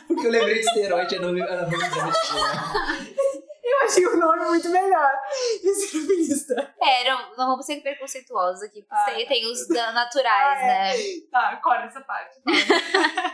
[0.08, 1.68] Porque eu lembrei de esteroide, eu não eu não
[3.16, 3.19] Eu
[3.91, 5.11] achei o nome muito melhor.
[5.62, 6.57] Esterofilismo.
[6.82, 9.14] É, não, não vamos ser preconceituosos aqui, porque Ah.
[9.14, 10.93] tem, tem os naturais, Ah, né?
[11.30, 12.36] Tá, corta essa parte.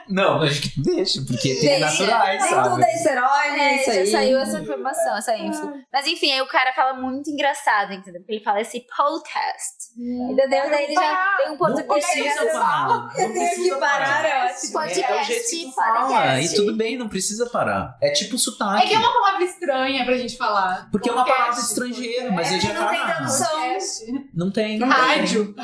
[0.09, 2.05] Não, acho que deixa, porque tem Deixa.
[2.05, 2.69] naturais, Nem sabe?
[2.71, 4.07] tudo é esteroide, É, isso já aí.
[4.07, 5.73] saiu essa informação, essa info.
[5.93, 8.21] Mas enfim, aí o cara fala muito engraçado, entendeu?
[8.21, 9.77] Porque ele fala esse podcast.
[9.99, 10.49] Entendeu?
[10.71, 12.89] Daí ele já tem um Não português precisa parar.
[13.17, 14.73] Não tenho que parar, é ótimo.
[14.73, 15.75] Podcast, É o jeito que tu podcast.
[16.13, 16.41] fala.
[16.41, 17.97] E tudo bem, não precisa parar.
[18.03, 18.85] É tipo sotaque.
[18.85, 20.46] É que é uma palavra estranha pra gente falar.
[20.93, 21.45] Porque é uma Podcast.
[21.45, 23.07] palavra estrangeira, mas É, ele já não tem tá.
[23.07, 23.51] tradução.
[23.51, 24.05] Podcast.
[24.35, 24.79] Não tem.
[24.79, 24.99] Não tem.
[24.99, 25.55] Rádio.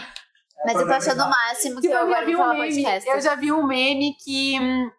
[0.64, 2.68] Mas eu tô achando o máximo que Tipo, eu eu já vi um falar meme.
[2.68, 3.08] podcast.
[3.10, 4.58] Eu já vi um meme que.
[4.60, 4.90] hum,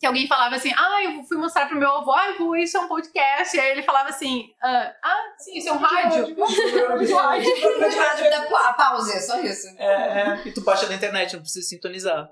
[0.00, 2.26] Que alguém falava assim, ah, eu fui mostrar pro meu avô, ah,
[2.60, 3.56] isso é um podcast.
[3.56, 6.26] E aí ele falava assim, ah, ah, sim, isso é um rádio.
[6.34, 9.68] De rádio da pa- pausa, só isso.
[9.78, 10.42] É, é.
[10.48, 12.28] E tu baixa da internet, não precisa sintonizar.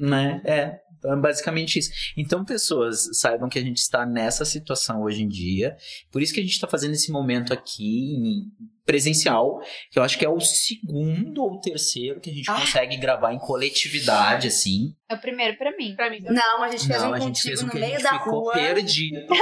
[0.00, 0.40] Né?
[0.46, 0.80] É.
[1.04, 1.90] Então é basicamente isso.
[2.16, 5.76] Então, pessoas, saibam que a gente está nessa situação hoje em dia.
[6.10, 8.44] Por isso que a gente está fazendo esse momento aqui em
[8.86, 12.58] presencial, que eu acho que é o segundo ou terceiro que a gente Ah.
[12.58, 14.94] consegue gravar em coletividade, assim.
[15.10, 15.94] É o primeiro pra mim.
[15.94, 16.20] Pra mim.
[16.22, 17.92] Não, a gente fez Não, um a gente contigo fez um no que a meio
[17.92, 18.52] gente da ficou rua.
[18.54, 19.26] perdido.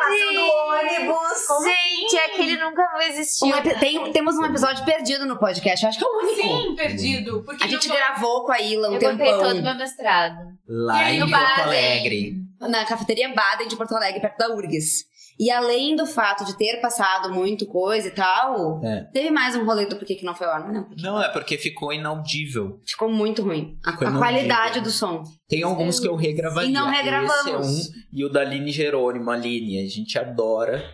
[0.00, 1.64] Passando ônibus.
[1.64, 3.48] Gente, aquele nunca existiu.
[3.48, 6.42] Um epi- tem- temos um episódio perdido no podcast, eu acho que é o único.
[6.42, 7.42] Sim, perdido.
[7.44, 10.36] Porque A gente não- gravou com a Ila um Eu contei todo o meu mestrado.
[10.68, 11.60] Lá E aí, em no Porto?
[11.60, 12.34] Alegre.
[12.60, 15.04] na cafeteria Baden de Porto Alegre, perto da URGS.
[15.40, 19.04] E além do fato de ter passado muito coisa e tal, É.
[19.10, 20.86] teve mais um rolê do porquê que não foi hora, não.
[20.98, 22.78] Não, é porque ficou inaudível.
[22.86, 23.78] Ficou muito ruim.
[23.82, 25.24] A, a qualidade do som.
[25.48, 26.68] Tem alguns que eu regravaria.
[26.68, 27.40] E não regravamos.
[27.40, 28.02] Esse é um.
[28.12, 29.78] E o da Aline Jerônimo, Aline.
[29.82, 30.84] A gente adora.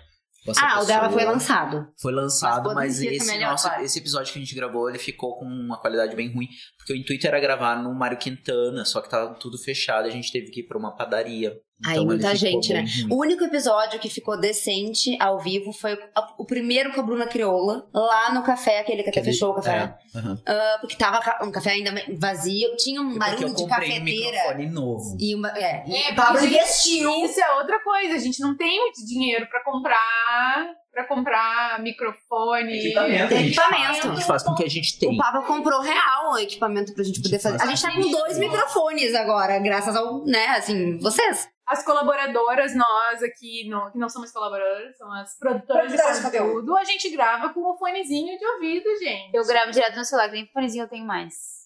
[0.48, 1.20] essa ah, o dela pessoa.
[1.20, 1.88] foi lançado.
[2.00, 5.44] Foi lançado, Mas mas, esse, nosso, esse episódio que a gente gravou, ele ficou com
[5.44, 6.46] uma qualidade bem ruim.
[6.86, 10.06] Porque o intuito era gravar no Mário Quintana, só que tava tudo fechado.
[10.06, 11.50] A gente teve que ir pra uma padaria.
[11.84, 12.80] Aí, Então, ele muita gente, né?
[12.82, 13.08] ruim.
[13.12, 15.98] O único episódio que ficou decente ao vivo foi
[16.38, 19.54] o, primeiro com a Bruna Crioula, lá no café, aquele que até Aquele- fechou o
[19.56, 19.98] café.
[20.14, 20.40] É, aham.
[20.46, 24.02] Ah, porque tava um café ainda vazio, tinha um É barulho de um cafeteira.
[24.04, 25.16] microfone novo.
[25.20, 27.24] e uma, é, e É, o Pablo investiu.
[27.24, 28.14] Isso é outra coisa.
[28.14, 30.70] A gente não tem muito dinheiro pra comprar.
[30.96, 32.72] Pra comprar microfone.
[32.78, 33.84] Equipamento, a gente Equipamento.
[33.84, 35.14] faz, a gente faz com o que a gente tem.
[35.14, 37.60] O Pablo comprou real o equipamento pra gente poder fazer.
[37.60, 41.50] A gente tá com dois microfones agora, graças ao, né, assim, vocês.
[41.66, 46.84] As colaboradoras, nós aqui, no- que não somos colaboradoras, são as produtoras de conteúdo, a
[46.84, 49.34] gente grava com o fonezinho de ouvido, gente.
[49.34, 51.65] Eu gravo direto no celular, nem fonezinho eu tenho mais.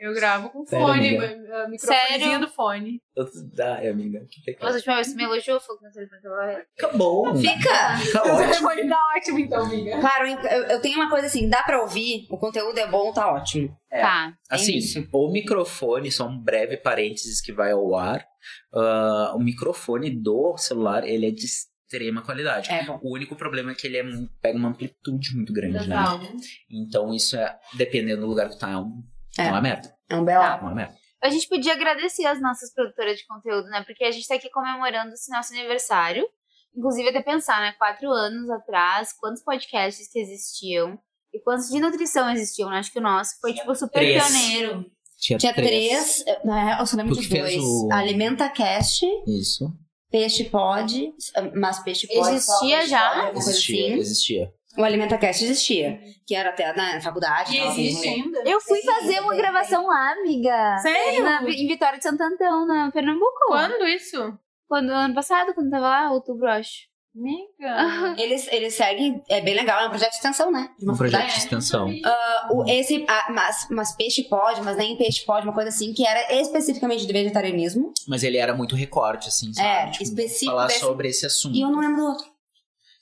[0.00, 1.64] Eu gravo com Sério, fone, amiga?
[1.66, 3.00] uh, microfonezinho do fone.
[3.60, 4.70] Ai, amiga, que Mas pecado.
[4.70, 6.64] a última vez que você me elogiou, falou que meu telefone.
[6.76, 7.36] Fica bom.
[7.36, 7.96] Fica!
[7.98, 8.38] Fica O ótimo.
[8.52, 10.00] telefone tá ótimo, então, amiga.
[10.00, 13.32] Claro, eu, eu tenho uma coisa assim, dá pra ouvir, o conteúdo é bom, tá
[13.32, 13.74] ótimo.
[13.90, 14.00] É.
[14.00, 14.26] Tá.
[14.26, 15.08] Tem Assim, isso.
[15.12, 18.26] o microfone, só um breve parênteses que vai ao ar.
[18.74, 22.70] ah, o microfone do celular, ele é de extrema qualidade.
[22.72, 22.98] É bom.
[23.02, 24.04] O único problema é que ele é
[24.42, 25.96] pega uma amplitude muito grande, né?
[25.96, 26.20] Total.
[26.68, 29.02] Então isso é, dependendo do lugar que tu tá, é, um,
[29.38, 29.46] é.
[29.46, 29.50] É.
[29.50, 29.94] uma merda.
[30.08, 30.42] É um belo.
[30.44, 30.94] É uma merda.
[31.22, 33.82] A gente podia agradecer as nossas produtoras de conteúdo, né?
[33.86, 36.26] Porque a gente tá aqui comemorando esse nosso aniversário.
[36.76, 37.72] Inclusive, até pensar, né?
[37.78, 40.98] Quatro anos atrás, quantos podcasts que existiam
[41.32, 42.68] e quantos de nutrição existiam.
[42.68, 42.78] né?
[42.78, 44.22] Acho que o nosso foi, tipo, super Três.
[44.22, 44.84] pioneiro.
[45.18, 47.54] Tinha, Tinha três, né, eu só lembro Tu de dois.
[47.62, 49.72] o- Alimenta Cast, Isso.
[50.10, 51.14] Peixe Pod,
[51.56, 52.20] mas Peixe Pod.
[52.20, 53.30] só Existia já?
[53.32, 53.94] Coisa Existia, assim.
[54.00, 54.52] existia.
[54.76, 57.54] O Alimenta Cast existia, que era até na faculdade.
[57.54, 58.42] E tal, existe tem- ainda.
[58.44, 60.78] Eu fui fazer uma gravação lá, amiga.
[60.78, 61.22] Sério?
[61.24, 63.32] Na- em Vitória de Santo Antão, na Pernambuco.
[63.46, 64.36] Quando isso?
[64.68, 66.92] Quando, ano passado, quando tava lá, outubro, acho.
[67.16, 68.16] Amiga.
[68.20, 70.68] Eles, eles seguem, é bem legal, é um projeto de extensão, né?
[70.76, 71.88] De Um projeto de extensão.
[72.04, 75.92] Ah, o, esse, ah, mas, mas peixe pode, mas nem peixe pode, uma coisa assim,
[75.94, 77.92] que era especificamente de vegetarianismo.
[78.08, 79.68] Mas ele era muito recorte, assim, sabe?
[79.68, 81.54] É, Tipo, específico Falar desse- sobre esse assunto.
[81.56, 82.33] E eu não lembro do outro.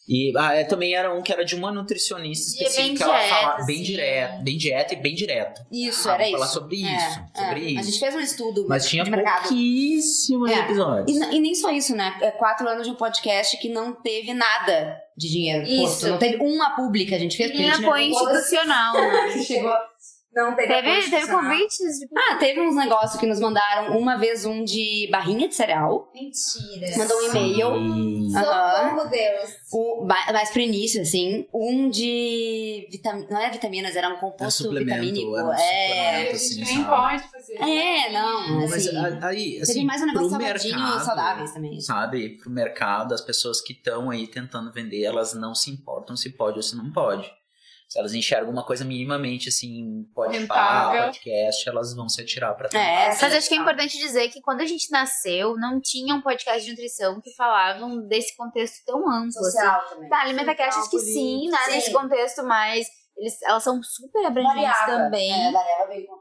[0.09, 2.97] E ah, é, também era um que era de uma nutricionista é específica.
[2.97, 5.63] que ela dieta, falava bem direto, bem dieta e bem direto.
[5.71, 6.33] Isso, Ah, era isso.
[6.33, 7.71] falar sobre isso, É, sobre é.
[7.71, 7.81] isso.
[7.81, 10.59] A gente fez um estudo Mas tinha pouquíssimos É.
[10.59, 11.17] episódios.
[11.17, 12.17] E, e nem só isso, né?
[12.21, 15.65] É quatro anos de um podcast que não teve nada de dinheiro.
[15.67, 15.83] Isso.
[15.83, 16.09] posto.
[16.09, 17.51] Não teve uma publi que a gente fez.
[17.53, 19.39] gente apoio institucional, né?
[19.47, 19.73] Chegou.
[20.35, 22.09] Não teve Teve, teve convites de...
[22.16, 26.11] Ah, teve uns negócios que nos mandaram uma vez um de barrinha de cereal.
[26.14, 26.97] Mentira.
[26.97, 27.66] Mandou um e-mail.
[27.68, 28.89] Aham.
[28.95, 29.51] Socorro, Deus.
[29.72, 31.47] O, mais pro início, assim.
[31.53, 32.89] Um de.
[32.91, 35.37] Vitam, não é vitaminas, era um composto suplemento, vitamínico.
[35.37, 35.57] era um é.
[35.57, 37.55] A suplemento, gente assim, nem pode fazer.
[37.57, 38.61] É, não.
[38.68, 41.80] Mas Assim, a- aí, assim, teve mais um negócio salgadinho mercado, saudáveis também.
[41.80, 46.30] Sabe, pro mercado, as pessoas que estão aí tentando vender, elas não se importam se
[46.30, 47.30] pode ou se não pode.
[47.93, 51.03] Se elas enxergam uma coisa minimamente assim, pode Rentável.
[51.03, 52.82] podcast, elas vão se atirar pra tentar.
[52.82, 56.22] É, Mas acho que é importante dizer que quando a gente nasceu, não tinha um
[56.22, 59.38] podcast de nutrição que falavam desse contexto tão amplo.
[59.38, 59.90] assim.
[59.90, 60.09] também.
[60.09, 61.59] Tá, Alimenta Cast acho que sim, né?
[61.66, 61.70] Sim.
[61.72, 65.30] Nesse contexto, mas eles, elas são super abrangentes também.
[65.30, 65.53] É,
[66.07, 66.18] com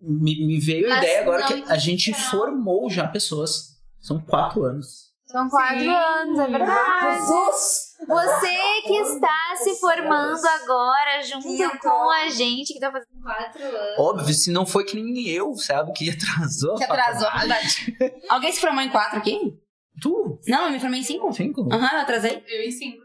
[0.00, 2.30] Me, me veio a Mas ideia agora não que a gente institucional.
[2.48, 3.78] formou já pessoas.
[4.00, 5.12] São quatro anos.
[5.26, 5.88] São quatro Sim.
[5.88, 7.20] anos, é verdade.
[7.20, 7.91] Jesus!
[8.06, 13.98] Você que está se formando agora junto com a gente, que tá fazendo quatro anos.
[13.98, 15.92] Óbvio, se não foi que nem eu, sabe?
[15.92, 16.76] Que atrasou.
[16.76, 17.96] Que atrasou a faculdade.
[18.28, 19.58] Alguém se formou em quatro aqui?
[20.00, 20.38] Tu?
[20.48, 21.32] Não, eu me formei em cinco.
[21.32, 21.68] Cinco?
[21.72, 22.42] Aham, eu atrasei.
[22.48, 23.01] Eu em cinco.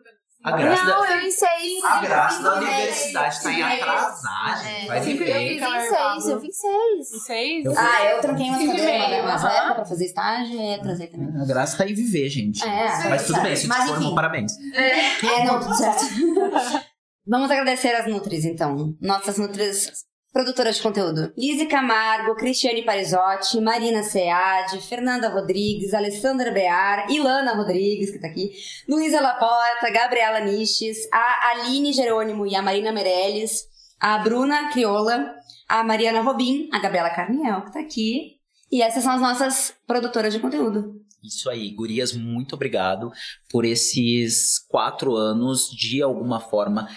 [0.47, 1.83] A graça não, da, eu em seis.
[1.83, 4.83] a graça da universidade tá em atrasagem.
[4.83, 4.87] É.
[4.87, 7.13] Vai Eu fiz em seis, eu fiz seis.
[7.13, 7.65] Em seis?
[7.65, 9.49] Eu- Ah, eu tranquei umas cadeiras aham.
[9.57, 11.41] época pra fazer estágio e atrasei também.
[11.41, 12.63] A graça tá em viver, gente.
[12.63, 14.53] É, Mas tudo bem, se Mas, parabéns.
[14.73, 16.05] É, não, tudo certo.
[17.29, 18.95] Vamos agradecer as Nutris, então.
[19.01, 19.91] Nossas Nutris
[20.37, 21.33] produtoras de conteúdo.
[21.35, 28.51] Lise Camargo, Cristiane Parizotti, Marina Seade, Fernanda Rodrigues, Alessandra Bear, Ilana Rodrigues, que tá aqui,
[28.87, 33.63] Luísa Laporta, Gabriela Niches, a Aline Jerônimo e a Marina Meirelles,
[33.99, 35.33] a Bruna Crioula,
[35.67, 38.35] a Mariana Robin, a Gabriela Carniel, que tá aqui.
[38.71, 41.01] E essas são as nossas produtoras de conteúdo.
[41.23, 43.11] Isso aí, gurias, muito obrigado
[43.49, 46.87] por esses quatro anos, de alguma forma,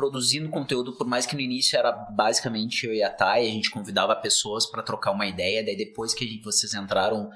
[0.00, 3.70] produzindo conteúdo, por mais que no início era basicamente eu e a Thay, a gente
[3.70, 7.28] convidava pessoas para trocar uma ideia, daí depois que gente- vocês entraram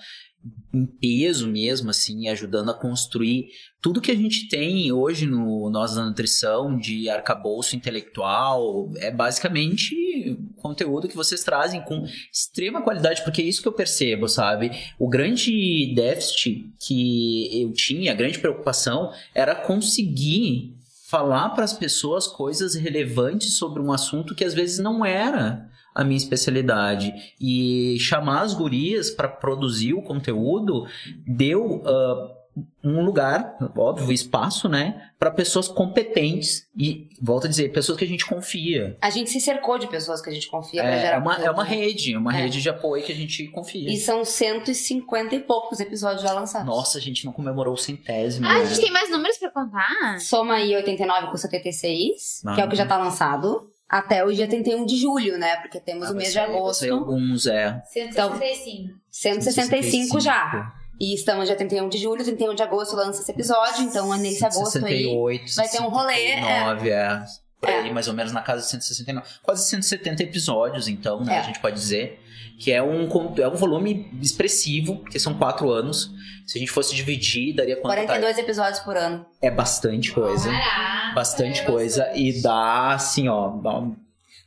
[0.74, 3.48] em peso mesmo, assim, ajudando a construir
[3.82, 10.38] tudo que a gente tem hoje no Nós da Nutrição, de arcabouço intelectual, é basicamente
[10.56, 14.70] conteúdo que vocês trazem com extrema qualidade, porque é isso que eu percebo, sabe?
[14.98, 20.74] O grande déficit que eu tinha, a grande preocupação, era conseguir
[21.14, 26.02] falar para as pessoas coisas relevantes sobre um assunto que às vezes não era a
[26.02, 27.12] minha especialidade.
[27.40, 30.88] E chamar as gurias para produzir o conteúdo
[31.24, 32.43] deu ah,
[32.84, 38.08] um lugar, óbvio, espaço, né, para pessoas competentes e volto a dizer, pessoas que a
[38.08, 38.96] gente confia.
[39.00, 41.34] A gente se cercou de pessoas que a gente confia pra É, gerar é uma,
[41.36, 41.70] é uma né?
[41.70, 42.42] rede, é uma É.
[42.42, 43.90] rede de apoio que a gente confia.
[43.90, 46.66] E são 150 e poucos episódios já lançados.
[46.66, 48.46] Nossa, a gente não comemorou o centésimo.
[48.46, 48.66] Ah, a né?
[48.66, 50.20] gente tem mais números pra contar?
[50.20, 52.54] Soma aí 89 com 76, Ah.
[52.54, 53.70] que é o que já tá lançado.
[53.88, 55.56] Até o dia 31 de julho, né?
[55.56, 56.90] Porque temos Ah, o mês de agosto.
[56.92, 57.80] alguns, é.
[57.92, 58.94] 165.
[59.10, 60.72] 165 já.
[61.00, 63.82] E estamos dia 31 de julho, 31 de agosto lança esse episódio.
[63.82, 65.04] Então, é nesse agosto aí.
[65.04, 66.40] 68, vai ter um rolê, é.
[66.40, 67.24] 69, é.
[67.60, 67.78] Por É.
[67.80, 69.26] aí, mais ou menos na casa de 169.
[69.42, 71.36] Quase 170 episódios, então, né?
[71.36, 71.38] É.
[71.38, 72.20] A gente pode dizer.
[72.56, 76.12] Que é um, é um volume expressivo, porque são quatro anos.
[76.46, 77.94] Se a gente fosse dividir, daria quanto?
[77.96, 79.26] 42 episódios por ano.
[79.42, 80.48] É bastante coisa.
[80.52, 81.14] Caraca.
[81.16, 82.12] Bastante é coisa.
[82.14, 83.48] E dá, assim, ó.
[83.48, 83.96] dá um-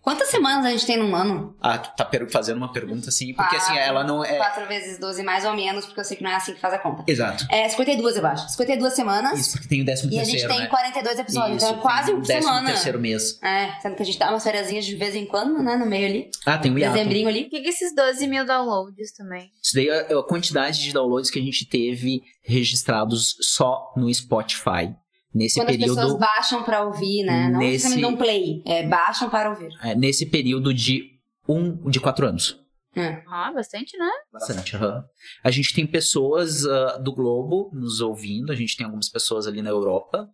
[0.08, 1.54] Quantas semanas a gente tem num ano?
[1.62, 3.90] Ah, tu tá fazendo uma pergunta assim, porque assim, Quatro.
[3.90, 4.38] ela não é.
[4.38, 6.74] 4 vezes 12 mais ou menos, porque eu sei que não é assim que faz
[6.74, 7.04] a conta.
[7.06, 7.46] Exato.
[7.52, 8.48] É 52, eu acho.
[8.52, 9.38] 52 semanas.
[9.38, 10.68] Isso, porque tem o décimo E a terceiro, gente tem né?
[10.68, 12.68] 42 episódios, Isso, então é quase o décimo semana.
[12.68, 13.38] terceiro mês.
[13.44, 15.76] É, sendo que a gente dá umas férias de vez em quando, né?
[15.76, 16.30] No meio ali.
[16.46, 16.94] Ah, tem o hiato.
[16.94, 17.44] Dezembrinho ali.
[17.44, 19.52] Por que, que esses 12 mil downloads também?
[19.62, 24.96] Isso daí é a quantidade de downloads que a gente teve registrados só no Spotify.
[25.34, 25.96] Nesse Quando as período.
[25.96, 27.50] pessoas baixam pra ouvir, né?
[27.50, 28.62] Não Nesse- dão play.
[28.66, 29.70] É, baixam para ouvir.
[29.84, 31.04] é, nesse período de
[31.48, 32.60] um de quatro anos.
[33.30, 34.10] Ah, bastante, né?
[34.34, 34.76] Bastante.
[34.76, 35.04] aham.
[35.44, 38.52] A gente tem pessoas ah, do globo nos ouvindo.
[38.52, 40.28] A gente tem algumas pessoas ali na Europa,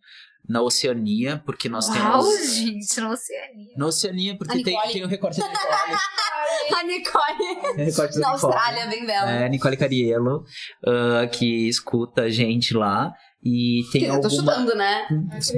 [0.47, 2.55] na Oceania, porque nós Uau, temos.
[2.55, 3.73] gente, não Oceania.
[3.75, 5.97] Na Oceania, porque tem, tem o recorte da Nicole.
[6.79, 8.53] A Nicole o recorte da na Nicole.
[8.53, 9.29] Austrália, bem bela.
[9.31, 10.45] É, Nicole Cariello,
[10.87, 13.11] ah, que escuta a gente lá.
[13.45, 14.53] E tem eu tô alguma.
[14.53, 15.05] chutando, né?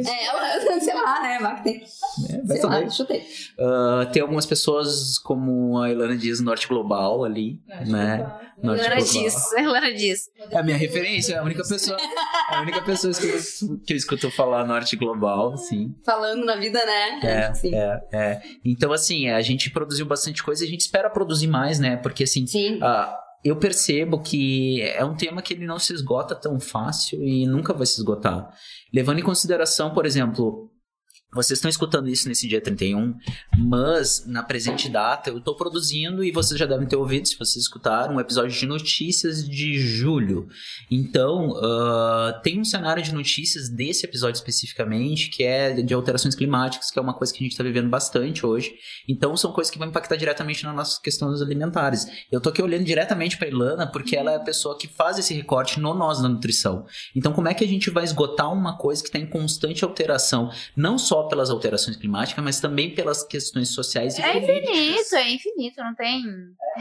[0.05, 1.39] É, ela- sei lá, né?
[1.39, 1.83] Vai que tem.
[2.29, 3.23] É, vai Sei lá, chutei.
[3.59, 8.17] Ah, tem algumas pessoas como a Ilana Dias Norte Global ali, né?
[8.63, 9.23] Norte Lana Global.
[9.23, 9.35] diz,
[9.65, 10.29] Lana diz.
[10.51, 11.97] É a minha referência, é a única pessoa,
[12.51, 15.93] é a única pessoa que eu, que eu escuto falar Norte Global, sim.
[16.05, 17.19] Falando na vida, né?
[17.23, 17.73] É, Sim.
[17.73, 18.41] é, é.
[18.63, 21.97] Então, assim, a gente produziu bastante coisa e a gente espera produzir mais, né?
[21.97, 22.79] Porque, assim, Sim.
[22.81, 27.45] ah, eu percebo que é um tema que ele não se esgota tão fácil e
[27.45, 28.51] nunca vai se esgotar.
[28.91, 30.71] Levando em consideração, por exemplo,
[31.35, 33.13] vocês estão escutando isso nesse dia 31,
[33.57, 37.65] mas na presente data eu estou produzindo e vocês já devem ter ouvido, se vocês
[37.65, 40.47] escutaram, um episódio de notícias de julho.
[40.89, 46.89] Então, ah, tem um cenário de notícias desse episódio especificamente, que é de alterações climáticas,
[46.89, 48.73] que é uma coisa que a gente está vivendo bastante hoje.
[49.05, 52.07] Então, são coisas que vão impactar diretamente nas nossas questões alimentares.
[52.31, 55.33] Eu tô aqui olhando diretamente pra Ilana, porque ela é a pessoa que faz esse
[55.33, 56.85] recorte no nós da nutrição.
[57.13, 60.49] Então, como é que a gente vai esgotar uma coisa que está em constante alteração,
[60.75, 65.77] não só pelas alterações climáticas, mas também pelas questões sociais e É infinito, é infinito,
[65.77, 66.23] não tem.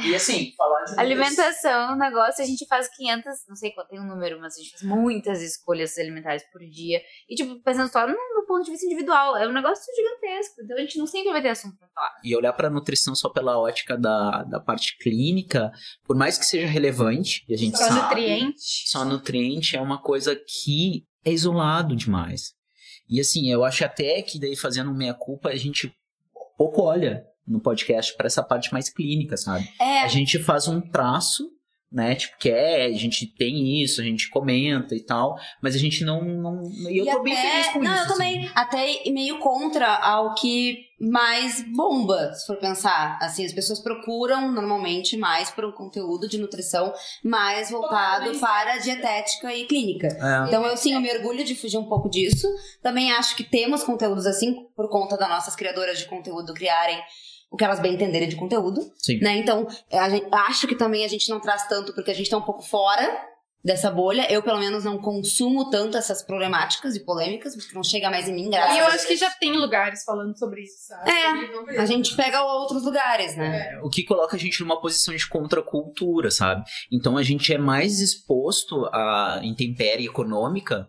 [0.05, 4.07] E assim, falar de Alimentação, negócio, a gente faz 500, não sei qual tem um
[4.07, 7.01] número, mas a gente faz muitas escolhas alimentares por dia.
[7.29, 10.63] E, tipo, pensando só no, no ponto de vista individual, é um negócio gigantesco.
[10.63, 12.15] Então a gente não sempre vai ter assunto pra falar.
[12.25, 15.71] e olhar para a nutrição só pela ótica da, da parte clínica,
[16.05, 18.89] por mais que seja relevante, e a gente Só sabe, nutriente.
[18.89, 22.53] só nutriente é uma coisa que é isolado demais.
[23.09, 25.95] E assim, eu acho até que daí fazendo meia-culpa, a gente
[26.57, 29.69] pouco olha no podcast para essa parte mais clínica, sabe?
[29.81, 31.51] É, A gente faz um traço,
[31.95, 32.17] né?
[32.17, 36.05] Tipo, que é, a gente tem isso, a gente comenta e tal, mas a gente
[36.05, 36.23] não.
[36.25, 38.03] não e eu E tô bem até- feliz com não, isso.
[38.05, 38.51] eu também.
[38.55, 43.19] Até meio contra ao que mais bomba, se for pensar.
[43.21, 46.93] Assim, as pessoas procuram normalmente mais por um conteúdo de nutrição
[47.23, 48.41] mais voltado Totalmente.
[48.41, 50.07] para dietética e clínica.
[50.09, 50.49] É.
[50.49, 52.49] Então, eu sim, eu me orgulho de fugir um pouco disso.
[52.83, 56.99] Também acho que temos conteúdos assim, por conta das nossas criadoras de conteúdo criarem
[57.55, 58.81] o que elas bem entenderem de conteúdo.
[58.99, 59.21] Sim.
[59.21, 59.37] Né?
[59.37, 62.37] Então, a gente- acho que também a gente não traz tanto porque a gente tá
[62.37, 63.09] um pouco fora
[63.65, 64.27] dessa bolha.
[64.31, 68.35] Eu, pelo menos, não consumo tanto essas problemáticas e polêmicas, porque não chega mais em
[68.35, 71.11] mim, graças E eu acho que já tem lugares falando sobre isso, sabe?
[71.11, 73.79] É, A gente pega outros lugares, né?
[73.85, 76.65] O que coloca a gente numa posição de contracultura, sabe?
[76.93, 80.89] Então a gente é mais exposto à intempérie econômica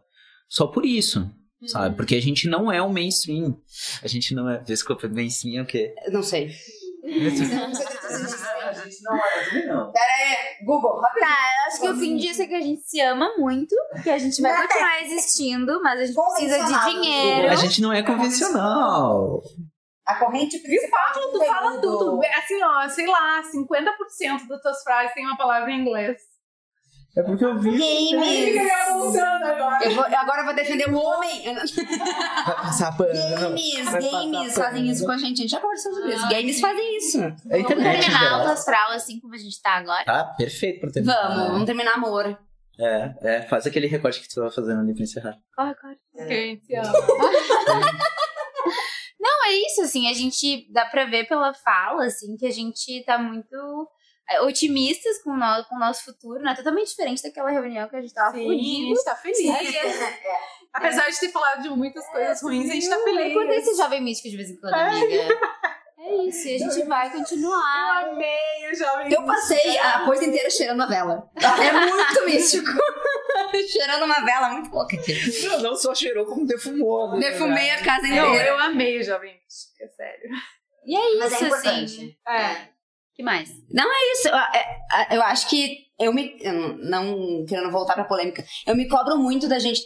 [0.50, 1.30] só por isso,
[1.68, 1.96] sabe?
[1.96, 3.58] Porque a gente não é o mainstream.
[4.04, 4.60] A gente não é.
[4.64, 5.94] Desculpa, mainstream é o quê?
[6.06, 6.52] Eu Não sei.
[7.06, 9.92] a gente não é, não.
[10.66, 11.30] Google, rapidinho.
[11.30, 14.10] Tá, eu acho que o fim disso é que a gente se ama muito, que
[14.10, 17.48] a gente vai continuar existindo, mas a gente precisa de dinheiro.
[17.50, 19.42] A gente não é convencional.
[20.06, 21.14] A corrente E principal.
[21.14, 22.22] fala, tu fala tudo.
[22.38, 26.18] Assim, ó, sei lá, 50% das tuas frases tem uma palavra em inglês.
[27.18, 27.72] É porque eu vi.
[27.72, 28.58] Games.
[29.18, 29.86] agora.
[29.86, 31.46] Eu vou, agora eu vou defender o homem.
[31.56, 33.14] Vai passar pano.
[33.14, 34.66] Games, Vai passar games pano.
[34.66, 35.34] fazem isso com a gente.
[35.34, 36.28] A gente já conversou sobre isso.
[36.30, 37.20] Games fazem isso.
[37.22, 38.54] É Vamos internet terminar alto geral.
[38.54, 40.04] astral assim como a gente tá agora.
[40.04, 41.28] Tá, perfeito pra terminar.
[41.30, 42.38] Vamos, vamos terminar amor.
[42.78, 45.38] É, é, faz aquele recorte que tu tava fazendo ali pra encerrar.
[45.56, 45.96] Corre, corre.
[46.14, 46.92] Ok, te amo.
[49.18, 53.04] Não, é isso, assim, a gente dá pra ver pela fala, assim, que a gente
[53.06, 53.95] tá muito é,
[54.42, 56.54] otimistas com o, no, com o nosso futuro, né?
[56.56, 59.56] Totalmente diferente daquela reunião que a gente tava Sim, a gente tá feliz.
[60.74, 63.32] Apesar de ter falado de muitas coisas ruins, a gente tá É feliz.
[63.32, 65.40] importante esse jovem místico de vez em quando, amiga.
[65.98, 68.04] É isso, e a gente vai continuar.
[68.04, 69.12] Eu amei o jovem.
[69.12, 71.30] Eu passei a coisa inteira cheirando a vela.
[71.36, 72.70] É muito místico.
[73.72, 75.48] cheirando uma vela muito louca aqui.
[75.48, 77.12] Não, não só cheirou, como defumou.
[77.14, 77.20] né?
[77.32, 78.50] Defumei a casa Eu, inteira.
[78.50, 80.30] eu amei o jovem místico, é sério.
[80.86, 81.84] E é Mas é isso, importante.
[81.84, 82.16] assim.
[82.28, 82.75] É.
[83.16, 83.50] que mais?
[84.12, 86.36] isso, eu, é, eu acho que eu me.
[86.42, 89.82] eu não querendo voltar pra polêmica, eu me cobro muito da gente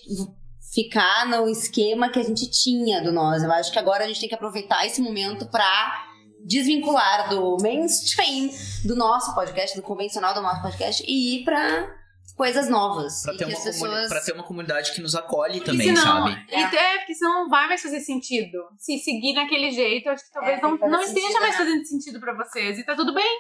[0.74, 3.44] ficar no esquema que a gente tinha do nós.
[3.44, 6.08] Eu acho que agora a gente tem que aproveitar esse momento pra
[6.46, 8.50] desvincular do mainstream
[8.86, 11.99] do nosso podcast, do convencional do nosso podcast e ir pra
[12.36, 13.24] coisas novas.
[13.24, 14.08] Pra e ter, que uma pessoas.
[14.10, 16.46] pra ter uma comunidade que nos acolhe Porque também, senão, sabe?
[16.50, 18.58] E é, porque senão não vai mais fazer sentido.
[18.78, 21.58] Se seguir naquele jeito, eu acho que talvez É, não, não esteja sentido, mais né?
[21.58, 22.80] fazendo sentido pra vocês.
[22.80, 23.38] E tá tudo bem.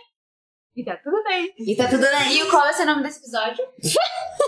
[0.76, 1.54] E tá tudo bem.
[1.58, 2.40] E tá tudo bem.
[2.42, 3.66] E qual vai ser o nome desse episódio?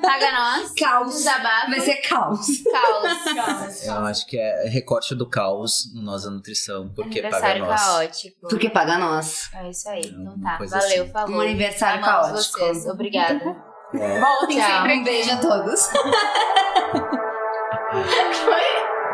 [0.00, 0.72] Paga nós.
[0.78, 1.14] Caos.
[1.14, 1.70] Desabafo.
[1.70, 2.46] Vai ser caos.
[2.70, 3.84] caos.
[3.86, 7.80] Eu acho que é recorte do caos no Nós da Nutrição, porque paga Aniversário nós.
[7.82, 8.48] caótico.
[8.48, 9.50] Porque paga nós.
[9.54, 10.02] É isso aí.
[10.06, 10.64] Então Uma tá.
[10.64, 11.12] Valeu, assim.
[11.12, 11.36] falou.
[11.36, 12.58] Um aniversário Amamos caótico.
[12.60, 12.86] vocês.
[12.86, 13.56] Obrigada.
[13.92, 14.70] Voltem Tchau.
[14.70, 15.88] sempre Um beijo a todos.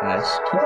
[0.02, 0.56] Acho que